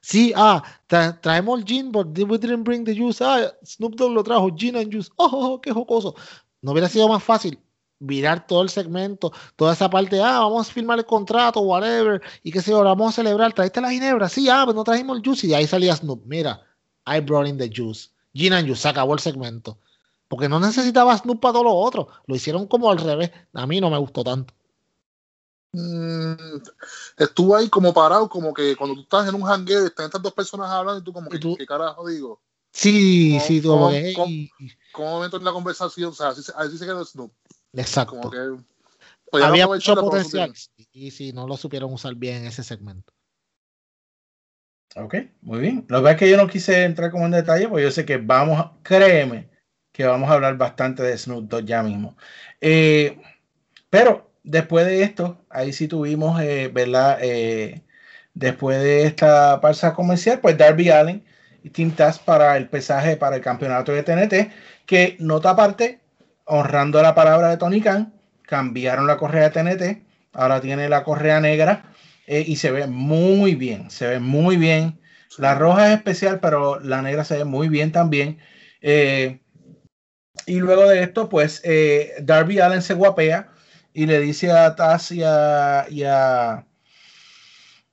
[0.00, 3.22] Sí, ah, tra- traemos el gin, but we didn't bring the juice.
[3.24, 5.10] Ah, Snoop Dogg lo trajo, gin and juice.
[5.16, 6.14] Oh, oh, oh, qué jocoso.
[6.62, 7.58] No hubiera sido más fácil
[8.04, 12.50] virar todo el segmento, toda esa parte, ah, vamos a firmar el contrato, whatever, y
[12.50, 15.24] qué sé yo, vamos a celebrar, trajiste la ginebra, sí, ah, pues no trajimos el
[15.24, 16.60] juice, y de ahí salía Snoop, mira,
[17.06, 19.78] I brought in the juice, gin and juice, se acabó el segmento,
[20.28, 23.80] porque no necesitaba Snoop para todo lo otro, lo hicieron como al revés, a mí
[23.80, 24.52] no me gustó tanto.
[25.74, 26.34] Mm,
[27.16, 30.20] estuvo ahí como parado, como que cuando tú estás en un hangueo y están estas
[30.20, 32.40] dos personas hablando y tú como Y tú- ¿qué carajo digo?
[32.74, 34.48] Sí, ¿Cómo- sí, como cómo- cómo-.
[34.92, 36.10] ¿Cómo me meto en la conversación?
[36.10, 37.32] O sea, así, se- así se quedó Snoop.
[37.72, 38.16] Exacto.
[38.16, 38.64] Como que
[39.30, 40.52] podían Había mucho potencial,
[40.92, 43.12] y sí, no lo supieron usar bien en ese segmento.
[44.94, 45.86] Ok, muy bien.
[45.88, 48.04] Lo que pasa es que yo no quise entrar como en detalle, porque yo sé
[48.04, 49.48] que vamos, a- créeme,
[49.90, 52.16] que vamos a hablar bastante de Snoop Dogg ya mismo.
[52.60, 53.18] Eh,
[53.90, 57.18] pero después de esto, ahí sí tuvimos, eh, ¿verdad?
[57.22, 57.82] Eh,
[58.34, 61.24] después de esta pausa comercial, pues Darby Allen
[61.62, 64.52] y Tim Taz para el pesaje para el campeonato de TNT,
[64.86, 66.01] que nota aparte,
[66.52, 68.12] honrando la palabra de Tony Khan,
[68.42, 70.02] cambiaron la correa de TNT,
[70.34, 71.84] ahora tiene la correa negra
[72.26, 75.00] eh, y se ve muy bien, se ve muy bien.
[75.38, 78.38] La roja es especial, pero la negra se ve muy bien también.
[78.82, 79.40] Eh,
[80.44, 83.48] y luego de esto, pues eh, Darby Allen se guapea
[83.94, 86.66] y le dice a Taz y, a, y, a-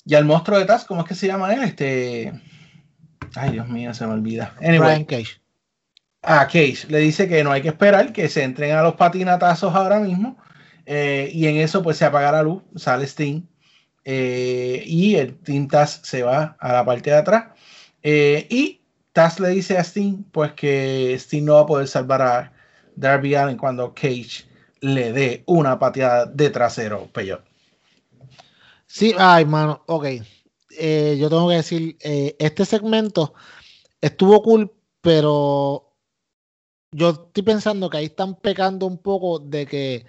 [0.05, 1.63] y al monstruo de Taz, ¿cómo es que se llama él?
[1.63, 2.33] Este.
[3.35, 4.53] Ay, Dios mío, se me olvida.
[4.59, 5.39] Anyway, Brian Cage.
[6.21, 9.73] A Cage le dice que no hay que esperar, que se entren a los patinatazos
[9.75, 10.37] ahora mismo.
[10.85, 13.43] eh, y en eso, pues se apaga la luz, sale Sting.
[14.05, 17.45] eh, y el Team Taz se va a la parte de atrás.
[18.03, 18.81] eh, y
[19.13, 22.53] Taz le dice a Sting, pues que Sting no va a poder salvar a
[22.95, 24.45] Darby Allen cuando Cage
[24.81, 27.41] le dé una pateada de trasero, peyo.
[28.87, 30.05] Sí, ay, mano, ok.
[31.17, 33.33] Yo tengo que decir, este segmento
[34.01, 34.71] estuvo cool,
[35.01, 35.88] pero
[36.91, 40.05] yo estoy pensando que ahí están pecando un poco de que,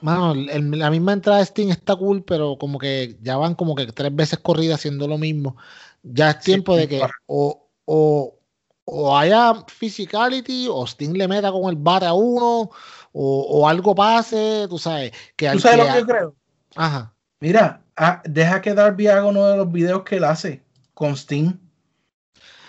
[0.00, 3.74] mano, el- la misma entrada de Steam está cool, pero como que ya van como
[3.74, 5.56] que tres veces corrida haciendo lo mismo.
[6.02, 8.38] Ya es Sí, tiempo de que o, o
[8.86, 12.70] o haya physicality, o Sting le meta con el bate a uno,
[13.12, 15.10] o, o algo pase, tú sabes.
[15.36, 16.34] Que ¿Tú sabes que- lo que yo creo?
[16.76, 17.14] Ajá.
[17.40, 20.62] Mira, ah, deja que Darby haga uno de los videos que él hace
[20.92, 21.54] con Sting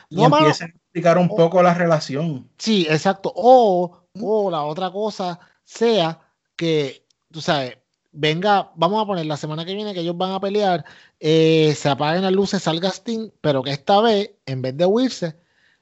[0.09, 0.53] y No, mano.
[0.95, 2.49] Explicar un poco la relación.
[2.57, 3.33] Sí, exacto.
[3.35, 6.21] O, o la otra cosa sea
[6.55, 7.77] que, tú sabes,
[8.13, 10.85] venga, vamos a poner la semana que viene que ellos van a pelear,
[11.19, 15.35] eh, se apaguen las luces, salga Sting, pero que esta vez, en vez de huirse,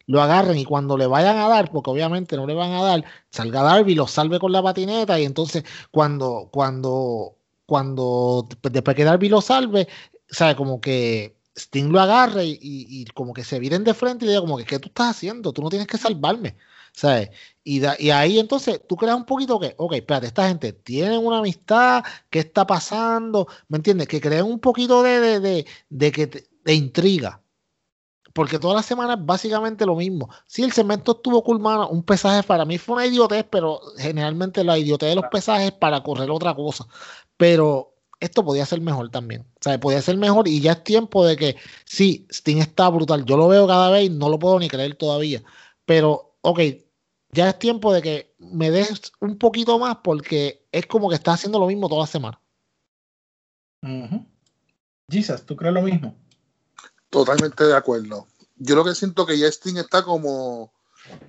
[0.07, 3.06] lo agarren y cuando le vayan a dar, porque obviamente no le van a dar,
[3.30, 7.35] salga Darby, lo salve con la patineta y entonces cuando, cuando,
[7.68, 9.88] cuando, después que Darby lo salve,
[10.27, 14.26] sabe como que Sting lo agarre y, y- y como que se viren de frente
[14.26, 15.54] y le diga como que ¿qué tú estás haciendo?
[15.54, 16.56] Tú no tienes que salvarme,
[16.94, 17.30] ¿sabes?
[17.64, 21.18] Y, da- y ahí entonces tú creas un poquito que, ok, espérate, esta gente tiene
[21.18, 23.48] una amistad, ¿qué está pasando?
[23.68, 24.08] ¿Me entiendes?
[24.08, 27.40] Que creen un poquito de, de, de, de que te- de intriga.
[28.34, 30.30] Porque todas las semanas es básicamente lo mismo.
[30.48, 31.90] Sí, el segmento estuvo cool, mano.
[31.90, 35.72] Un pesaje para mí fue una idiotez, pero generalmente la idiotez de los pesajes es
[35.74, 36.88] para correr otra cosa.
[37.38, 37.93] Pero
[38.24, 39.41] esto podía ser mejor también.
[39.41, 43.26] O sea, podía ser mejor y ya es tiempo de que sí, Sting está brutal.
[43.26, 45.44] Yo lo veo cada vez y no lo puedo ni creer todavía.
[45.86, 46.60] Pero, ok,
[47.32, 51.34] ya es tiempo de que me des un poquito más porque es como que está
[51.34, 52.40] haciendo lo mismo toda la semana.
[53.82, 54.26] Ujú.
[55.10, 56.16] Jesus, ¿tú crees lo mismo?
[57.10, 58.28] Totalmente de acuerdo.
[58.56, 60.72] Yo lo que siento que ya Sting está como,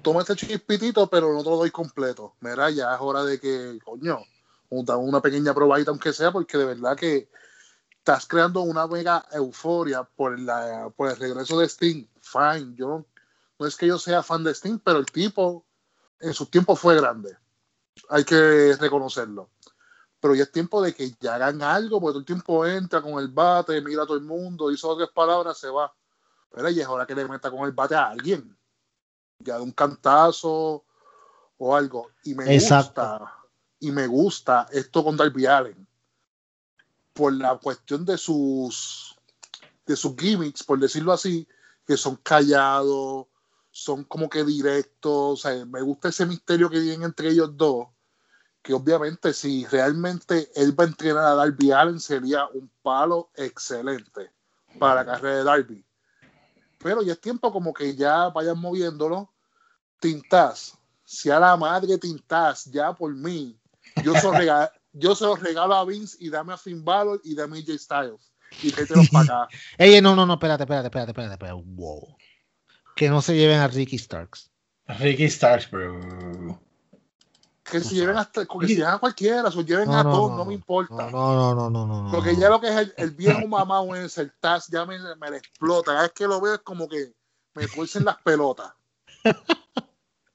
[0.02, 2.36] toma este chispitito, pero no te lo doy completo.
[2.40, 4.20] Mira, ya es hora de que, coño,
[4.82, 7.28] da una pequeña probadita aunque sea, porque de verdad que
[7.98, 12.06] estás creando una mega euforia por, la, por el regreso de Sting.
[12.20, 13.06] Fine, yo no,
[13.58, 15.64] no es que yo sea fan de Sting, pero el tipo
[16.20, 17.36] en su tiempo fue grande.
[18.10, 19.50] Hay que reconocerlo.
[20.20, 23.18] Pero ya es tiempo de que ya hagan algo, porque todo el tiempo entra con
[23.18, 25.94] el bate, mira a todo el mundo, dice otras palabras, se va.
[26.50, 28.56] Pero ya es hora que le meta con el bate a alguien.
[29.38, 30.84] Ya de un cantazo
[31.58, 32.10] o algo.
[32.24, 33.02] Y me Exacto.
[33.02, 33.34] gusta,
[33.84, 35.86] y me gusta esto con Darby Allen.
[37.12, 39.16] Por la cuestión de sus
[39.86, 41.46] de sus gimmicks, por decirlo así,
[41.86, 43.26] que son callados,
[43.70, 45.04] son como que directos.
[45.04, 47.88] O sea, me gusta ese misterio que tienen entre ellos dos
[48.64, 54.32] que obviamente si realmente él va a entrenar a Darby Allen sería un palo excelente
[54.78, 55.84] para la carrera de Darby.
[56.78, 59.30] Pero ya es tiempo como que ya vayan moviéndolo.
[60.00, 63.60] Tintaz, si a la madre Tintaz, ya por mí,
[64.02, 67.20] yo se lo regalo, yo se los regalo a Vince y dame a Finn Balor
[67.24, 68.32] y dame a AJ Styles.
[68.62, 69.48] Y tráetelos para acá.
[69.78, 71.62] Ey, no, no, no, espérate, espérate, espérate, espérate, espérate.
[71.64, 72.16] Wow.
[72.94, 74.50] Que no se lleven a Ricky Starks.
[74.86, 76.60] Ricky Starks, bro.
[77.64, 80.30] Que se lleven hasta, que se lleven a cualquiera, se lleven No, a no, todos,
[80.32, 81.10] no, no, me importa.
[81.10, 82.10] No, no, no, no, no, no.
[82.12, 84.98] Porque ya lo que es el, el viejo mamá o es el Taz ya me,
[85.16, 85.92] me le explota.
[85.92, 87.12] Cada vez que lo veo es como que
[87.54, 88.72] me tuercen las pelotas.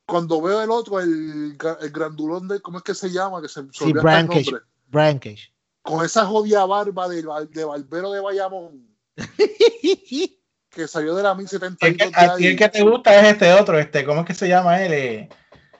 [0.10, 3.41] Cuando veo el otro, el, gra- el grandulón de, ¿cómo es que se llama?
[3.41, 4.61] Que se Sí, el.
[4.88, 5.53] Brian Cage.
[5.81, 8.88] Con esa jodida barba de, de barbero de Bayamón
[10.69, 13.34] que salió de la Es 1072 que de a ti el que te gusta es
[13.34, 14.94] este otro, este, ¿cómo es que se llama él?
[14.94, 15.30] Eh,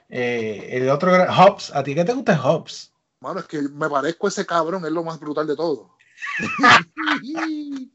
[0.08, 1.72] eh, el otro, Hobbs.
[1.74, 2.92] ¿A ti que te gusta es Hobbs?
[3.20, 5.96] Mano, es que me parezco a ese cabrón, es lo más brutal de todo.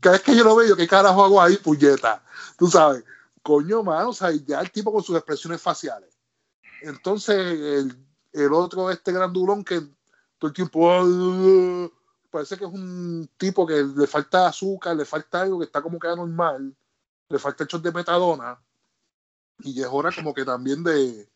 [0.00, 2.22] Cada vez que yo lo veo, ¿qué carajo hago ahí, puñeta?
[2.58, 3.04] Tú sabes,
[3.46, 6.18] coño, mano, o sea, ya el tipo con sus expresiones faciales.
[6.82, 7.96] Entonces, el,
[8.32, 9.80] el otro, este grandulón que
[10.36, 11.88] todo el tiempo "Ah",
[12.28, 16.00] parece que es un tipo que le falta azúcar, le falta algo que está como
[16.00, 16.74] que anormal,
[17.28, 18.58] le falta hechos de metadona,
[19.60, 21.28] y es hora como que también de,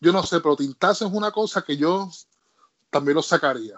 [0.00, 2.10] yo no sé, pero tintazo es una cosa que yo
[2.90, 3.76] también lo sacaría.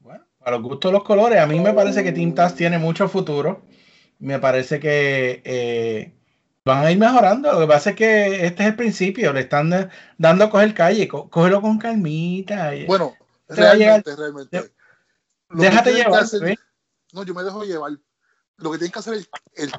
[0.00, 3.06] Bueno, a los gustos de los colores, a mí me parece que Tintas tiene mucho
[3.08, 3.60] futuro.
[4.22, 6.14] Me parece que eh,
[6.64, 7.52] van a ir mejorando.
[7.52, 11.08] Lo que pasa es que este es el principio, le están dando a coger calle,
[11.08, 12.70] co- cógelo con calmita.
[12.86, 13.16] Bueno,
[13.48, 14.72] Te llegar- realmente, realmente.
[15.48, 16.24] Lo déjate llevar,
[17.12, 17.98] no, yo me dejo llevar.
[18.58, 19.72] Lo que tienen que hacer es el, el,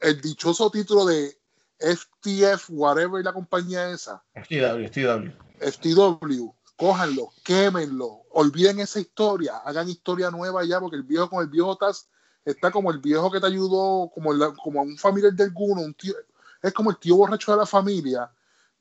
[0.00, 1.36] el dichoso título de
[1.78, 5.30] FTF, whatever la compañía esa, FTW, FTW.
[5.60, 11.48] FTW, cójanlo, quémenlo, olviden esa historia, hagan historia nueva ya, porque el viejo con el
[11.50, 12.08] viejo Taz
[12.44, 15.94] está como el viejo que te ayudó, como, el- como un familiar de alguno, un
[15.94, 16.14] tío,
[16.62, 18.30] es como el tío borracho de la familia,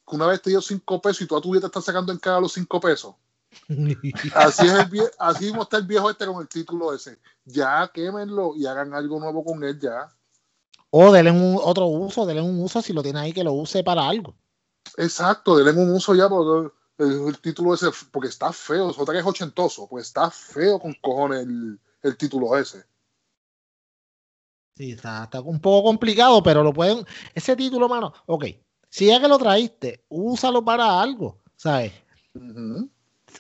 [0.08, 2.18] que una vez te dio cinco pesos y toda tu vida te está sacando en
[2.20, 3.16] cara los cinco pesos.
[4.36, 7.20] Así es el vie- así mismo está el viejo este con el título ese.
[7.46, 10.08] Ya quémenlo y hagan algo nuevo con él ya.
[10.90, 13.84] O denle un otro uso, denle un uso si lo tiene ahí que lo use
[13.84, 14.36] para algo.
[14.98, 19.20] Exacto, denle un uso ya porque el, el título ese, porque está feo, nota que
[19.20, 22.84] es ochentoso, pues está feo con cojones el, el título ese.
[24.82, 27.06] Sí, está, está un poco complicado, pero lo pueden.
[27.36, 28.46] Ese título, mano, ok.
[28.90, 31.94] Si ya que lo traíste, úsalo para algo, ¿sabes?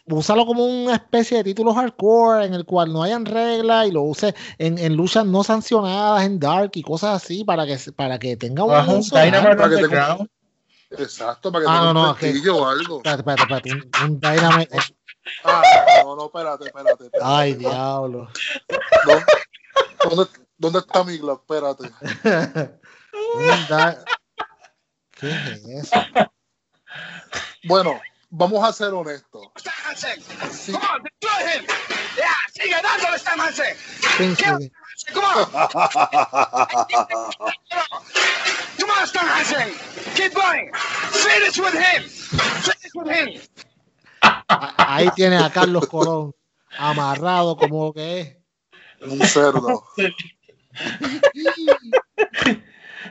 [0.05, 4.03] Úsalo como una especie de título hardcore en el cual no hayan reglas y lo
[4.03, 8.37] uses en, en luchas no sancionadas, en Dark y cosas así, para que, para que
[8.37, 9.57] tenga un Bajo un uso Dynamite real.
[9.57, 10.29] Para que Underground.
[10.91, 12.97] Exacto, para que Ah, tenga no, un no, que- prestigio o algo.
[12.97, 13.71] Espérate, espérate, espérate.
[14.05, 14.77] Un, un Dynamite.
[15.43, 15.61] Ah,
[16.03, 17.03] no, no, espérate, espérate.
[17.05, 17.19] espérate.
[17.23, 18.27] Ay, diablo.
[20.03, 20.25] ¿Dónde,
[20.61, 21.41] dónde, está mi glove?
[21.41, 21.91] Espérate.
[25.19, 25.95] ¿Qué es eso?
[27.63, 29.47] Bueno, vamos a ser honestos.
[30.51, 30.73] Sí.
[32.53, 33.75] Sigue dándole Stan Hansen.
[35.13, 35.51] Come on.
[38.79, 39.73] Come on, Stan Hansen.
[40.15, 40.71] Keep going.
[41.11, 42.03] Finish with him.
[42.03, 43.41] Finish with him.
[44.77, 46.35] Ahí tiene a Carlos Colón
[46.77, 48.37] amarrado como lo que es.
[49.01, 49.83] Un cerdo.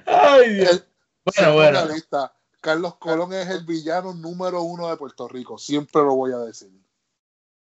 [0.06, 0.86] Ay, Dios.
[1.24, 1.72] Bueno, bueno.
[1.86, 5.58] la lista, Carlos Colón es el villano número uno de Puerto Rico.
[5.58, 6.70] Siempre lo voy a decir.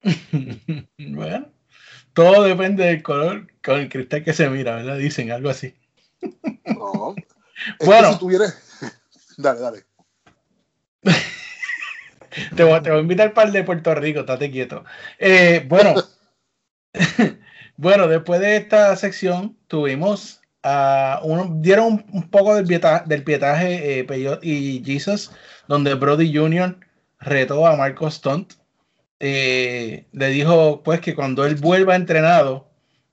[0.98, 1.52] bueno,
[2.14, 4.98] todo depende del color con el cristal que se mira, ¿verdad?
[4.98, 5.76] Dicen algo así.
[6.66, 7.16] No.
[7.80, 8.08] Es Bueno.
[8.10, 8.58] que si tuvieras.
[9.38, 9.86] Dale, dale.
[12.56, 14.84] Te voy, te voy a invitar para el de Puerto Rico, estate quieto.
[15.18, 15.94] Eh, bueno,
[17.78, 23.24] bueno, después de esta sección tuvimos a uno, dieron un, un poco del, pieta- del
[23.24, 25.32] pietaje eh, Peyot y Jesus,
[25.68, 26.78] donde Brody Jr.
[27.20, 28.54] retó a Marco Stunt.
[29.20, 32.68] Eh, le dijo pues que cuando él vuelva entrenado,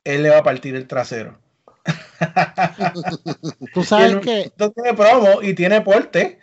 [0.05, 1.39] él le va a partir el trasero.
[3.73, 6.39] Tú sabes el que, tiene promo y tiene porte.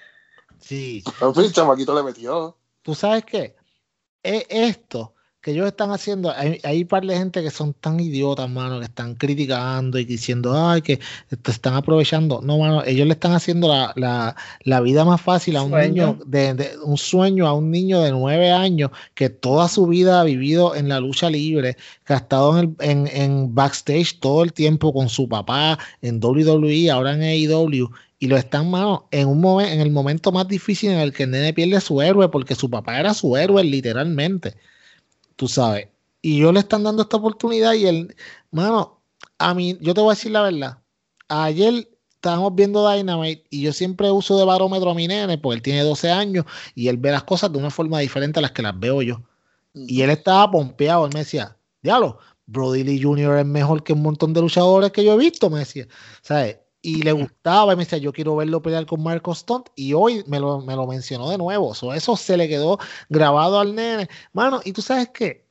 [0.59, 2.57] sí, En fin, chamaquito le metió.
[2.81, 3.55] tú sabes que
[4.23, 5.13] esto
[5.47, 8.79] que ellos están haciendo, hay, hay un par de gente que son tan idiotas, mano,
[8.79, 10.99] que están criticando y diciendo, ay, que
[11.41, 12.41] te están aprovechando.
[12.41, 16.05] No, mano, ellos le están haciendo la, la, la vida más fácil a un Sueño.
[16.07, 20.19] niño, de, de- un sueño a un niño de nueve años que toda su vida
[20.19, 24.43] ha vivido en la lucha libre, que ha estado en, el, en, en backstage todo
[24.43, 29.27] el tiempo con su papá, en WWE, ahora en AEW, y lo están, mano, en
[29.29, 32.27] un momento, en el momento más difícil en el que el nene pierde su héroe,
[32.29, 34.55] porque su papá era su héroe, literalmente.
[35.37, 35.87] Tú sabes.
[36.21, 38.15] Y yo le están dando esta oportunidad y el,
[38.51, 39.01] mano,
[39.37, 40.79] a mí, yo te voy a decir la verdad.
[41.29, 45.61] Ayer estábamos viendo Dynamite y yo siempre uso de barómetro a mi nene, porque él
[45.61, 46.45] tiene 12 años
[46.75, 49.21] y él ve las cosas de una forma diferente a las que las veo yo.
[49.73, 53.37] Y él estaba pompeado, él me decía, diablo, Brody Lee Jr.
[53.39, 55.87] es mejor que un montón de luchadores que yo he visto, me decía,
[56.21, 56.57] ¿sabes?
[56.87, 60.23] Y le gustaba, y me decía, yo quiero verlo pelear con Marco Stunt, y hoy
[60.25, 64.07] me lo, me lo mencionó de nuevo, So, eso se le quedó grabado al nene.
[64.31, 65.45] Mano, y tú sabes qué,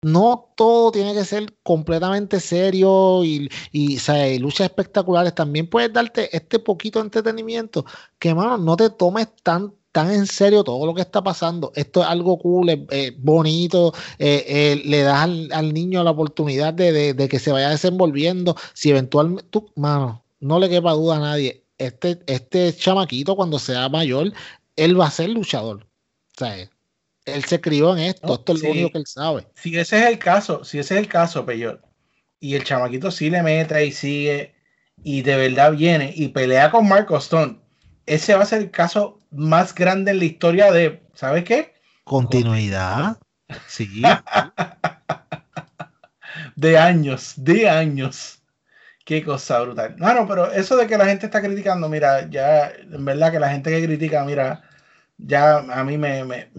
[0.00, 3.98] no todo tiene que ser completamente serio y, y,
[4.38, 7.84] luchas espectaculares, también puedes darte este poquito de entretenimiento,
[8.18, 11.70] que mano, no te tomes tan tan en serio todo lo que está pasando.
[11.74, 16.72] Esto es algo cool, es, bonito, eh, eh, le das al, al, niño la oportunidad
[16.72, 18.56] de, de, de, que se vaya desenvolviendo.
[18.72, 23.88] Si eventualmente, tú, mano, no le quepa duda a nadie, este, este chamaquito cuando sea
[23.88, 24.32] mayor,
[24.76, 25.84] él va a ser luchador.
[25.84, 26.56] O sea,
[27.24, 28.66] él se crió en esto, no, esto es sí.
[28.66, 29.46] lo único que él sabe.
[29.54, 31.80] Si ese es el caso, si ese es el caso, Peyot,
[32.40, 34.54] y el chamaquito sí le mete y sigue,
[35.04, 37.60] y de verdad viene y pelea con Marco Stone,
[38.06, 41.72] ese va a ser el caso más grande en la historia de, ¿sabes qué?
[42.02, 43.18] Continuidad.
[43.68, 44.02] Sí.
[46.56, 48.41] de años, de años.
[49.04, 49.96] Qué cosa brutal.
[49.98, 53.40] No, no, pero eso de que la gente está criticando, mira, ya, en verdad que
[53.40, 54.62] la gente que critica, mira,
[55.18, 56.50] ya a mí me, me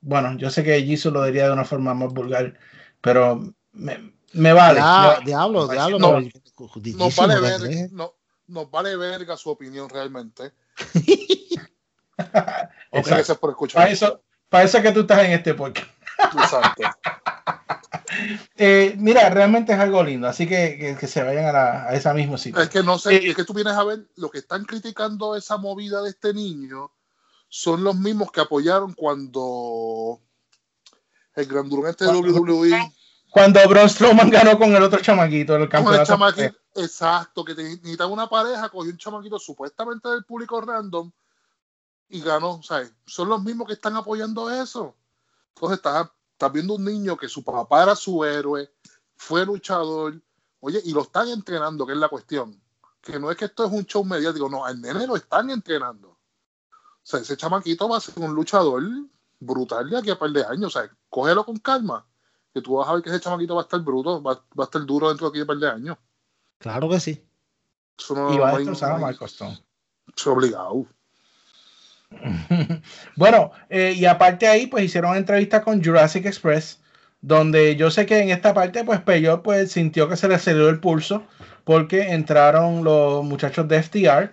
[0.00, 2.54] bueno, yo sé que Jesus lo diría de una forma más vulgar,
[3.00, 4.80] pero me, me vale.
[4.80, 5.98] Ya, me, diablo, me diablo.
[5.98, 6.28] No, no,
[6.96, 8.14] nos vale verga, no,
[8.48, 10.52] nos vale verga su opinión realmente.
[12.90, 13.82] okay, gracias por escuchar.
[13.82, 15.88] Para eso, para eso que tú estás en este podcast.
[16.18, 16.82] Exacto.
[18.56, 21.94] eh, mira, realmente es algo lindo, así que, que, que se vayan a, la, a,
[21.94, 22.60] esa misma sitio.
[22.60, 25.36] Es que no sé, eh, es que tú vienes a ver lo que están criticando
[25.36, 26.90] esa movida de este niño
[27.48, 30.20] son los mismos que apoyaron cuando
[31.34, 32.92] el grandurón este de WWE.
[33.30, 38.10] Cuando Braun Strowman ganó con el otro chamaquito el con el chamaquito, exacto, que necesitaba
[38.10, 41.10] una pareja, cogió un chamaquito supuestamente del público random
[42.08, 42.92] y ganó, ¿sabes?
[43.06, 44.94] Son los mismos que están apoyando eso.
[45.54, 46.08] Entonces estás,
[46.42, 48.68] estás viendo un niño que su papá era su héroe,
[49.14, 50.20] fue luchador,
[50.58, 52.60] oye, y lo están entrenando, que es la cuestión.
[53.00, 56.08] Que no es que esto es un show mediático, no, al nene lo están entrenando.
[56.08, 56.18] O
[57.04, 58.82] sea, ese chamaquito va a ser un luchador
[59.38, 60.74] brutal de aquí a par de años.
[60.74, 62.04] O sea, cógelo con calma,
[62.52, 64.64] que tú vas a ver que ese chamaquito va a estar bruto, va, va a
[64.64, 65.96] estar duro dentro de aquí a par de años.
[66.58, 67.24] Claro que sí.
[67.96, 69.64] Eso no- y va a destrozar a Stone.
[70.16, 70.86] es obligado.
[73.16, 76.80] bueno, eh, y aparte ahí, pues hicieron entrevistas con Jurassic Express,
[77.20, 80.68] donde yo sé que en esta parte, pues Peyot pues sintió que se le aceleró
[80.68, 81.24] el pulso
[81.64, 84.30] porque entraron los muchachos de FTR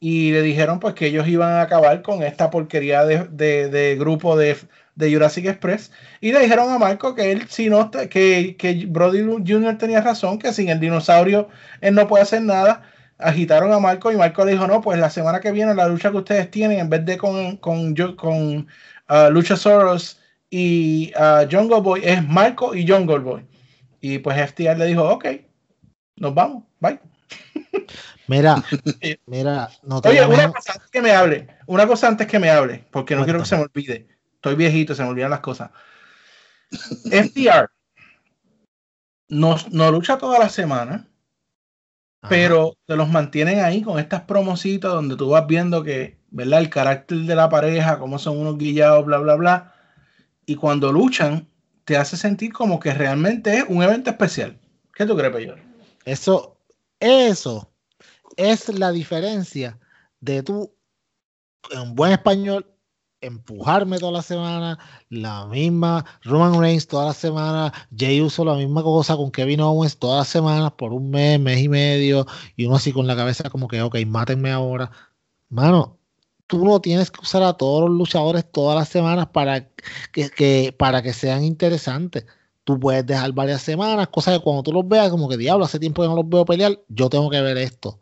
[0.00, 3.96] y le dijeron pues que ellos iban a acabar con esta porquería de, de- de
[3.96, 4.56] grupo de,
[4.94, 9.20] de Jurassic Express y le dijeron a Marco que él si no que, que Brody
[9.22, 9.76] Jr.
[9.78, 11.48] tenía razón que sin el dinosaurio
[11.80, 12.82] él no puede hacer nada
[13.24, 16.10] agitaron a Marco y Marco le dijo no pues la semana que viene la lucha
[16.10, 18.66] que ustedes tienen en vez de con con, yo- con
[19.08, 20.20] ah, Luchasaurus
[20.50, 23.46] y ah, Jungle Boy es Marco y Jungle Boy
[24.00, 25.24] y pues FTR le dijo ok
[26.16, 27.00] nos vamos bye
[28.28, 28.62] Mira,
[29.26, 32.38] mira, no te Oye, llames- una cosa antes que me hable, una cosa antes que
[32.38, 34.06] me hable, porque no quiero que se me olvide.
[34.34, 35.70] Estoy viejito, se me olvidan las cosas.
[37.10, 37.68] FTR
[39.28, 41.06] no, no lucha toda la semana,
[42.24, 42.30] Ajá.
[42.30, 46.60] pero te los mantienen ahí con estas promositas donde tú vas viendo que, ¿verdad?
[46.60, 49.74] El carácter de la pareja, cómo son unos guillados, bla, bla, bla.
[50.46, 51.46] Y cuando luchan,
[51.84, 54.58] te hace sentir como que realmente es un evento especial.
[54.94, 55.58] ¿Qué tú crees, Peyor?
[56.06, 56.56] Eso,
[56.98, 57.70] eso
[58.38, 59.78] es la diferencia
[60.20, 60.74] de tú,
[61.72, 62.73] en buen español,
[63.26, 64.78] empujarme toda la semana,
[65.08, 69.98] la misma Roman Reigns toda la semana, Jay Uso la misma cosa con Kevin Owens
[69.98, 72.26] todas las semanas por un mes, mes y medio,
[72.56, 74.90] y uno así con la cabeza como que, ok, mátenme ahora.
[75.48, 75.98] Mano,
[76.46, 79.70] tú no tienes que usar a todos los luchadores todas las semanas para
[80.12, 82.26] que, para que sean interesantes.
[82.64, 85.78] Tú puedes dejar varias semanas, cosas que cuando tú los veas, como que diablo, hace
[85.78, 88.00] tiempo que no los veo pelear, yo tengo que ver esto.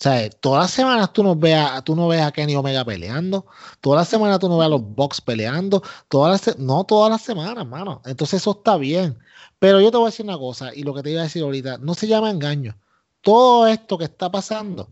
[0.00, 3.46] O sea, todas las semanas tú no veas, tú no ves a Kenny Omega peleando,
[3.80, 7.22] todas las semanas tú no ves a los Bucks peleando, todas las, no todas las
[7.22, 8.00] semanas, mano.
[8.04, 9.18] Entonces eso está bien.
[9.58, 11.42] Pero yo te voy a decir una cosa, y lo que te iba a decir
[11.42, 12.78] ahorita, no se llama engaño.
[13.22, 14.88] Todo esto que está pasando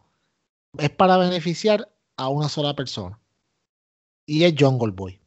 [0.77, 3.21] es para beneficiar a una sola persona.
[4.27, 5.21] Y es Jungle Boy.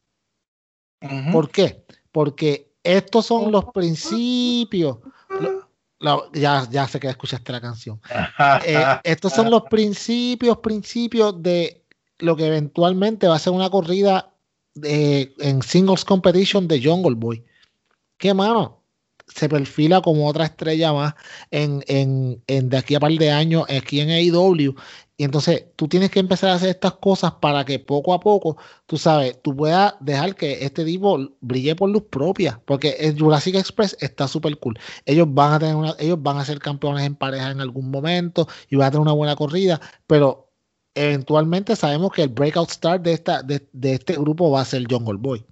[1.32, 1.86] ¿Por qué?
[2.12, 4.98] Porque estos son los principios.
[5.30, 5.69] lo-
[6.00, 8.00] la- ya, ya sé que escuchaste la canción.
[8.66, 11.84] Eh, estos son los principios, principios de
[12.18, 14.32] lo que eventualmente va a ser una corrida
[14.74, 17.44] de- en singles competition de Jungle Boy.
[18.18, 18.82] Que mano,
[19.34, 21.14] se perfila como otra estrella más
[21.50, 24.74] en, en- en de aquí a par de años aquí en AEW.
[25.20, 28.56] Y entonces tú tienes que empezar a hacer estas cosas para que poco a poco,
[28.86, 32.62] tú sabes, tú puedas dejar que este tipo brille por luz propia.
[32.64, 34.78] Porque el Jurassic Express está súper cool.
[35.04, 38.48] Ellos van a tener una- ellos van a ser campeones en pareja en algún momento
[38.70, 39.78] y van a tener una buena corrida.
[40.06, 40.50] Pero
[40.94, 44.86] eventualmente sabemos que el breakout star de, esta, de, de este grupo va a ser
[44.90, 45.44] Jungle Boy.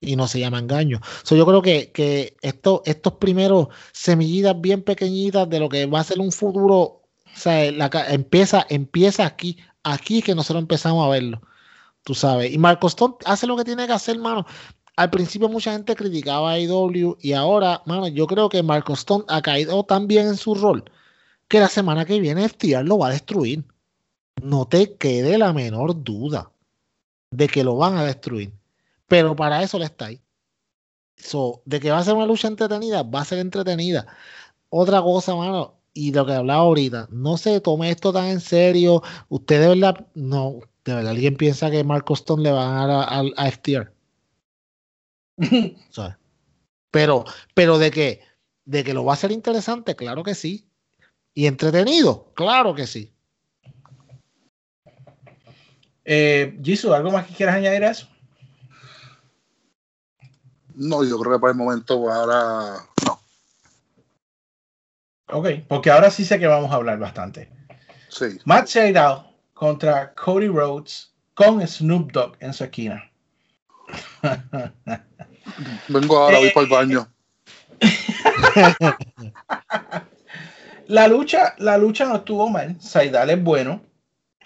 [0.00, 1.00] Y no se llama engaño.
[1.22, 6.00] So, yo creo que, que esto, estos primeros semillitas bien pequeñitas de lo que va
[6.00, 7.03] a ser un futuro,
[7.34, 11.42] o sea, la ca- empieza, empieza aquí, aquí que nosotros empezamos a verlo.
[12.04, 12.52] Tú sabes.
[12.52, 14.46] Y Marco Stone hace lo que tiene que hacer, mano.
[14.96, 19.24] Al principio mucha gente criticaba a IW y ahora, mano, yo creo que Marco Stone
[19.28, 20.84] ha caído tan bien en su rol
[21.48, 23.64] que la semana que viene FTR lo va a destruir.
[24.42, 26.50] No te quede la menor duda
[27.30, 28.52] de que lo van a destruir.
[29.08, 30.20] Pero para eso le está ahí.
[31.16, 34.06] So, de que va a ser una lucha entretenida, va a ser entretenida.
[34.68, 39.02] Otra cosa, mano, y lo que hablaba ahorita, no se tome esto tan en serio.
[39.28, 42.90] Usted de verdad, no, de verdad, alguien piensa que Marco Stone le va a dar
[42.90, 43.92] a, a- a FTR.
[45.90, 46.16] ¿Sabes?
[46.90, 48.20] Pero, pero de que,
[48.64, 50.68] de que lo va a ser interesante, claro que sí.
[51.32, 53.12] Y entretenido, claro que sí.
[56.04, 56.60] Eh,
[56.92, 58.06] ¿algo más que quieras añadir a eso?
[60.74, 62.84] No, yo creo que para el momento ahora.
[65.34, 67.48] Ok, porque ahora sí sé que vamos a hablar bastante.
[68.08, 68.38] Sí.
[68.44, 73.10] Matt Sydal contra Cody Rhodes con Snoop Dogg en su esquina.
[75.88, 77.08] Vengo ahora, voy Eh, para el baño.
[80.86, 82.76] La lucha, la lucha no estuvo mal.
[82.80, 83.80] Saidal es bueno.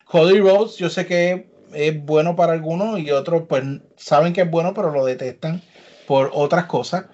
[0.04, 3.64] Cody Rhodes, yo sé que es bueno para algunos y otros, pues
[3.96, 5.60] saben que es bueno, pero lo detestan
[6.06, 7.06] por otras cosas.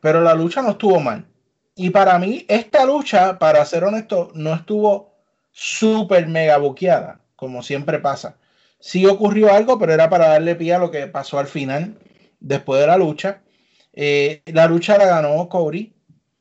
[0.00, 1.26] Pero la lucha no estuvo mal.
[1.74, 5.14] Y para mí, esta lucha, para ser honesto, no estuvo
[5.50, 8.36] súper mega buqueada, como siempre pasa.
[8.78, 11.98] Sí ocurrió algo, pero era para darle pie a lo que pasó al final,
[12.40, 13.42] después de la lucha.
[13.92, 15.92] Eh, la lucha la ganó Cody.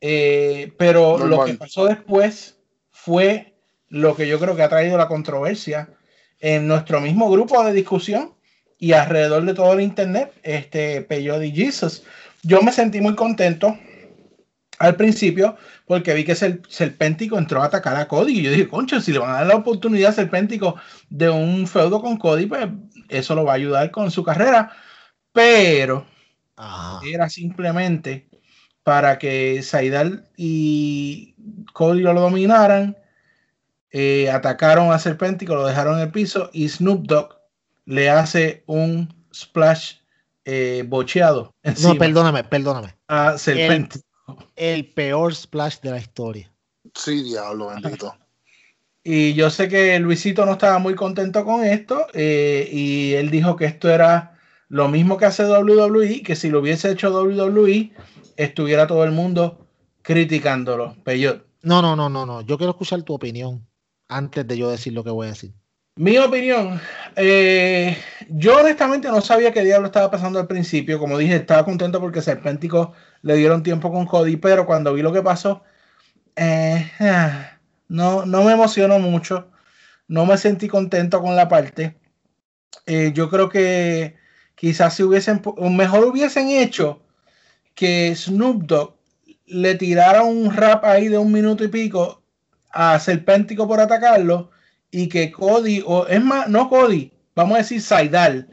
[0.02, 2.58] Eh, pero lo que pasó después
[2.92, 3.54] fue
[3.90, 5.90] lo que yo creo que ha traído la controversia
[6.40, 8.34] en nuestro mismo grupo de discusión
[8.78, 11.06] y alrededor de todo el internet, este
[11.54, 12.04] Jesus.
[12.44, 13.78] Yo me sentí muy contento
[14.80, 18.68] al principio porque vi que Ser- Serpéntico entró a atacar a Cody y yo dije,
[18.68, 20.76] concha, si le van a dar la oportunidad a Serpéntico
[21.10, 22.68] de un feudo con Cody, pues
[23.10, 24.72] eso lo va a ayudar con su carrera,
[25.34, 26.06] pero
[26.56, 27.00] Ajá.
[27.06, 28.28] era simplemente
[28.84, 31.36] para que Saidal y
[31.74, 32.98] Cody lo dominaran,
[33.92, 37.36] eh, atacaron a Serpéntico, lo dejaron en el piso y Snoop Dogg
[37.86, 39.96] le hace un splash
[40.46, 42.96] eh, bocheado No, perdóname, perdóname.
[43.08, 44.06] a Serpéntico.
[44.56, 46.52] El peor splash de la historia.
[46.94, 48.16] Sí, diablo, bendito.
[49.04, 53.56] Y yo sé que Luisito no estaba muy contento con esto eh, y él dijo
[53.56, 54.38] que esto era
[54.68, 57.92] lo mismo que hace WWE, que si lo hubiese hecho WWE
[58.38, 59.68] estuviera todo el mundo
[60.02, 60.96] criticándolo.
[61.04, 61.46] Peyot.
[61.62, 62.42] No, no, no, no, no.
[62.42, 63.66] Yo quiero escuchar tu opinión
[64.08, 65.54] antes de yo decir lo que voy a decir.
[65.96, 66.80] Mi opinión,
[67.16, 67.98] eh,
[68.32, 71.00] yo honestamente no sabía qué diablo estaba pasando al principio.
[71.00, 75.14] Como dije, estaba contento porque Serpéntico le dieron tiempo con Cody, pero cuando vi lo
[75.14, 75.64] que pasó,
[76.36, 79.52] eh, ah, no, no me emocionó mucho.
[80.08, 81.98] No me sentí contento con la parte.
[82.86, 84.16] Eh, yo creo que
[84.56, 85.42] quizás si hubiesen,
[85.72, 87.04] mejor hubiesen hecho
[87.76, 88.96] que Snoop Dogg
[89.46, 92.24] le tirara un rap ahí de un minuto y pico
[92.72, 94.52] a Serpéntico por atacarlo
[94.92, 98.48] y que Cody, o es más, no Cody, vamos a decir Saidal,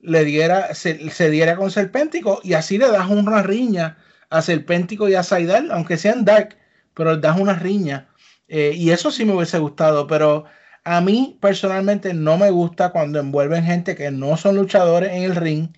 [0.00, 3.98] le diera, se, se diera con Serpéntico y así le das una riña
[4.30, 6.56] a Serpéntico y a Saidal, aunque sean Dark,
[6.94, 8.08] pero le das una riña.
[8.48, 10.44] Eh, y eso sí me hubiese gustado, pero
[10.84, 15.36] a mí personalmente no me gusta cuando envuelven gente que no son luchadores en el
[15.36, 15.68] ring.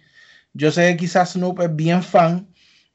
[0.55, 2.49] Yo sé que quizás Snoop es bien fan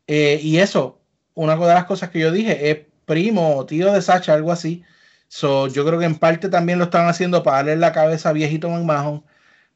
[0.07, 1.01] eh, y eso,
[1.35, 4.83] una de las cosas que yo dije, es primo o tío de Sacha, algo así.
[5.27, 8.33] So, yo creo que en parte también lo están haciendo para darle la cabeza a
[8.33, 9.23] viejito McMahon.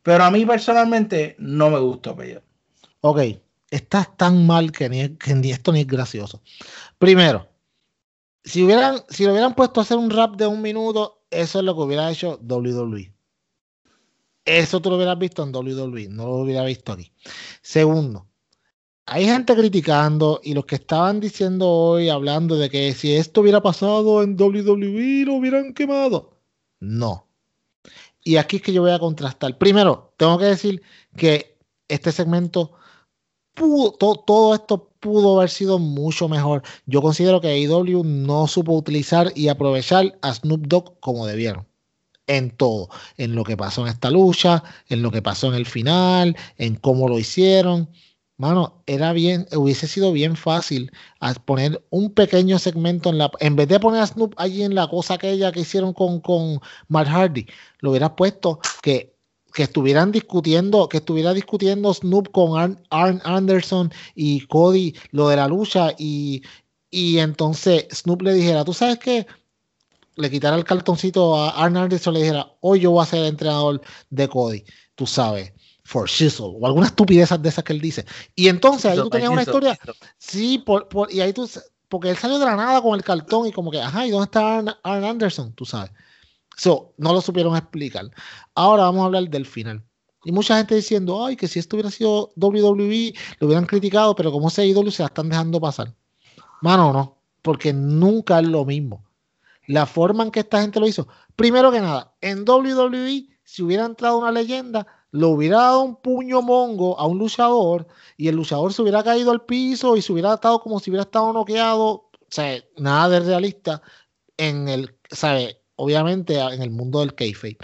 [0.03, 2.41] Pero a mí personalmente no me gustó, Pello.
[3.01, 3.19] Ok,
[3.71, 6.41] estás tan mal que ni, que ni esto ni es gracioso.
[6.97, 7.47] Primero,
[8.43, 11.65] si hubieran, si lo hubieran puesto a hacer un rap de un minuto, eso es
[11.65, 13.13] lo que hubiera hecho WWE.
[14.45, 17.11] Eso tú lo hubieras visto en WWE, no lo hubiera visto aquí.
[17.61, 18.27] Segundo,
[19.05, 23.61] hay gente criticando y los que estaban diciendo hoy, hablando de que si esto hubiera
[23.61, 26.37] pasado en WWE, lo hubieran quemado.
[26.79, 27.27] No.
[28.23, 29.57] Y aquí es que yo voy a contrastar.
[29.57, 30.81] Primero, tengo que decir
[31.15, 32.73] que este segmento
[33.53, 36.63] todo esto pudo haber sido mucho mejor.
[36.85, 41.67] Yo considero que AEW no supo utilizar y aprovechar a Snoop Dogg como debieron.
[42.25, 45.65] En todo, en lo que pasó en esta lucha, en lo que pasó en el
[45.65, 47.89] final, en cómo lo hicieron.
[48.43, 50.91] Mano, era bien, hubiese sido bien fácil
[51.45, 54.89] poner un pequeño segmento en la, en vez de poner a Snoop allí en la
[54.89, 56.59] cosa aquella que hicieron con, con
[56.89, 57.47] Matt Hardy,
[57.79, 59.15] lo hubieras puesto que,
[59.53, 65.37] que estuvieran discutiendo, que estuviera discutiendo Snoop con Arn, Arn Anderson y Cody lo de
[65.37, 66.43] la lucha y,
[66.91, 69.25] y entonces Snoop le dijera, ¿tú sabes qué?
[70.17, 73.23] Le quitara el cartoncito a Arn Anderson y le dijera, hoy yo voy a ser
[73.23, 73.79] entrenador
[74.09, 74.65] de Cody,
[74.95, 75.53] tú sabes,
[75.83, 78.05] for shizzle, o alguna estupidez de esas que él dice.
[78.35, 79.77] Y entonces ahí tú tenías una historia,
[80.17, 81.49] sí, por, por- y ahí tú,
[81.89, 84.25] porque él salió de la nada con el cartón y como que, ajá, ¿y dónde
[84.25, 85.53] está Arn, Arn Anderson?
[85.53, 85.91] Tú sabes.
[86.55, 88.09] So, no lo supieron explicar.
[88.55, 89.83] Ahora vamos a hablar del final.
[90.23, 94.31] Y mucha gente diciendo, ay, que si esto hubiera sido WWE, lo hubieran criticado, pero
[94.31, 95.93] como es AEW se la están dejando pasar.
[96.61, 99.03] Mano, no, porque nunca es lo mismo.
[99.67, 101.07] La forma en que esta gente lo hizo.
[101.35, 106.41] Primero que nada, en WWE, si hubiera entrado una leyenda, lo hubiera dado un puño
[106.41, 107.85] mongo a un luchador
[108.17, 111.03] y el luchador se hubiera caído al piso y se hubiera estado como si hubiera
[111.03, 112.09] estado noqueado.
[112.77, 113.83] Nada de realista
[114.37, 115.61] en el, ¿sabe?
[115.75, 117.59] Obviamente en el mundo del kayfabe.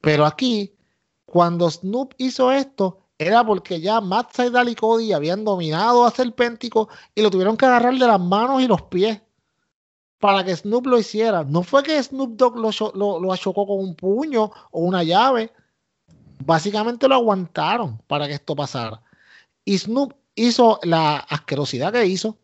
[0.00, 0.74] Pero aquí,
[1.24, 6.88] cuando Snoop hizo esto, era porque ya Matt Sydal y Cody habían dominado a Serpéntico
[7.14, 9.22] y lo tuvieron que agarrar de las manos y los pies
[10.18, 11.44] para que Snoop lo hiciera.
[11.44, 15.52] No fue que Snoop Dogg lo, lo, lo achocó con un puño o una llave.
[16.46, 19.02] Básicamente lo aguantaron para que esto pasara.
[19.64, 22.38] Y Snoop hizo la asquerosidad que hizo.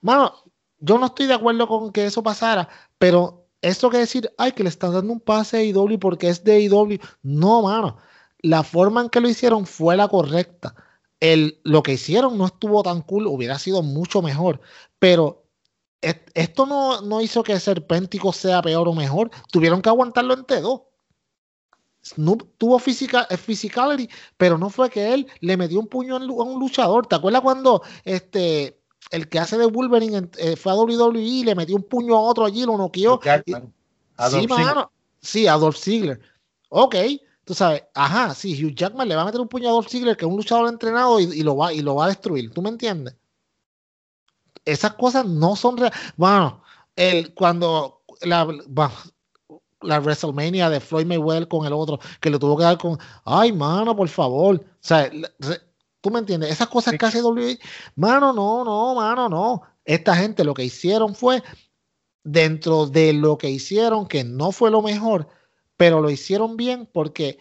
[0.00, 0.34] Mano,
[0.78, 2.68] yo no estoy de acuerdo con que eso pasara,
[2.98, 6.44] pero eso que decir, ay, que le están dando un pase a IW porque es
[6.44, 6.98] de IW.
[7.22, 7.98] No, mano.
[8.42, 10.74] La forma en que lo hicieron fue la correcta.
[11.20, 14.60] El, lo que hicieron no estuvo tan cool, hubiera sido mucho mejor.
[14.98, 15.44] Pero
[16.00, 19.30] et- esto no, no hizo que Serpéntico sea peor o mejor.
[19.52, 20.82] Tuvieron que aguantarlo entre dos.
[22.02, 26.18] Snoop tuvo física, eh, physicality, pero no fue que él le metió un puño a
[26.18, 27.06] un luchador.
[27.06, 31.54] ¿Te acuerdas cuando este, el que hace de Wolverine eh, fue a WWE y le
[31.54, 33.20] metió un puño a otro allí, lo noqueó?
[34.16, 34.90] Adolf sí, mano.
[35.20, 36.20] Sí, Adolf Ziggler.
[36.70, 36.96] Ok,
[37.44, 40.16] tú sabes, ajá, sí, Hugh Jackman le va a meter un puño a Adolf Ziggler,
[40.16, 42.50] que es un luchador entrenado, y, y lo, va, y lo va a destruir.
[42.52, 43.14] ¿Tú me entiendes?
[44.64, 45.98] esas cosas no son reales.
[46.16, 46.62] Bueno,
[46.96, 48.46] el, cuando la,
[49.82, 53.52] la WrestleMania de Floyd Mayweather con el otro, que lo tuvo que dar con, ay,
[53.52, 54.56] mano, por favor.
[54.56, 55.10] O sea,
[56.00, 57.58] tú me entiendes, esas cosas que hace WWE,
[57.96, 59.62] mano, no, no, mano, no.
[59.84, 61.42] Esta gente lo que hicieron fue,
[62.22, 65.28] dentro de lo que hicieron, que no fue lo mejor,
[65.76, 67.38] pero lo hicieron bien porque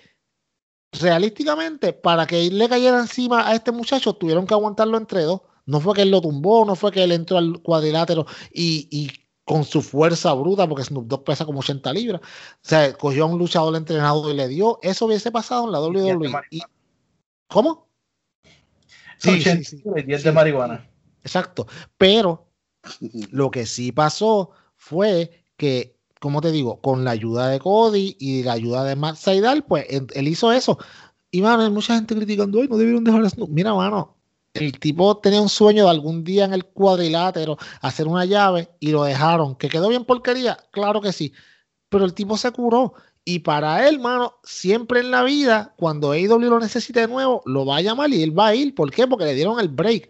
[0.92, 5.42] realísticamente, para que le cayera encima a este muchacho, tuvieron que aguantarlo entre dos.
[5.66, 9.12] No fue que él lo tumbó, no fue que él entró al cuadrilátero y, y
[9.50, 12.22] con su fuerza bruta, porque Snoop Dogg pesa como 80 libras.
[12.22, 14.78] O sea, cogió a un luchador entrenado y le dio.
[14.84, 16.32] Eso hubiese pasado en la WWE.
[16.52, 16.62] Y-
[17.48, 17.90] ¿Cómo?
[19.18, 19.84] Sí, sí, 80 sí.
[19.98, 20.88] y 10 de marihuana.
[21.24, 21.66] Exacto.
[21.98, 22.46] Pero
[23.32, 28.44] lo que sí pasó fue que, como te digo, con la ayuda de Cody y
[28.44, 30.78] la ayuda de Matt Seidel, pues él, él hizo eso.
[31.32, 33.50] Y mano, hay mucha gente criticando, ay, no debieron dejar a Snoop.
[33.50, 34.16] Mira, mano,
[34.60, 38.92] el tipo tenía un sueño de algún día en el cuadrilátero hacer una llave y
[38.92, 39.56] lo dejaron.
[39.56, 40.58] ¿Que quedó bien porquería?
[40.72, 41.34] Claro que sí.
[41.90, 42.94] Pero el tipo se curó.
[43.26, 47.66] Y para él, mano, siempre en la vida, cuando AEW lo necesite de nuevo, lo
[47.66, 48.74] va a llamar y él va a ir.
[48.76, 49.08] ¿Por qué?
[49.08, 50.10] Porque le dieron el break.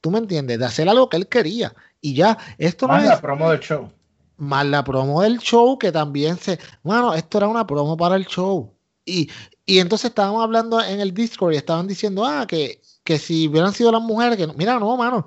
[0.00, 0.58] ¿Tú me entiendes?
[0.58, 1.74] De hacer algo que él quería.
[2.00, 3.90] Y ya, esto no Más es la promo del show.
[4.36, 8.26] más la promo del show que también se, bueno, esto era una promo para el
[8.26, 8.72] show.
[9.04, 9.30] Y,
[9.64, 13.72] y entonces estábamos hablando en el Discord y estaban diciendo, ah, que, que si hubieran
[13.72, 15.26] sido las mujeres, que no- mira, no, mano,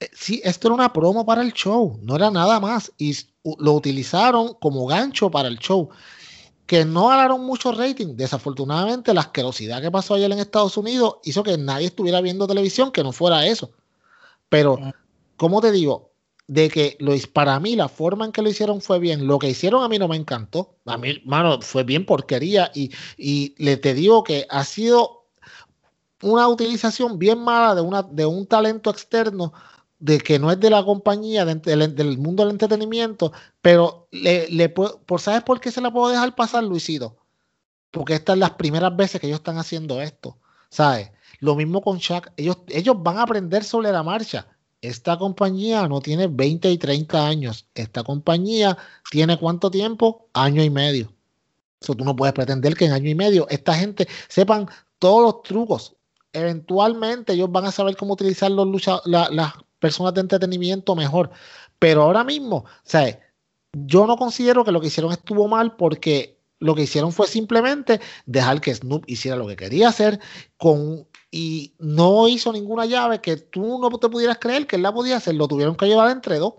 [0.00, 2.92] eh, sí, esto era una promo para el show, no era nada más.
[2.98, 3.16] Y
[3.58, 5.90] lo utilizaron como gancho para el show.
[6.66, 8.16] Que no ganaron mucho rating.
[8.16, 12.92] Desafortunadamente, la asquerosidad que pasó ayer en Estados Unidos hizo que nadie estuviera viendo televisión
[12.92, 13.70] que no fuera eso.
[14.48, 14.78] Pero,
[15.36, 16.12] ¿cómo te digo?
[16.48, 19.26] De que lo, para mí la forma en que lo hicieron fue bien.
[19.26, 20.76] Lo que hicieron a mí no me encantó.
[20.86, 22.70] A mí, mano, fue bien porquería.
[22.74, 25.15] Y, y le te digo que ha sido
[26.22, 29.52] una utilización bien mala de, una, de un talento externo
[29.98, 31.54] de que no es de la compañía, de-
[31.88, 33.32] del, mundo del entretenimiento,
[33.62, 37.16] pero le, le por ¿sabes por qué se la puedo dejar pasar, Luisito?
[37.90, 40.38] Porque estas son las primeras veces que ellos están haciendo esto,
[40.70, 41.10] ¿sabes?
[41.40, 44.48] Lo mismo con Shaq, ellos, ellos van a aprender sobre la marcha.
[44.80, 47.68] Esta compañía no tiene 20 y 30 años.
[47.74, 48.76] Esta compañía
[49.10, 50.28] tiene cuánto tiempo?
[50.34, 51.12] Año y medio.
[51.80, 54.68] Eso tú no puedes pretender que en año y medio esta gente sepan
[54.98, 55.95] todos los trucos.
[56.36, 61.30] Eventualmente ellos van a saber cómo utilizar los lucha- la- las personas de entretenimiento mejor.
[61.78, 63.18] Pero ahora mismo, ¿sabes?
[63.72, 68.00] Yo no considero que lo que hicieron estuvo mal porque lo que hicieron fue simplemente
[68.24, 70.20] dejar que Snoop hiciera lo que quería hacer
[70.56, 74.92] con y no hizo ninguna llave que tú no te pudieras creer que él la
[74.92, 75.34] podía hacer.
[75.34, 76.54] Lo tuvieron que llevar entre dos.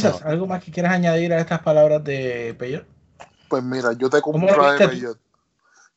[0.00, 0.22] Sabes.
[0.22, 2.84] ¿algo más que quieras añadir a estas palabras de Peyor?
[3.48, 4.88] Pues mira, yo te ¿Cómo compro la de?
[4.88, 5.18] Peyot.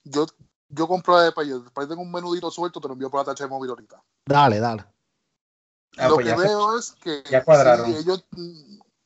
[0.04, 0.26] Yo,
[0.70, 1.64] yo compro la de Peyot.
[1.64, 4.02] Después tengo un menudito suelto, te lo envío por la tacha de móvil ahorita.
[4.26, 4.86] Dale, dale.
[5.98, 7.86] Ah, lo pues que veo es que ya cuadraron.
[7.88, 8.26] sí, ellos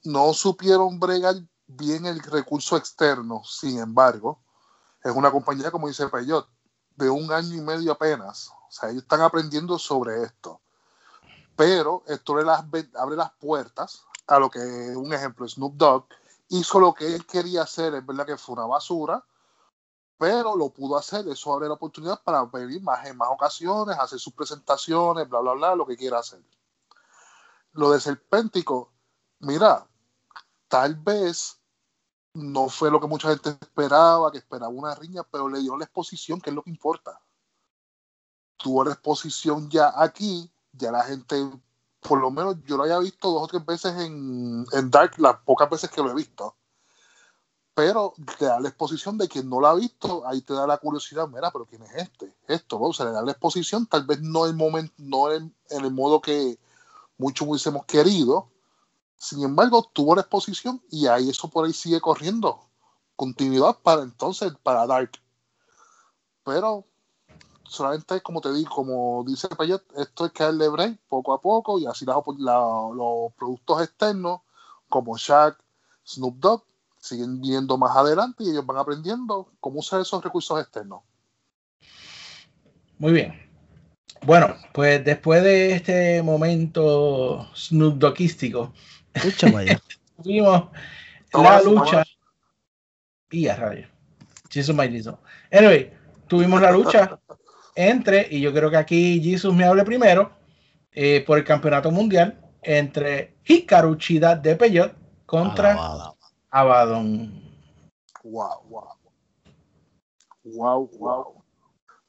[0.03, 1.35] no supieron bregar
[1.67, 3.41] bien el recurso externo.
[3.43, 4.39] Sin embargo,
[5.03, 6.47] es una compañía, como dice Peyot,
[6.95, 8.49] de un año y medio apenas.
[8.49, 10.61] O sea, ellos están aprendiendo sobre esto.
[11.55, 12.65] Pero esto le las,
[12.95, 16.07] abre las puertas a lo que, un ejemplo, Snoop Dogg
[16.49, 17.93] hizo lo que él quería hacer.
[17.95, 19.23] Es verdad que fue una basura,
[20.17, 21.27] pero lo pudo hacer.
[21.27, 25.53] Eso abre la oportunidad para venir más en más ocasiones, hacer sus presentaciones, bla, bla,
[25.53, 26.41] bla, lo que quiera hacer.
[27.73, 28.93] Lo de Serpéntico,
[29.39, 29.87] mira,
[30.67, 31.59] tal vez
[32.33, 35.85] no fue lo que mucha gente esperaba, que esperaba una riña, pero le dio la
[35.85, 37.19] exposición, que es lo que importa.
[38.57, 41.35] Tuvo la exposición ya aquí, ya la gente,
[41.99, 45.37] por lo menos yo lo había visto dos o tres veces en, en Dark, las
[45.37, 46.55] pocas veces que lo he visto.
[47.75, 50.77] Pero te da la exposición de quien no lo ha visto, ahí te da la
[50.77, 52.33] curiosidad, mira, pero ¿quién es este?
[52.47, 52.85] Esto, ¿no?
[52.85, 56.21] O sea, le da la exposición, tal vez no en, momento, no en, el modo
[56.21, 56.57] que
[57.17, 58.47] muchos hubiésemos querido,
[59.17, 62.61] sin embargo, tuvo la exposición y ahí eso por ahí sigue corriendo.
[63.17, 65.11] Continuidad para entonces, para Dark.
[66.45, 66.85] Pero
[67.65, 71.77] solamente, como te digo, como dice Payet, esto es que darle break poco a poco
[71.77, 72.21] y así la-
[72.93, 74.41] los productos externos
[74.87, 75.57] como Shaq,
[76.05, 76.63] Snoop Dogg
[77.05, 81.01] siguen viendo más adelante y ellos van aprendiendo cómo usar esos recursos externos.
[82.97, 83.45] Muy bien.
[84.25, 88.73] Bueno, pues después de este momento Snoop Doggístico,
[90.23, 90.69] tuvimos
[91.33, 92.03] la lucha.
[93.29, 93.87] Y a rayo.
[94.49, 95.15] Jesus my Jesus.
[95.51, 95.93] Anyway,
[96.27, 97.19] tuvimos la lucha
[97.75, 100.31] entre, y yo creo que aquí Jesus me hable primero,
[100.91, 104.95] eh, por el campeonato mundial entre Hikaru Chida de Peyot
[105.25, 105.75] contra.
[106.59, 107.31] Abaddon.
[108.23, 108.87] Wow, wow.
[110.45, 111.43] Wow, wow.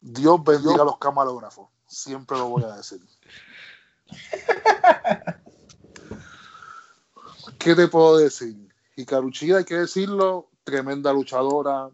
[0.00, 1.68] Dios bendiga a los camarógrafos.
[1.88, 3.00] Siempre lo voy a decir.
[7.58, 8.56] ¿Qué te puedo decir?
[8.94, 11.90] Hikaru Shida, hay que decirlo, tremenda luchadora,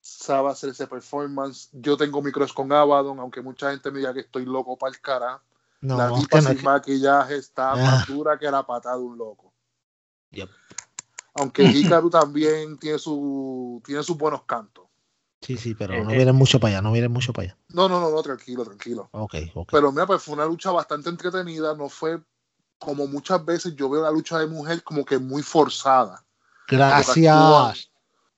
[0.00, 1.68] sabe hacer ese performance.
[1.72, 4.92] Yo tengo mi crush con Abaddon, aunque mucha gente me diga que estoy loco para
[4.92, 5.42] el cara.
[5.80, 7.76] No, la tipa no sin que- maquillaje está Ah.
[7.76, 9.52] más dura que la patada de un loco.
[10.30, 10.48] Yep.
[11.36, 14.86] Aunque Hikaru también tiene, su, tiene sus buenos cantos.
[15.40, 16.16] Sí, sí, pero Eh, no eh.
[16.16, 17.58] vienen mucho para allá, no vienen mucho para allá.
[17.68, 19.08] No, no, no, no, tranquilo, tranquilo.
[19.12, 19.68] Ok, ok.
[19.70, 22.20] Pero mira, pues fue una lucha bastante entretenida, no fue
[22.78, 26.24] como muchas veces yo veo la lucha de mujer como que muy forzada.
[26.68, 27.90] Gracias.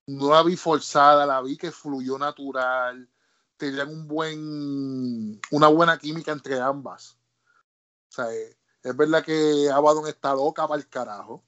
[0.07, 3.09] No la vi forzada, la vi que fluyó natural,
[3.57, 7.19] tenían un buen, una buena química entre ambas.
[8.09, 11.45] O sea, eh, es verdad que Abaddon está loca para el carajo.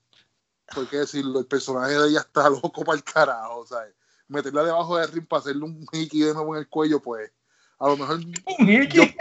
[0.77, 3.61] Hay que decirlo, el personaje de ella está loco para el carajo.
[3.61, 3.85] O sea,
[4.29, 7.31] meterla debajo del ring para hacerle un hiki de nuevo en el cuello, pues
[7.79, 8.19] a lo mejor
[8.59, 9.17] Un Iki.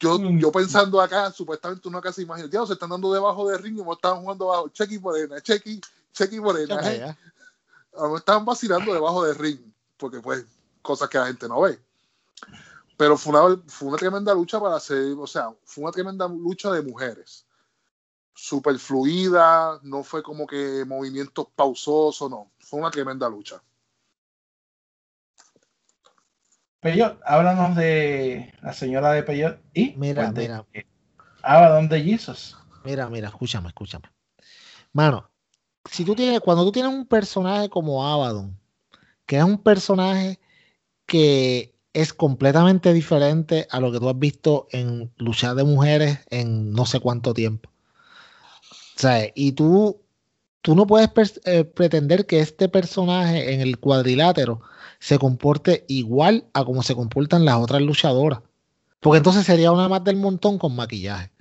[0.00, 3.62] yo, yo pensando acá, supuestamente uno acá se imagina, "Diablo, se están dando debajo del
[3.62, 5.80] ring y me estaban jugando bajo Chequi Morena, Chequi,
[6.12, 6.80] Chequi Morena.
[6.92, 7.04] ¿eh?
[7.04, 9.60] A lo mejor estaban vacilando debajo del ring,
[9.96, 10.44] porque pues
[10.82, 11.78] cosas que la gente no ve.
[12.96, 16.70] Pero fue una, fue una tremenda lucha para hacer, o sea, fue una tremenda lucha
[16.72, 17.46] de mujeres.
[18.34, 22.50] Super fluida, no fue como que movimientos pausosos, no.
[22.58, 23.62] Fue una tremenda lucha.
[26.80, 30.66] Peyot, háblanos de la señora de Peyot y Mira, pues, de mira.
[31.42, 32.56] Abaddon de Jesus.
[32.84, 34.10] Mira, mira, escúchame, escúchame.
[34.92, 35.30] Mano,
[35.84, 38.58] si tú tienes, cuando tú tienes un personaje como Abaddon,
[39.26, 40.40] que es un personaje
[41.06, 46.72] que es completamente diferente a lo que tú has visto en luchar de mujeres en
[46.72, 47.71] no sé cuánto tiempo.
[49.34, 50.00] Y tú,
[50.60, 54.60] tú no puedes eh, pretender que este personaje en el cuadrilátero
[54.98, 58.40] se comporte igual a como se comportan las otras luchadoras.
[59.00, 61.32] Porque entonces sería una más del montón con maquillaje.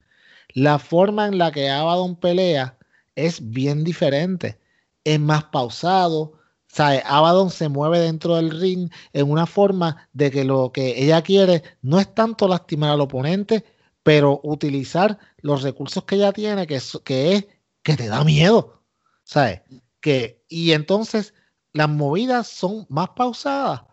[0.53, 2.77] La forma en la que Abaddon pelea
[3.15, 4.59] es bien diferente.
[5.03, 6.33] Es más pausado.
[6.67, 7.03] ¿sabe?
[7.05, 11.63] Abaddon se mueve dentro del ring en una forma de que lo que ella quiere
[11.81, 13.65] no es tanto lastimar al oponente,
[14.03, 17.47] pero utilizar los recursos que ella tiene, que es que, es,
[17.83, 18.81] que te da miedo.
[19.23, 19.61] ¿sabes?
[19.99, 21.33] Que, y entonces
[21.73, 23.83] las movidas son más pausadas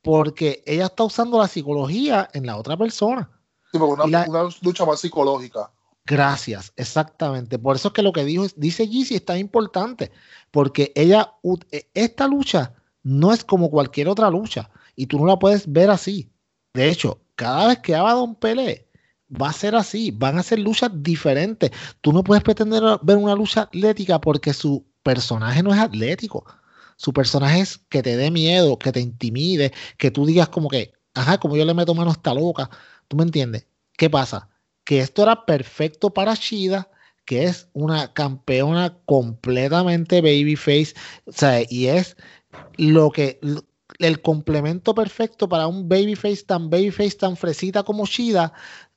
[0.00, 3.28] porque ella está usando la psicología en la otra persona.
[3.72, 5.70] Sí, porque una, la- una lucha más psicológica.
[6.04, 7.58] Gracias, exactamente.
[7.58, 10.12] Por eso es que lo que dijo, es- dice Yeezy está importante,
[10.52, 11.32] porque ella,
[11.72, 15.90] e- esta lucha no es como cualquier otra lucha y tú no la puedes ver
[15.90, 16.30] así.
[16.72, 18.85] De hecho, cada vez que Abaddon pelee,
[19.30, 21.70] va a ser así, van a ser luchas diferentes.
[22.00, 26.44] Tú no puedes pretender ver una lucha atlética porque su personaje no es atlético.
[26.96, 30.92] Su personaje es que te dé miedo, que te intimide, que tú digas como que,
[31.14, 32.70] ajá, como yo le meto mano a esta loca.
[33.08, 33.66] ¿Tú me entiendes?
[33.96, 34.48] ¿Qué pasa?
[34.84, 36.88] Que esto era perfecto para Shida,
[37.24, 40.94] que es una campeona completamente babyface,
[41.26, 42.16] o sea, y es
[42.78, 43.40] lo que
[43.98, 48.52] el complemento perfecto para un babyface tan babyface tan fresita como Shida,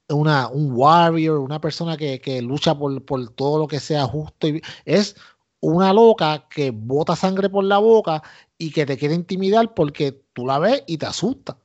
[0.10, 4.48] una, un warrior, una persona que, que lucha por, por todo lo que sea justo
[4.48, 5.15] y es
[5.61, 8.23] una loca que bota sangre por la boca
[8.57, 11.57] y que te quiere intimidar porque tú la ves y te asusta.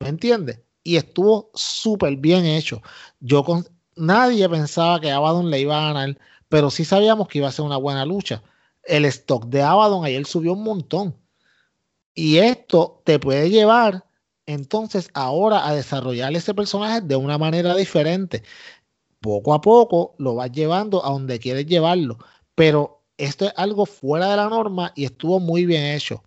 [0.00, 0.60] ¿Me entiendes?
[0.82, 2.82] Y estuvo súper bien hecho.
[3.20, 3.66] Yo con
[3.96, 6.18] nadie pensaba que Abaddon le iba a ganar,
[6.48, 8.42] pero sí sabíamos que iba a ser una buena lucha.
[8.82, 11.16] El stock de Abaddon ayer subió un montón.
[12.14, 14.03] Y esto te puede llevar
[14.46, 18.42] entonces ahora a desarrollar ese personaje de una manera diferente.
[19.20, 22.18] Poco a poco lo vas llevando a donde quieres llevarlo.
[22.54, 26.22] Pero esto es algo fuera de la norma y estuvo muy bien hecho.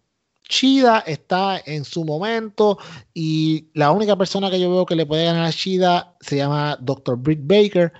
[0.49, 2.77] Shida está en su momento
[3.14, 6.77] y la única persona que yo veo que le puede ganar a Shida se llama
[6.81, 7.18] Dr.
[7.18, 7.91] Britt Baker,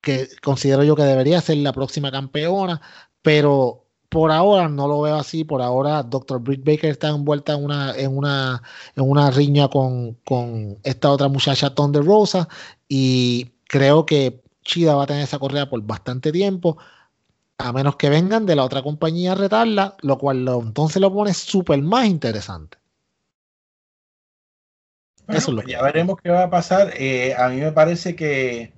[0.00, 2.80] que considero yo que debería ser la próxima campeona,
[3.22, 3.79] pero
[4.10, 5.44] por ahora no lo veo así.
[5.44, 6.40] Por ahora Dr.
[6.40, 8.62] Britt Baker está envuelta en una, en una,
[8.96, 12.48] en una riña con, con esta otra muchacha Thunder Rosa
[12.88, 16.76] y creo que Shida va a tener esa correa por bastante tiempo
[17.58, 21.12] a menos que vengan de la otra compañía a retarla, lo cual lo, entonces lo
[21.12, 22.78] pone súper más interesante.
[25.26, 26.92] Bueno, Eso es lo pues que- ya veremos qué va a pasar.
[26.96, 28.72] Eh, a mí me parece que,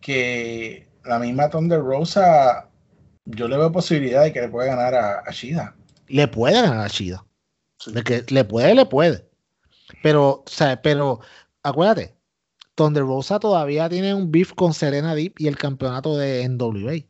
[0.00, 2.68] que la misma Thunder Rosa,
[3.26, 5.74] yo le veo posibilidad de que le pueda ganar a, a Shida.
[6.08, 7.24] Le puede ganar a Shida.
[7.78, 7.92] Sí.
[7.92, 9.28] De que le puede, le puede.
[10.02, 11.20] Pero, o sea, pero
[11.62, 12.16] acuérdate,
[12.74, 17.04] Thunder Rosa todavía tiene un beef con Serena Deep y el campeonato de NWA.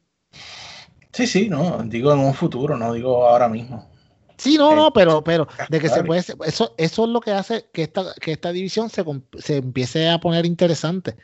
[1.12, 3.88] Sí, sí, no, digo en un futuro, no digo ahora mismo.
[4.36, 7.30] Sí, no, Eh, no, pero, pero de que se puede, eso, eso es lo que
[7.30, 9.02] hace que esta, que esta división se,
[9.38, 11.16] se empiece a poner interesante,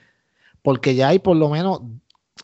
[0.62, 1.82] porque ya hay por lo menos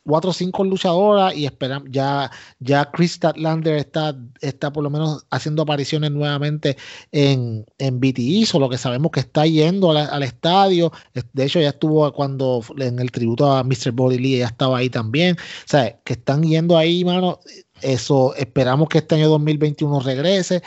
[0.09, 5.27] cuatro o cinco luchadoras y esperan, ya, ya Chris Statlander está, está por lo menos
[5.31, 6.77] haciendo apariciones nuevamente
[7.13, 10.93] en, en BTI, solo que sabemos que está yendo al, estadio,
[11.33, 13.93] de hecho ya estuvo cuando en el tributo a Mr.
[13.93, 17.41] Body Lee, ya estaba ahí también, o sea, que están yendo ahí, mano,
[17.83, 20.63] eso, esperamos que este año 2021 regrese.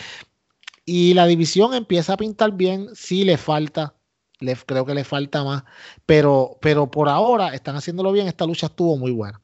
[0.86, 2.88] Y la división empieza a pintar bien.
[2.96, 3.96] Sí le falta.
[4.42, 5.64] Le, creo que le falta más.
[6.06, 8.28] Pero, pero por ahora están haciéndolo bien.
[8.28, 9.42] Esta lucha estuvo muy buena.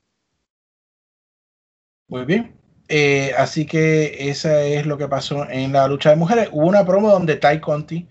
[2.09, 2.57] Muy bien.
[2.89, 6.49] Eh, así que esa es lo que pasó en la lucha de mujeres.
[6.51, 8.07] Hubo una promo donde Ty Conti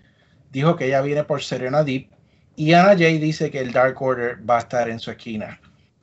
[0.51, 2.09] dijo que ella viene por Serena Deep
[2.55, 5.59] y Anna Jay dice que el Dark Order va a estar en su esquina.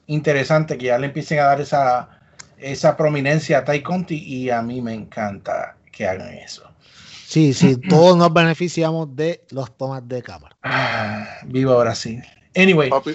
[0.06, 2.08] Interesante que ya le empiecen a dar esa,
[2.58, 6.73] esa prominencia a Ty Conti y a mí me encanta que hagan eso.
[7.34, 10.56] Sí, sí, todos nos beneficiamos de los tomas de cámara.
[10.62, 12.22] Ah, viva Brasil.
[12.54, 13.10] Anyway, Papi.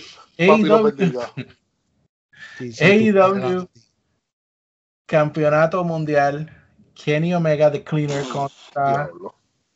[2.57, 2.83] Sí, sí,
[5.05, 6.51] Campeonato Mundial,
[6.93, 9.09] Kenny Omega de Cleaner contra.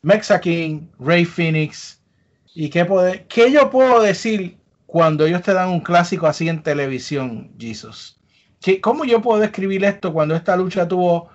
[0.02, 2.02] Mexa King, Ray Phoenix.
[2.54, 6.62] ¿Y qué, puede, qué yo puedo decir cuando ellos te dan un clásico así en
[6.62, 8.20] televisión, Jesus?
[8.60, 11.30] ¿Qué- ¿Cómo yo puedo describir esto cuando esta lucha tuvo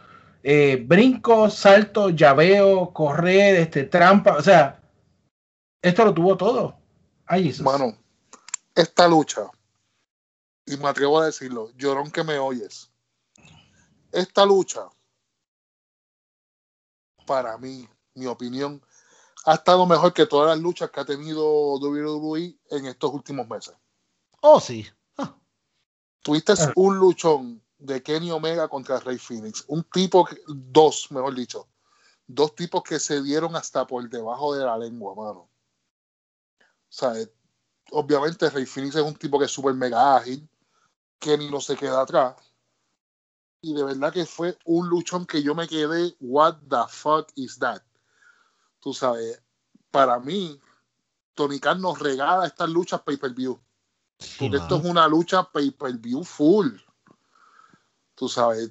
[0.51, 4.35] eh, brincos, saltos, llaveo, correr, este, trampa?
[4.37, 4.81] O sea,
[5.79, 6.75] esto lo tuvo todo.
[7.27, 7.61] Ay, Jesus.
[7.63, 7.95] Mano,
[8.73, 9.47] esta lucha,
[10.65, 12.91] y me atrevo a decirlo, llorón que me oyes,
[14.11, 14.89] esta lucha,
[17.27, 18.83] para mí, mi opinión,
[19.45, 23.75] ha estado mejor que todas las luchas que ha tenido WWE en estos últimos meses.
[24.41, 24.87] Oh, sí.
[26.23, 26.73] Tuviste Ah.
[26.75, 31.67] un luchón de Kenny Omega contra Rey Phoenix, un tipo, dos, mejor dicho,
[32.27, 35.49] dos tipos que se dieron hasta por debajo de la lengua, mano.
[36.59, 37.31] O sea, eh,
[37.91, 40.47] obviamente Rey Phoenix es un tipo que es súper mega ágil,
[41.17, 42.35] Kenny no se queda atrás.
[43.61, 47.57] Y de verdad que fue un luchón que yo me quedé, what the fuck is
[47.59, 47.81] that?
[48.79, 49.41] Tú sabes,
[49.91, 50.59] para mí,
[51.33, 53.59] Tony Khan nos regala estas luchas pay-per-view.
[54.37, 56.75] Porque esto es una lucha pay-per-view full.
[58.19, 58.69] Tú sabes.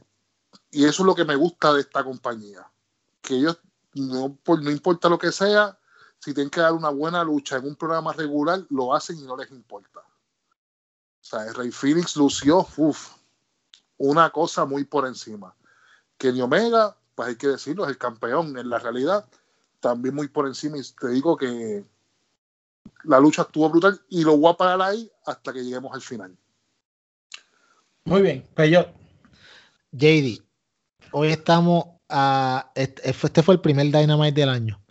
[0.70, 2.70] Y eso es lo que me gusta de esta compañía.
[3.22, 3.58] Que ellos,
[3.94, 5.78] no, no importa lo que sea,
[6.18, 9.38] si tienen que dar una buena lucha en un programa regular, lo hacen y no
[9.38, 10.00] les importa.
[10.00, 13.14] O sea, el Rey Phoenix lució, uff,
[13.96, 15.54] una cosa muy por encima.
[16.18, 19.26] Kenny Omega, pues hay que decirlo, es el campeón en la realidad,
[19.80, 20.76] también muy por encima.
[20.76, 21.86] Y te digo que
[23.04, 26.36] la lucha estuvo brutal y lo voy a parar ahí hasta que lleguemos al final.
[28.04, 28.97] Muy bien, Peyot.
[29.92, 30.42] JD,
[31.12, 32.70] hoy estamos a.
[32.74, 34.82] Este este fue el primer Dynamite del año.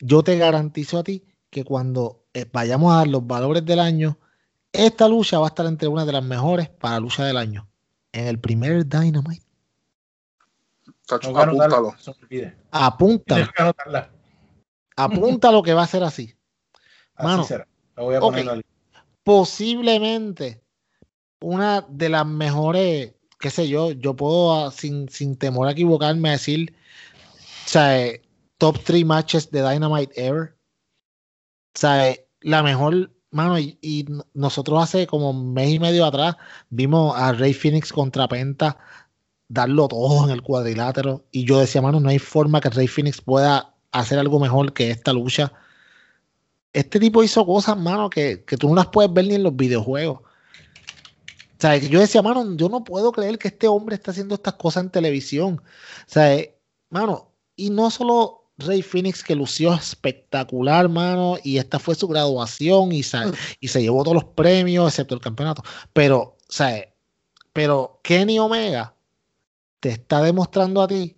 [0.00, 4.18] Yo te garantizo a ti que cuando eh, vayamos a dar los valores del año,
[4.72, 7.68] esta lucha va a estar entre una de las mejores para la lucha del año.
[8.12, 9.44] En el primer Dynamite.
[11.06, 11.94] Tacho, No apúntalo.
[12.70, 13.36] Apúntalo.
[13.36, 14.10] Tienes que anotarla.
[14.96, 16.34] Apunta lo que va a ser así.
[17.14, 17.66] Así Mano, será.
[17.96, 18.24] Lo voy a ok.
[18.24, 18.62] poner ahí.
[19.22, 20.62] posiblemente
[21.40, 26.30] una de las mejores, qué sé yo, yo puedo ah, sin, sin temor a equivocarme
[26.30, 26.74] decir,
[27.66, 28.22] o sea, eh,
[28.58, 30.56] top 3 matches de Dynamite ever.
[31.74, 36.36] O sea, eh, la mejor, mano, y, nosotros hace como mes y medio atrás
[36.70, 38.78] vimos a Rey Phoenix contra Penta
[39.48, 43.20] darlo todo en el cuadrilátero y yo decía, mano, no hay forma que Rey Phoenix
[43.20, 45.52] pueda hacer algo mejor que esta lucha
[46.72, 49.56] este tipo hizo cosas, mano, que, que tú no las puedes ver ni en los
[49.56, 50.20] videojuegos.
[51.58, 54.34] O sea, que yo decía, mano, yo no puedo creer que este hombre está haciendo
[54.36, 55.60] estas cosas en televisión.
[55.60, 55.64] O
[56.06, 56.56] sea, eh,
[56.90, 62.92] mano, y no solo Rey Phoenix que lució espectacular, mano, y esta fue su graduación
[62.92, 63.30] y, sa-
[63.60, 65.62] y se llevó todos los premios, excepto el campeonato.
[65.92, 66.94] Pero, o sea, eh,
[67.52, 68.94] pero Kenny Omega
[69.80, 71.16] te está demostrando a ti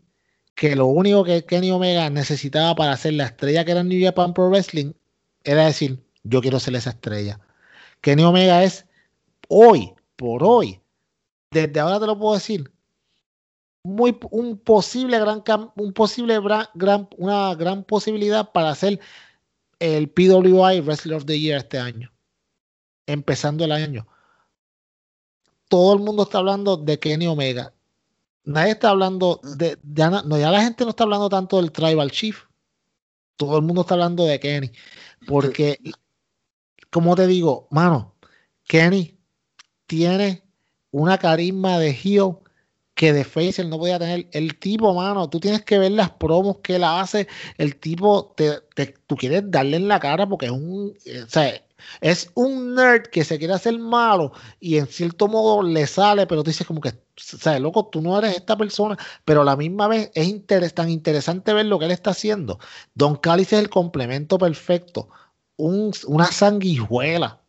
[0.55, 4.33] que lo único que Kenny Omega necesitaba para ser la estrella que era New Japan
[4.35, 4.93] Pro Wrestling
[5.45, 7.41] era decir, yo quiero ser esa estrella.
[8.03, 8.87] Kenny Omega es
[9.49, 10.79] hoy, por hoy,
[11.51, 12.71] desde ahora te lo puedo decir,
[13.83, 15.43] muy un posible gran
[15.77, 16.39] un posible
[16.75, 19.01] gran, una gran posibilidad para ser
[19.79, 22.13] el PWI Wrestler of the Year este año.
[23.07, 24.07] Empezando el año.
[25.71, 27.73] Todo el mundo está hablando de Kenny Omega.
[28.45, 32.11] Nadie está hablando de, na- no, ya la gente no está hablando tanto del Tribal
[32.11, 32.45] Chief.
[33.37, 34.71] Todo el mundo está hablando de Kenny.
[35.27, 35.79] Porque,
[36.91, 38.17] como te digo, mano,
[38.65, 39.20] Kenny
[39.91, 40.45] tiene
[40.93, 42.37] una carisma de heel
[42.95, 44.29] que de Face él no podía tener.
[44.33, 47.29] El tipo, mano, tú tienes que ver las promos que él hace.
[47.57, 51.29] El tipo, te, te- tú quieres darle en la cara porque es un, eh, o
[52.01, 56.43] es un nerd que se quiere hacer malo y en cierto modo le sale, pero
[56.43, 59.57] tú dices como que, o sea, loco, tú no eres esta persona, pero a la
[59.57, 62.59] misma vez es tan interesante ver lo que él está haciendo.
[62.95, 65.09] Don Callis es el complemento perfecto,
[65.57, 67.40] un- una sanguijuela.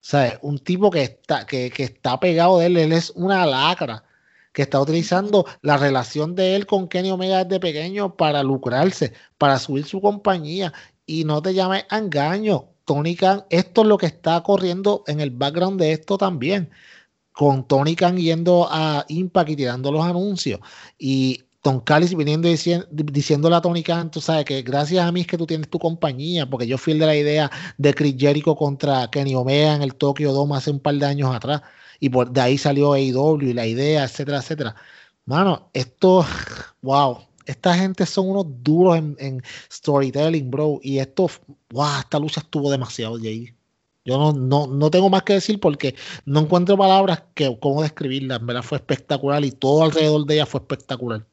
[0.00, 0.38] ¿Sabes?
[0.42, 4.04] Un tipo que está, que, que está pegado de él, él es una lacra,
[4.52, 9.58] que está utilizando la relación de él con Kenny Omega desde pequeño para lucrarse, para
[9.58, 10.72] subir su compañía.
[11.06, 12.66] Y no te llames a engaño.
[12.84, 16.70] Tony Khan, esto es lo que está corriendo en el background de esto también.
[17.32, 20.60] Con Tony Khan yendo a Impact y tirando los anuncios.
[20.98, 25.12] Y Don Callis viniendo y dicien- diciéndole a Tony Khan, tú sabes que gracias a
[25.12, 27.92] mí es que tú tienes tu compañía, porque yo fui el de la idea de
[27.94, 31.62] Chris Jericho contra Kenny Omega en el Tokyo Dome hace un par de años atrás,
[32.00, 34.74] y por de ahí salió AEW y la idea, etcétera, etcétera.
[35.26, 36.24] Mano, esto,
[36.82, 41.30] wow, esta gente son unos duros en, storytelling, bro, y esto,
[41.72, 43.54] wow, esta lucha estuvo demasiado, JD.
[44.04, 48.36] Yo no, no, no tengo más que decir porque no encuentro palabras que cómo describirla.
[48.36, 51.26] En verdad fue espectacular y todo alrededor de ella fue espectacular.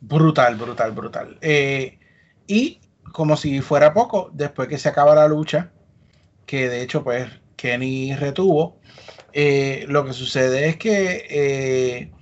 [0.00, 1.38] Brutal, brutal, brutal.
[1.42, 1.98] Eh,
[2.46, 2.80] y
[3.12, 5.72] como si fuera poco, después que se acaba la lucha,
[6.46, 8.80] que de hecho pues Kenny retuvo,
[9.32, 12.12] eh, lo que sucede es que eh,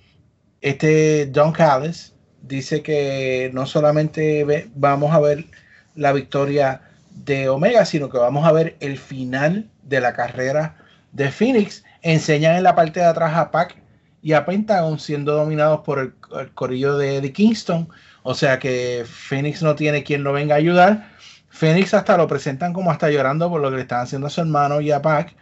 [0.60, 5.46] este Don Callis dice que no solamente ve- vamos a ver
[5.94, 10.76] la victoria de Omega, sino que vamos a ver el final de la carrera
[11.12, 11.84] de Phoenix.
[12.02, 13.76] Enseñan en la parte de atrás a Pac
[14.22, 17.88] y a Pentagon siendo dominados por el, el corillo de, de Kingston.
[18.22, 21.10] O sea que Phoenix no tiene quien lo venga a ayudar.
[21.48, 24.40] Phoenix hasta lo presentan como hasta llorando por lo que le están haciendo a su
[24.40, 25.34] hermano y a Pac.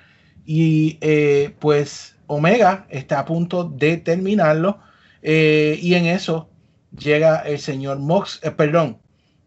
[0.45, 4.79] Y eh, pues Omega está a punto de terminarlo.
[5.23, 6.49] eh, y en eso
[6.97, 8.99] llega el señor Mox, eh, perdón,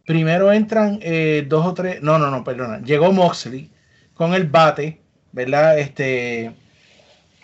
[0.05, 0.99] primero entran
[1.47, 3.71] dos o tres, no, no, no, perdona, llegó Moxley
[4.13, 5.01] con el bate,
[5.31, 5.79] ¿verdad?
[5.79, 6.53] Este,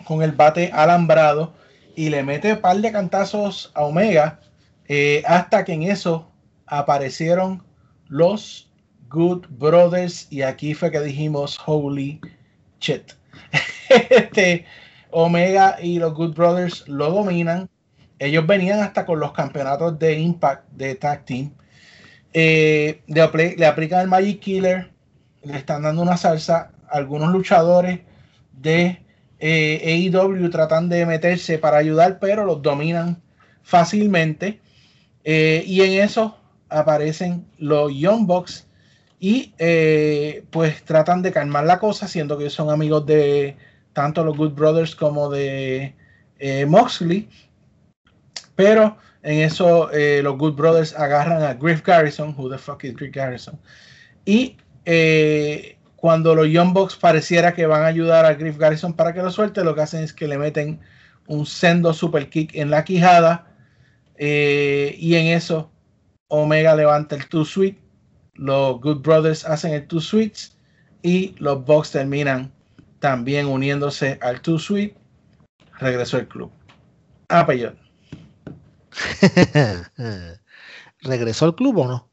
[0.04, 1.54] con el bate alambrado
[1.96, 4.38] y le mete un par de cantazos a Omega
[4.86, 6.30] eh, hasta que en eso
[6.66, 7.64] aparecieron
[8.06, 8.70] los
[9.08, 12.20] Good Brothers y aquí fue que dijimos holy
[12.80, 13.12] shit.
[14.10, 14.66] este,
[15.10, 17.68] Omega y los Good Brothers lo dominan.
[18.18, 21.52] Ellos venían hasta con los campeonatos de Impact de Tag Team.
[22.34, 24.92] Eh, le, le aplican el Magic Killer,
[25.42, 26.72] le están dando una salsa.
[26.88, 28.00] Algunos luchadores
[28.52, 29.05] de
[29.38, 33.22] eh, AEW tratan de meterse para ayudar, pero los dominan
[33.62, 34.60] fácilmente.
[35.24, 36.38] Eh, y en eso
[36.68, 38.68] aparecen los Young Bucks
[39.18, 43.56] y eh, pues tratan de calmar la cosa, siendo que son amigos de
[43.92, 45.94] tanto los Good Brothers como de
[46.38, 47.28] eh, Moxley.
[48.54, 49.90] Pero en eso
[50.22, 53.58] los Good Brothers agarran a Griff Garrison, who the fuck is Griff Garrison,
[54.24, 54.56] y
[54.88, 55.75] eh,
[56.06, 59.32] cuando los Young Bucks pareciera que van a ayudar a Griff Garrison para que lo
[59.32, 60.78] suelte, lo que hacen es que le meten
[61.26, 63.48] un sendo super kick en la quijada
[64.16, 65.68] eh, y en eso
[66.28, 67.76] Omega levanta el two sweet,
[68.34, 70.56] los Good Brothers hacen el two sweets
[71.02, 72.52] y los Bucks terminan
[73.00, 74.94] también uniéndose al two sweet.
[75.80, 76.52] Regresó el club.
[77.30, 77.76] Ah, Peyot.
[81.00, 82.08] ¿Regresó al club o no?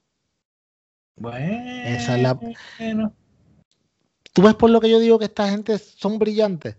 [1.15, 1.83] Bueno.
[1.85, 2.39] Esa es la...
[4.33, 6.75] ¿Tú ves por lo que yo digo que esta gente son brillantes?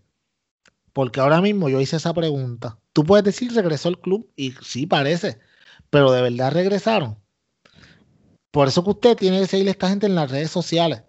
[0.93, 2.79] Porque ahora mismo yo hice esa pregunta.
[2.93, 5.39] Tú puedes decir regresó al club y sí parece,
[5.89, 7.17] pero de verdad regresaron.
[8.51, 11.03] Por eso que usted tiene que seguir a esta gente en las redes sociales.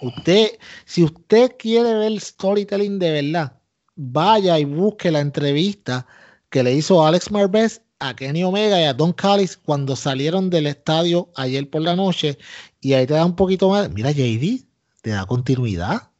[0.00, 3.60] Usted, si usted quiere ver storytelling de verdad,
[3.96, 6.06] vaya y busque la entrevista
[6.50, 10.66] que le hizo Alex Marvez a Kenny Omega y a Don Callis cuando salieron del
[10.66, 12.38] estadio ayer por la noche
[12.80, 14.69] y ahí te da un poquito más, mira JD,
[15.02, 16.10] te da continuidad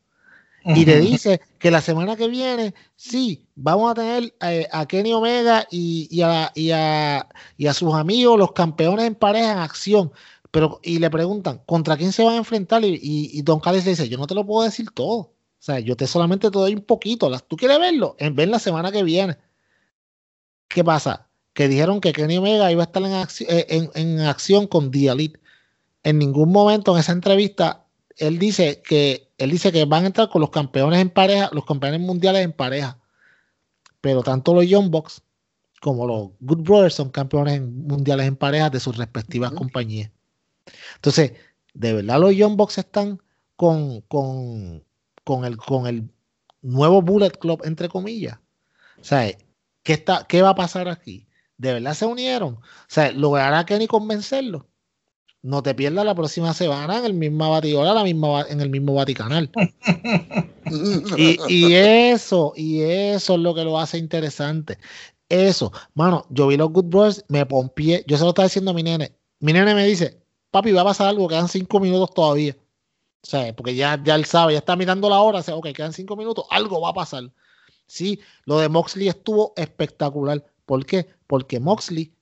[0.62, 5.12] y te dice que la semana que viene, sí, vamos a tener eh, a Kenny
[5.12, 7.26] Omega y, y a, y, a,
[7.56, 10.12] y a sus amigos, los campeones en pareja en acción.
[10.50, 12.84] Pero, y le preguntan, ¿contra quién se van a enfrentar?
[12.84, 15.16] Y, y, y Don Callis le dice, yo no te lo puedo decir todo.
[15.16, 15.32] O
[15.62, 17.30] sea, yo te solamente te doy un poquito.
[17.40, 18.16] ¿Tú quieres verlo?
[18.18, 19.38] En ver la semana que viene.
[20.68, 21.28] ¿Qué pasa?
[21.52, 25.40] Que dijeron que Kenny Omega iba a estar en, acci en, en acción con Elite.
[26.02, 27.86] En ningún momento en esa entrevista
[28.20, 31.64] él dice que él dice que van a entrar con los campeones en pareja, los
[31.64, 32.98] campeones mundiales en pareja.
[34.02, 35.22] Pero tanto los Young Bucks
[35.80, 39.58] como los Good Brothers son campeones mundiales en pareja de sus respectivas uh -huh.
[39.58, 40.10] compañías.
[40.96, 41.32] Entonces,
[41.72, 43.20] de verdad los Young Bucks están
[43.56, 44.84] con, con,
[45.24, 46.10] con, el, con el
[46.60, 48.38] nuevo Bullet Club, entre comillas.
[49.00, 49.32] O sea,
[49.82, 51.26] ¿qué, está, ¿qué va a pasar aquí?
[51.56, 52.54] ¿De verdad se unieron?
[52.54, 54.69] O sea, ¿logrará Kenny convencerlo?
[55.42, 58.94] No te pierdas la próxima semana en el mismo batidora, la misma, en el mismo
[58.94, 59.50] Vaticanal.
[61.16, 64.78] Y, y eso, y eso es lo que lo hace interesante.
[65.28, 68.74] Eso, mano, yo vi los Good Brothers, me pompié, yo se lo estaba diciendo a
[68.74, 69.12] mi nene.
[69.40, 70.22] Mi nene me dice,
[70.52, 72.56] papi, va a pasar algo, quedan cinco minutos todavía.
[73.22, 75.68] O sea, porque ya, ya él sabe, ya está mirando la hora, o sea, ok,
[75.74, 77.30] quedan cinco minutos, algo va a pasar.
[77.86, 80.44] Sí, lo de Moxley estuvo espectacular.
[80.66, 81.08] ¿Por qué?
[81.26, 82.12] Porque Moxley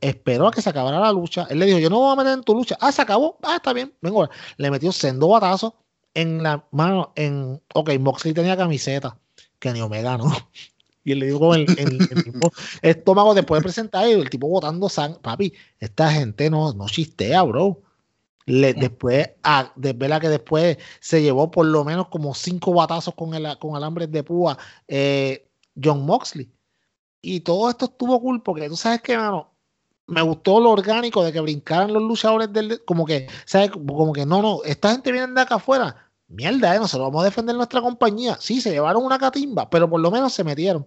[0.00, 1.46] esperó a que se acabara la lucha.
[1.50, 2.76] Él le dijo, yo no voy a meter en tu lucha.
[2.80, 3.38] Ah, se acabó.
[3.42, 3.92] Ah, está bien.
[4.00, 4.28] Vengo.
[4.56, 5.76] Le metió sendo batazo
[6.14, 7.12] en la mano.
[7.16, 9.18] En, ok, Moxley tenía camiseta.
[9.58, 10.32] Que ni Omega no.
[11.04, 12.50] Y él le dijo con el, mismo
[12.82, 15.20] estómago después de presentar el tipo botando sangre.
[15.22, 17.80] Papi, esta gente no, no chistea, bro.
[18.44, 19.30] Le, después,
[19.76, 23.76] de verdad que después se llevó por lo menos como cinco batazos con, el, con
[23.76, 25.48] alambres de púa eh,
[25.80, 26.50] John Moxley.
[27.22, 29.55] Y todo esto estuvo cool porque tú sabes que, mano,
[30.06, 33.70] me gustó lo orgánico de que brincaran los luchadores del, como que, ¿sabes?
[33.70, 36.10] Como que no, no, esta gente viene de acá afuera.
[36.28, 38.36] Mierda, eh, nosotros vamos a defender nuestra compañía.
[38.40, 40.86] Sí, se llevaron una catimba, pero por lo menos se metieron.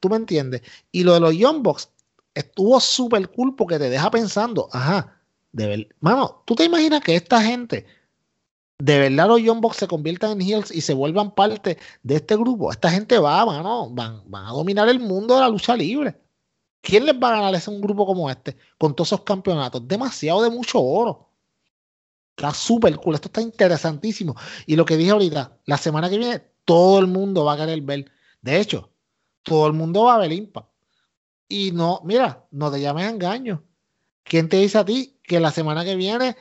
[0.00, 0.62] ¿Tú me entiendes?
[0.92, 1.90] Y lo de los Young Bucks
[2.34, 5.20] estuvo súper cool porque te deja pensando, ajá,
[5.52, 7.86] de ver, mano, ¿tú te imaginas que esta gente,
[8.78, 12.36] de verdad los Young Bucks se conviertan en heels y se vuelvan parte de este
[12.36, 12.70] grupo?
[12.70, 16.16] Esta gente va, mano, van, van a dominar el mundo de la lucha libre.
[16.80, 19.86] ¿Quién les va a ganar a un grupo como este con todos esos campeonatos?
[19.86, 21.28] Demasiado de mucho oro.
[22.36, 24.36] Está súper cool, esto está interesantísimo.
[24.66, 27.80] Y lo que dije ahorita, la semana que viene todo el mundo va a querer
[27.82, 28.10] ver.
[28.40, 28.90] De hecho,
[29.42, 30.68] todo el mundo va a ver Impact.
[31.48, 33.64] Y no, mira, no te llames a engaño.
[34.22, 36.36] ¿Quién te dice a ti que la semana que viene,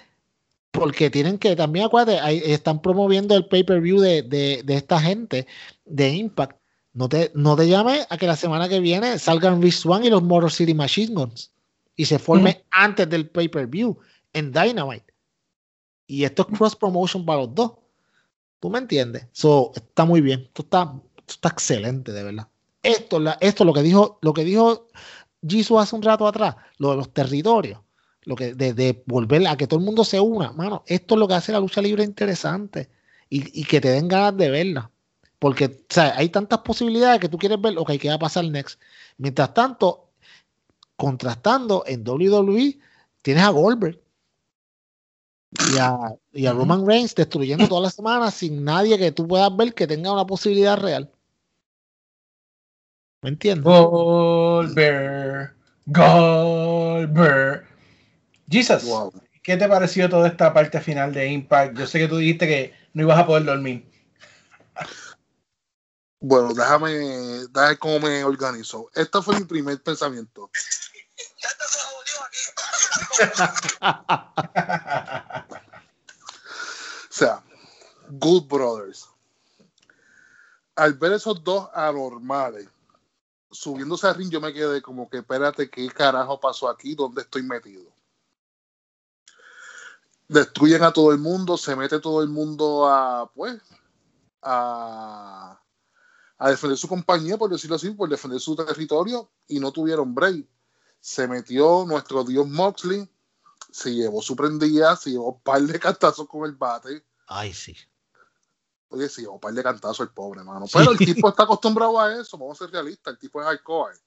[0.71, 5.47] porque tienen que, también acuérdate, ahí están promoviendo el pay-per-view de, de, de esta gente
[5.85, 6.59] de Impact.
[6.97, 10.09] No te, no te llames a que la semana que viene salgan Rich Swan y
[10.09, 11.51] los Motor City Machine Guns
[11.95, 13.95] y se forme antes del pay-per-view
[14.33, 15.13] en Dynamite.
[16.07, 17.73] Y esto es cross promotion para los dos.
[18.59, 19.27] ¿Tú me entiendes?
[19.31, 20.45] So, está muy bien.
[20.45, 22.47] Esto está, esto está excelente, de verdad.
[22.81, 24.87] Esto, la, esto lo que dijo, lo que dijo
[25.47, 27.79] Jisoo hace un rato atrás, lo de los territorios,
[28.23, 31.19] lo que de, de volver a que todo el mundo se una, mano, esto es
[31.19, 32.89] lo que hace la lucha libre interesante
[33.29, 34.89] y, y que te den ganas de verla.
[35.39, 38.45] Porque o sea, hay tantas posibilidades que tú quieres ver, ok, ¿qué va a pasar
[38.45, 38.79] next?
[39.17, 40.09] Mientras tanto,
[40.95, 42.79] contrastando en WWE,
[43.21, 44.01] tienes a Goldberg
[45.73, 45.97] y a,
[46.33, 49.87] y a Roman Reigns destruyendo todas las semanas sin nadie que tú puedas ver que
[49.87, 51.11] tenga una posibilidad real.
[53.21, 53.63] ¿Me entiendes?
[53.63, 55.55] Goldberg,
[55.85, 57.65] Goldberg.
[58.49, 59.11] Jesus, Wow.
[59.43, 61.77] ¿qué te pareció toda esta parte final de Impact?
[61.77, 63.85] Yo sé que tú dijiste que no ibas a poder dormir.
[66.19, 66.89] Bueno, déjame,
[67.49, 68.89] déjame cómo me organizo.
[68.93, 70.49] Este fue mi primer pensamiento.
[77.09, 77.43] O sea,
[78.09, 79.09] Good Brothers.
[80.75, 82.67] Al ver esos dos anormales
[83.51, 86.95] subiéndose al ring, yo me quedé como que, espérate, ¿qué carajo pasó aquí?
[86.95, 87.91] ¿Dónde estoy metido?
[90.27, 93.61] Destruyen a todo el mundo, se mete todo el mundo a, pues,
[94.41, 95.59] a,
[96.37, 100.45] a defender su compañía, por decirlo así, por defender su territorio, y no tuvieron break.
[100.99, 103.09] Se metió nuestro dios Moxley,
[103.71, 107.03] se llevó su prendida, se llevó un par de cantazos con el bate.
[107.27, 107.75] Ay, sí.
[108.89, 110.65] Oye, sí, un par de cantazos el pobre, mano.
[110.71, 113.97] Pero el tipo está acostumbrado a eso, vamos a ser realistas, el tipo es hardcore.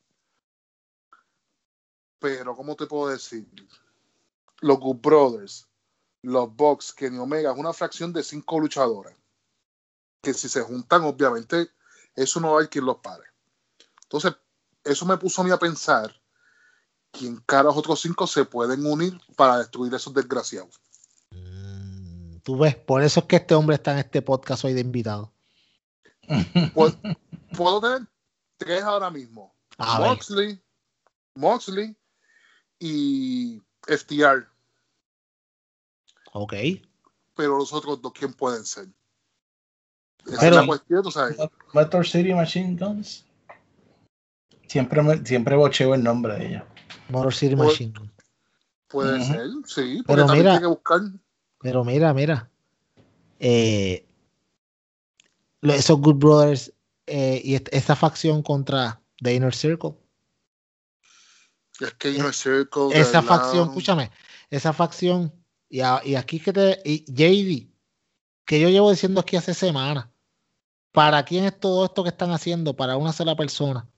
[2.19, 3.47] Pero, ¿cómo te puedo decir?
[4.61, 5.67] Los Good Brothers,
[6.23, 9.17] los Bucks, Kenny Omega, es una fracción de cinco luchadores.
[10.23, 11.71] Que si se juntan, obviamente,
[12.15, 13.25] eso no hay quien los pare.
[14.03, 14.35] Entonces,
[14.85, 16.15] eso me puso a mí a pensar
[17.11, 20.81] quién caras otros cinco se pueden unir para destruir a esos desgraciados.
[21.31, 24.81] Mm, Tú ves, por eso es que este hombre está en este podcast hoy de
[24.81, 25.33] invitado.
[26.75, 26.97] Puedo,
[27.57, 28.09] puedo tener
[28.57, 29.53] tres ahora mismo.
[29.79, 30.11] A ver.
[30.11, 30.63] Moxley,
[31.35, 31.97] Moxley
[32.79, 34.47] y FTR.
[36.33, 36.55] Ok.
[37.35, 38.89] Pero los otros dos, ¿quién pueden ser?
[40.27, 41.37] Esa Pero- es la cuestión, tú sabes.
[41.73, 43.25] Motor City Machine Guns.
[44.67, 46.67] Siempre, me- siempre bocheo el nombre de ella.
[47.09, 48.13] Motor City Machine Gun.
[48.89, 51.01] Puede ser, sí, Pero también mira- que buscar.
[51.61, 52.51] Pero mira, mira.
[53.39, 54.07] Eh,
[55.63, 56.73] esos Good Brothers
[57.07, 59.95] eh, y est- esta facción contra The Inner Circle.
[61.81, 62.89] Es que Inner Circle.
[62.93, 64.11] Eh, Esa verdad, facción, escúchame,
[64.51, 65.33] esa facción,
[65.69, 66.81] y, a- y aquí que te.
[66.85, 67.70] Y JD,
[68.51, 70.09] que yo llevo diciendo aquí hace semanas.
[70.91, 72.75] ¿Para quién es todo esto que están haciendo?
[72.75, 73.89] Para una sola persona.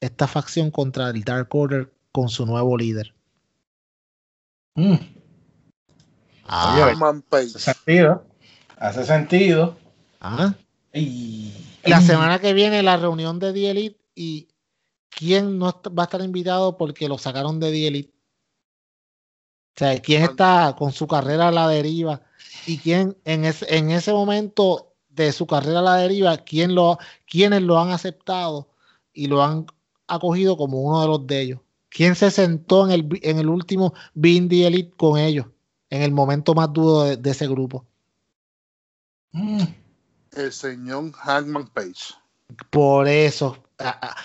[0.00, 3.14] esta facción contra el Dark Order con su nuevo líder.
[4.74, 4.96] Mm,
[6.46, 7.44] Ah, Oye, Page.
[7.54, 8.24] hace sentido.
[8.76, 9.78] Hace sentido.
[10.20, 10.52] ah.
[10.92, 11.52] Y,
[11.84, 14.48] La semana que viene la reunión de The Elite y
[15.08, 15.66] quién no
[15.96, 18.14] va a estar invitado porque lo sacaron de The Elite.
[19.76, 22.20] O sea, quién está con su carrera a la deriva
[22.66, 26.98] y quién en ese, en ese momento de su carrera a la deriva, quién lo,
[27.26, 28.68] quiénes lo han aceptado
[29.12, 29.66] y lo han
[30.06, 31.60] acogido como uno de los de ellos.
[31.88, 35.46] ¿Quién se sentó en el, en el último the Elite con ellos?
[35.90, 37.86] En el momento más duro de, de ese grupo.
[39.30, 39.62] Mm,
[40.32, 42.14] El señor Hangman Page.
[42.70, 44.16] Por eso, ah, ah,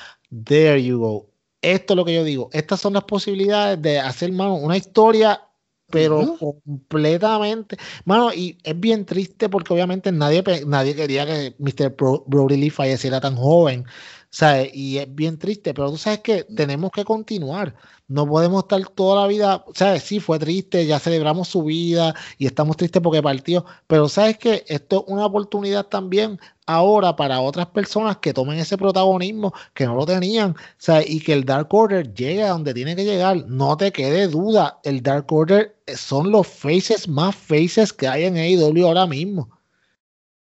[0.45, 1.30] there you go.
[1.61, 2.49] Esto es lo que yo digo.
[2.53, 5.41] Estas son las posibilidades de hacer, mano, una historia,
[5.90, 7.78] pero completamente.
[8.06, 11.90] Mano, y es bien triste porque obviamente nadie, nadie quería que Mr.
[11.90, 13.86] Bro- Brody Lee falleciera tan joven.
[14.30, 14.69] ¿Sabes?
[14.73, 17.76] Y es bien triste, pero tú sabes que tenemos que continuar.
[18.07, 20.03] No podemos estar toda la vida, ¿sabes?
[20.03, 24.64] Sí, fue triste, ya celebramos su vida y estamos tristes porque partió, pero sabes que
[24.68, 29.95] esto es una oportunidad también ahora para otras personas que tomen ese protagonismo que no
[29.95, 31.10] lo tenían, ¿sabes?
[31.10, 33.45] Y que el Dark Order llegue a donde tiene que llegar.
[33.47, 38.38] No te quede duda, el Dark Order son los faces más faces que hay en
[38.38, 39.49] AEW ahora mismo.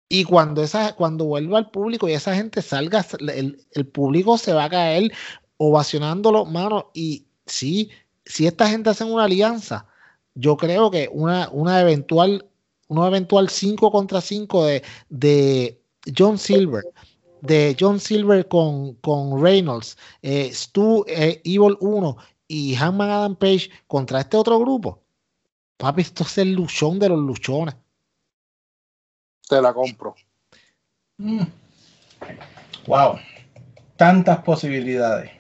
[0.10, 4.54] Y cuando esa, cuando vuelva al público y esa gente salga, el, el público se
[4.54, 5.12] va a caer
[5.58, 6.92] ovacionándolo, mano.
[6.94, 7.90] Y sí,
[8.26, 9.88] si esta gente hace una alianza,
[10.36, 12.48] yo creo que una, una eventual,
[12.88, 15.82] una eventual 5 contra 5 de, de
[16.16, 16.84] John Silver,
[17.42, 22.18] de John Silver con, con Reynolds, eh, Stu eh, Evil 1
[22.48, 25.04] y Hanman Adam Page contra este otro grupo.
[25.78, 27.76] Papi, esto es el luchón de los luchones.
[29.48, 30.16] Te la compro.
[31.18, 31.44] mm.
[32.88, 33.20] Wow.
[33.96, 35.32] Tantas posibilidades.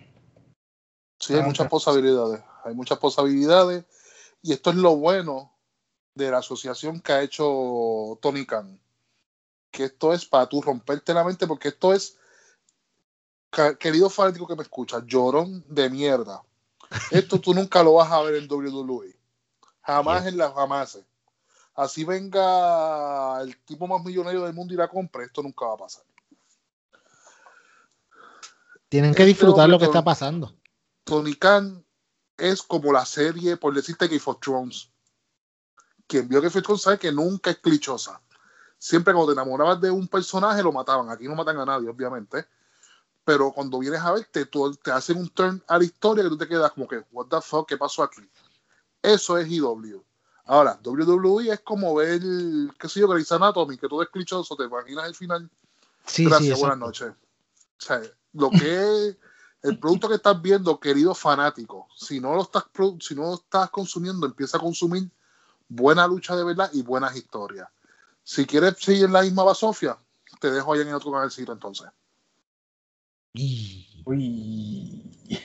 [1.19, 2.41] Sí, hay muchas posibilidades.
[2.63, 3.85] Hay muchas posibilidades.
[4.41, 5.53] Y esto es lo bueno
[6.15, 8.79] de la asociación que ha hecho Tony Khan.
[9.71, 12.17] Que esto es para tú romperte la mente, porque esto es,
[13.79, 16.43] querido fanático que me escucha, llorón de mierda.
[17.11, 19.15] Esto tú nunca lo vas a ver en WWE.
[19.81, 20.99] Jamás en las jamás.
[21.77, 25.77] Así venga el tipo más millonario del mundo y la compre, esto nunca va a
[25.77, 26.03] pasar.
[28.89, 30.55] Tienen que Este disfrutar lo que está pasando.
[31.03, 31.85] Tony Khan
[32.35, 34.89] es como la serie, por decirte, Game of Thrones.
[36.07, 38.19] Quien vio Game of Thrones sabe que nunca es clichosa.
[38.79, 41.11] Siempre cuando te enamorabas de un personaje lo mataban.
[41.11, 42.47] Aquí no matan a nadie, obviamente.
[43.23, 46.37] Pero cuando vienes a verte, tú- te hacen un turn a la historia que tú
[46.37, 48.27] te quedas como que, what the fuck, ¿qué pasó aquí?
[49.01, 50.03] Eso es IW.
[50.48, 52.22] Ahora, WWE es como ver,
[52.80, 55.49] qué sé yo, Grey's Anatomy, que todo es clichoso, te imaginas el final.
[56.06, 57.10] Sí, Gracias, sí, buenas noches.
[57.10, 58.02] O sea,
[58.32, 59.18] lo que es
[59.64, 62.64] el producto que estás viendo, querido fanático, si no lo estás
[63.02, 65.10] si no lo estás consumiendo, empieza a consumir
[65.68, 67.68] buena lucha de verdad y buenas historias.
[68.24, 69.98] Si quieres seguir en la misma basofia,
[70.40, 71.88] te dejo allá en el otro canalcito entonces.
[74.07, 75.03] Uy.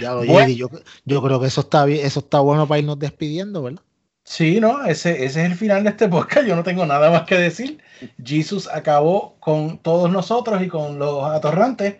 [0.00, 0.52] Ya lo Bueno.
[0.52, 0.68] Yo,
[1.04, 3.82] yo creo que eso está bien, eso está bueno para irnos despidiendo, ¿verdad?
[4.24, 6.46] Sí, no, ese, ese es el final de este podcast.
[6.46, 7.78] Yo no tengo nada más que decir.
[8.22, 11.96] Jesus acabó con todos nosotros y con los atorrantes.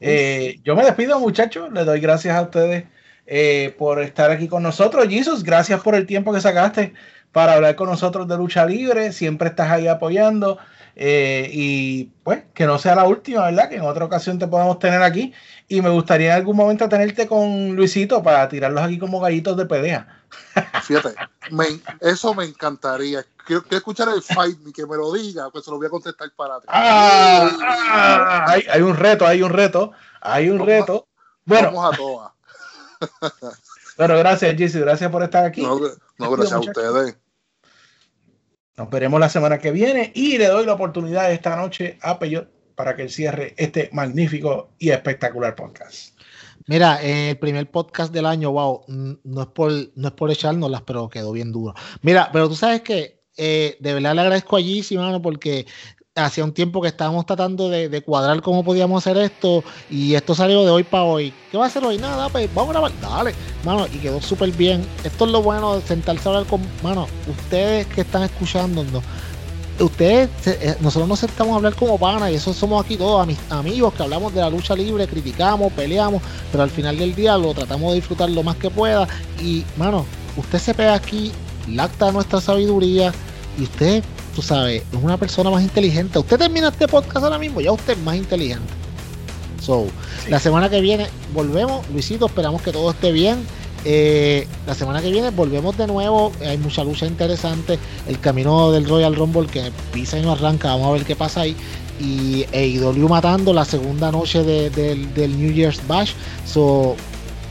[0.00, 1.70] Eh, yo me despido, muchachos.
[1.72, 2.84] Les doy gracias a ustedes
[3.26, 5.06] eh, por estar aquí con nosotros.
[5.08, 6.94] Jesus, gracias por el tiempo que sacaste
[7.30, 9.12] para hablar con nosotros de lucha libre.
[9.12, 10.58] Siempre estás ahí apoyando.
[11.00, 13.68] Eh, y pues que no sea la última, ¿verdad?
[13.68, 15.32] Que en otra ocasión te podamos tener aquí.
[15.68, 19.66] Y me gustaría en algún momento tenerte con Luisito para tirarlos aquí como gallitos de
[19.66, 20.22] pelea.
[20.82, 21.14] Fíjate,
[21.52, 23.24] me- eso me encantaría.
[23.46, 25.90] Quiero, quiero escuchar el fight, ni que me lo diga, pues se lo voy a
[25.90, 26.68] contestar para atrás.
[26.76, 31.06] Ah, ah, hay, hay un reto, hay un reto, hay un Vamos reto.
[31.44, 32.32] Bueno, Vamos a todas.
[33.96, 35.62] bueno, gracias, Jesse, gracias por estar aquí.
[35.62, 35.78] No,
[36.18, 37.16] no, gracias a ustedes.
[38.78, 42.48] Nos veremos la semana que viene y le doy la oportunidad esta noche a Peyot
[42.76, 46.16] para que cierre este magnífico y espectacular podcast.
[46.68, 51.08] Mira, el primer podcast del año, wow, no es por, no es por echárnoslas, pero
[51.08, 51.74] quedó bien duro.
[52.02, 55.66] Mira, pero tú sabes que eh, de verdad le agradezco a Gizzy, mano, porque
[56.24, 60.64] hacía un tiempo que estábamos tratando de, cuadrar cómo podíamos hacer esto y esto salió
[60.64, 61.32] de hoy para hoy.
[61.50, 61.98] ¿Qué va a hacer hoy?
[61.98, 63.34] Nada, pues vamos a grabar, dale,
[63.64, 64.86] mano, y quedó súper bien.
[65.04, 69.02] Esto es lo bueno de sentarse a hablar con, mano, ustedes que están escuchándonos,
[69.80, 73.38] ustedes, eh, nosotros nos sentamos a hablar como panas y eso somos aquí todos amis-
[73.50, 77.54] amigos que hablamos de la lucha libre, criticamos, peleamos, pero al final del día lo
[77.54, 79.06] tratamos de disfrutar lo más que pueda
[79.40, 80.04] y, mano,
[80.36, 81.32] usted se pega aquí,
[81.68, 83.12] lacta nuestra sabiduría
[83.58, 84.02] y usted,
[84.38, 86.16] tú sabes, es una persona más inteligente.
[86.16, 88.72] Usted termina este podcast ahora mismo, ya usted es más inteligente.
[89.60, 89.88] So,
[90.30, 93.38] la semana que viene volvemos, Luisito, esperamos que todo esté bien.
[93.84, 98.88] Eh, la semana que viene volvemos de nuevo, hay mucha lucha interesante, el camino del
[98.88, 101.56] Royal Rumble que pisa y no arranca, vamos a ver qué pasa ahí.
[101.98, 106.12] Y AEW matando la segunda noche de- del, del New Year's Bash,
[106.46, 106.94] so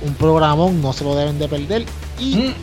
[0.06, 1.84] un programón, no se lo deben de perder.
[2.18, 2.54] Y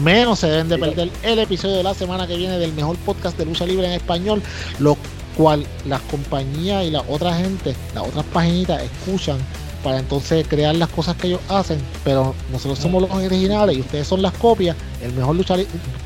[0.00, 3.36] menos se deben de perder el episodio de la semana que viene del mejor podcast
[3.38, 4.42] de lucha libre en español,
[4.78, 4.96] lo
[5.36, 9.38] cual las compañías y la otra gente, las otras paginitas escuchan
[9.82, 14.06] para entonces crear las cosas que ellos hacen, pero nosotros somos los originales y ustedes
[14.06, 15.56] son las copias, el mejor lucha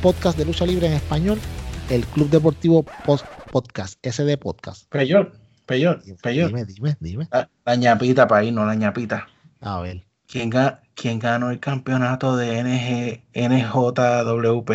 [0.03, 1.39] podcast de lucha libre en español,
[1.91, 4.89] el Club Deportivo Post Podcast, SD Podcast.
[4.91, 5.33] Peyor,
[5.65, 6.49] peyor, peyor.
[6.49, 7.29] Dime, dime, dime.
[7.31, 9.29] La, la ñapita para ahí, no la ñapita.
[9.61, 10.05] A ver.
[10.27, 14.71] ¿Quién, ga- quién ganó el campeonato de NG, NJWP?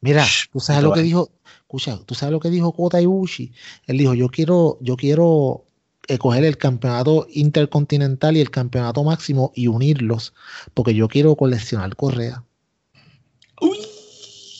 [0.00, 1.30] Mira, tú sabes lo que dijo,
[1.60, 3.52] escucha, tú sabes lo que dijo Kota Ibushi.
[3.86, 5.64] Él dijo, yo quiero, yo quiero
[6.06, 10.32] eh, coger el campeonato intercontinental y el campeonato máximo y unirlos,
[10.74, 12.44] porque yo quiero coleccionar correa.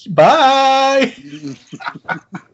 [0.09, 1.15] Bye.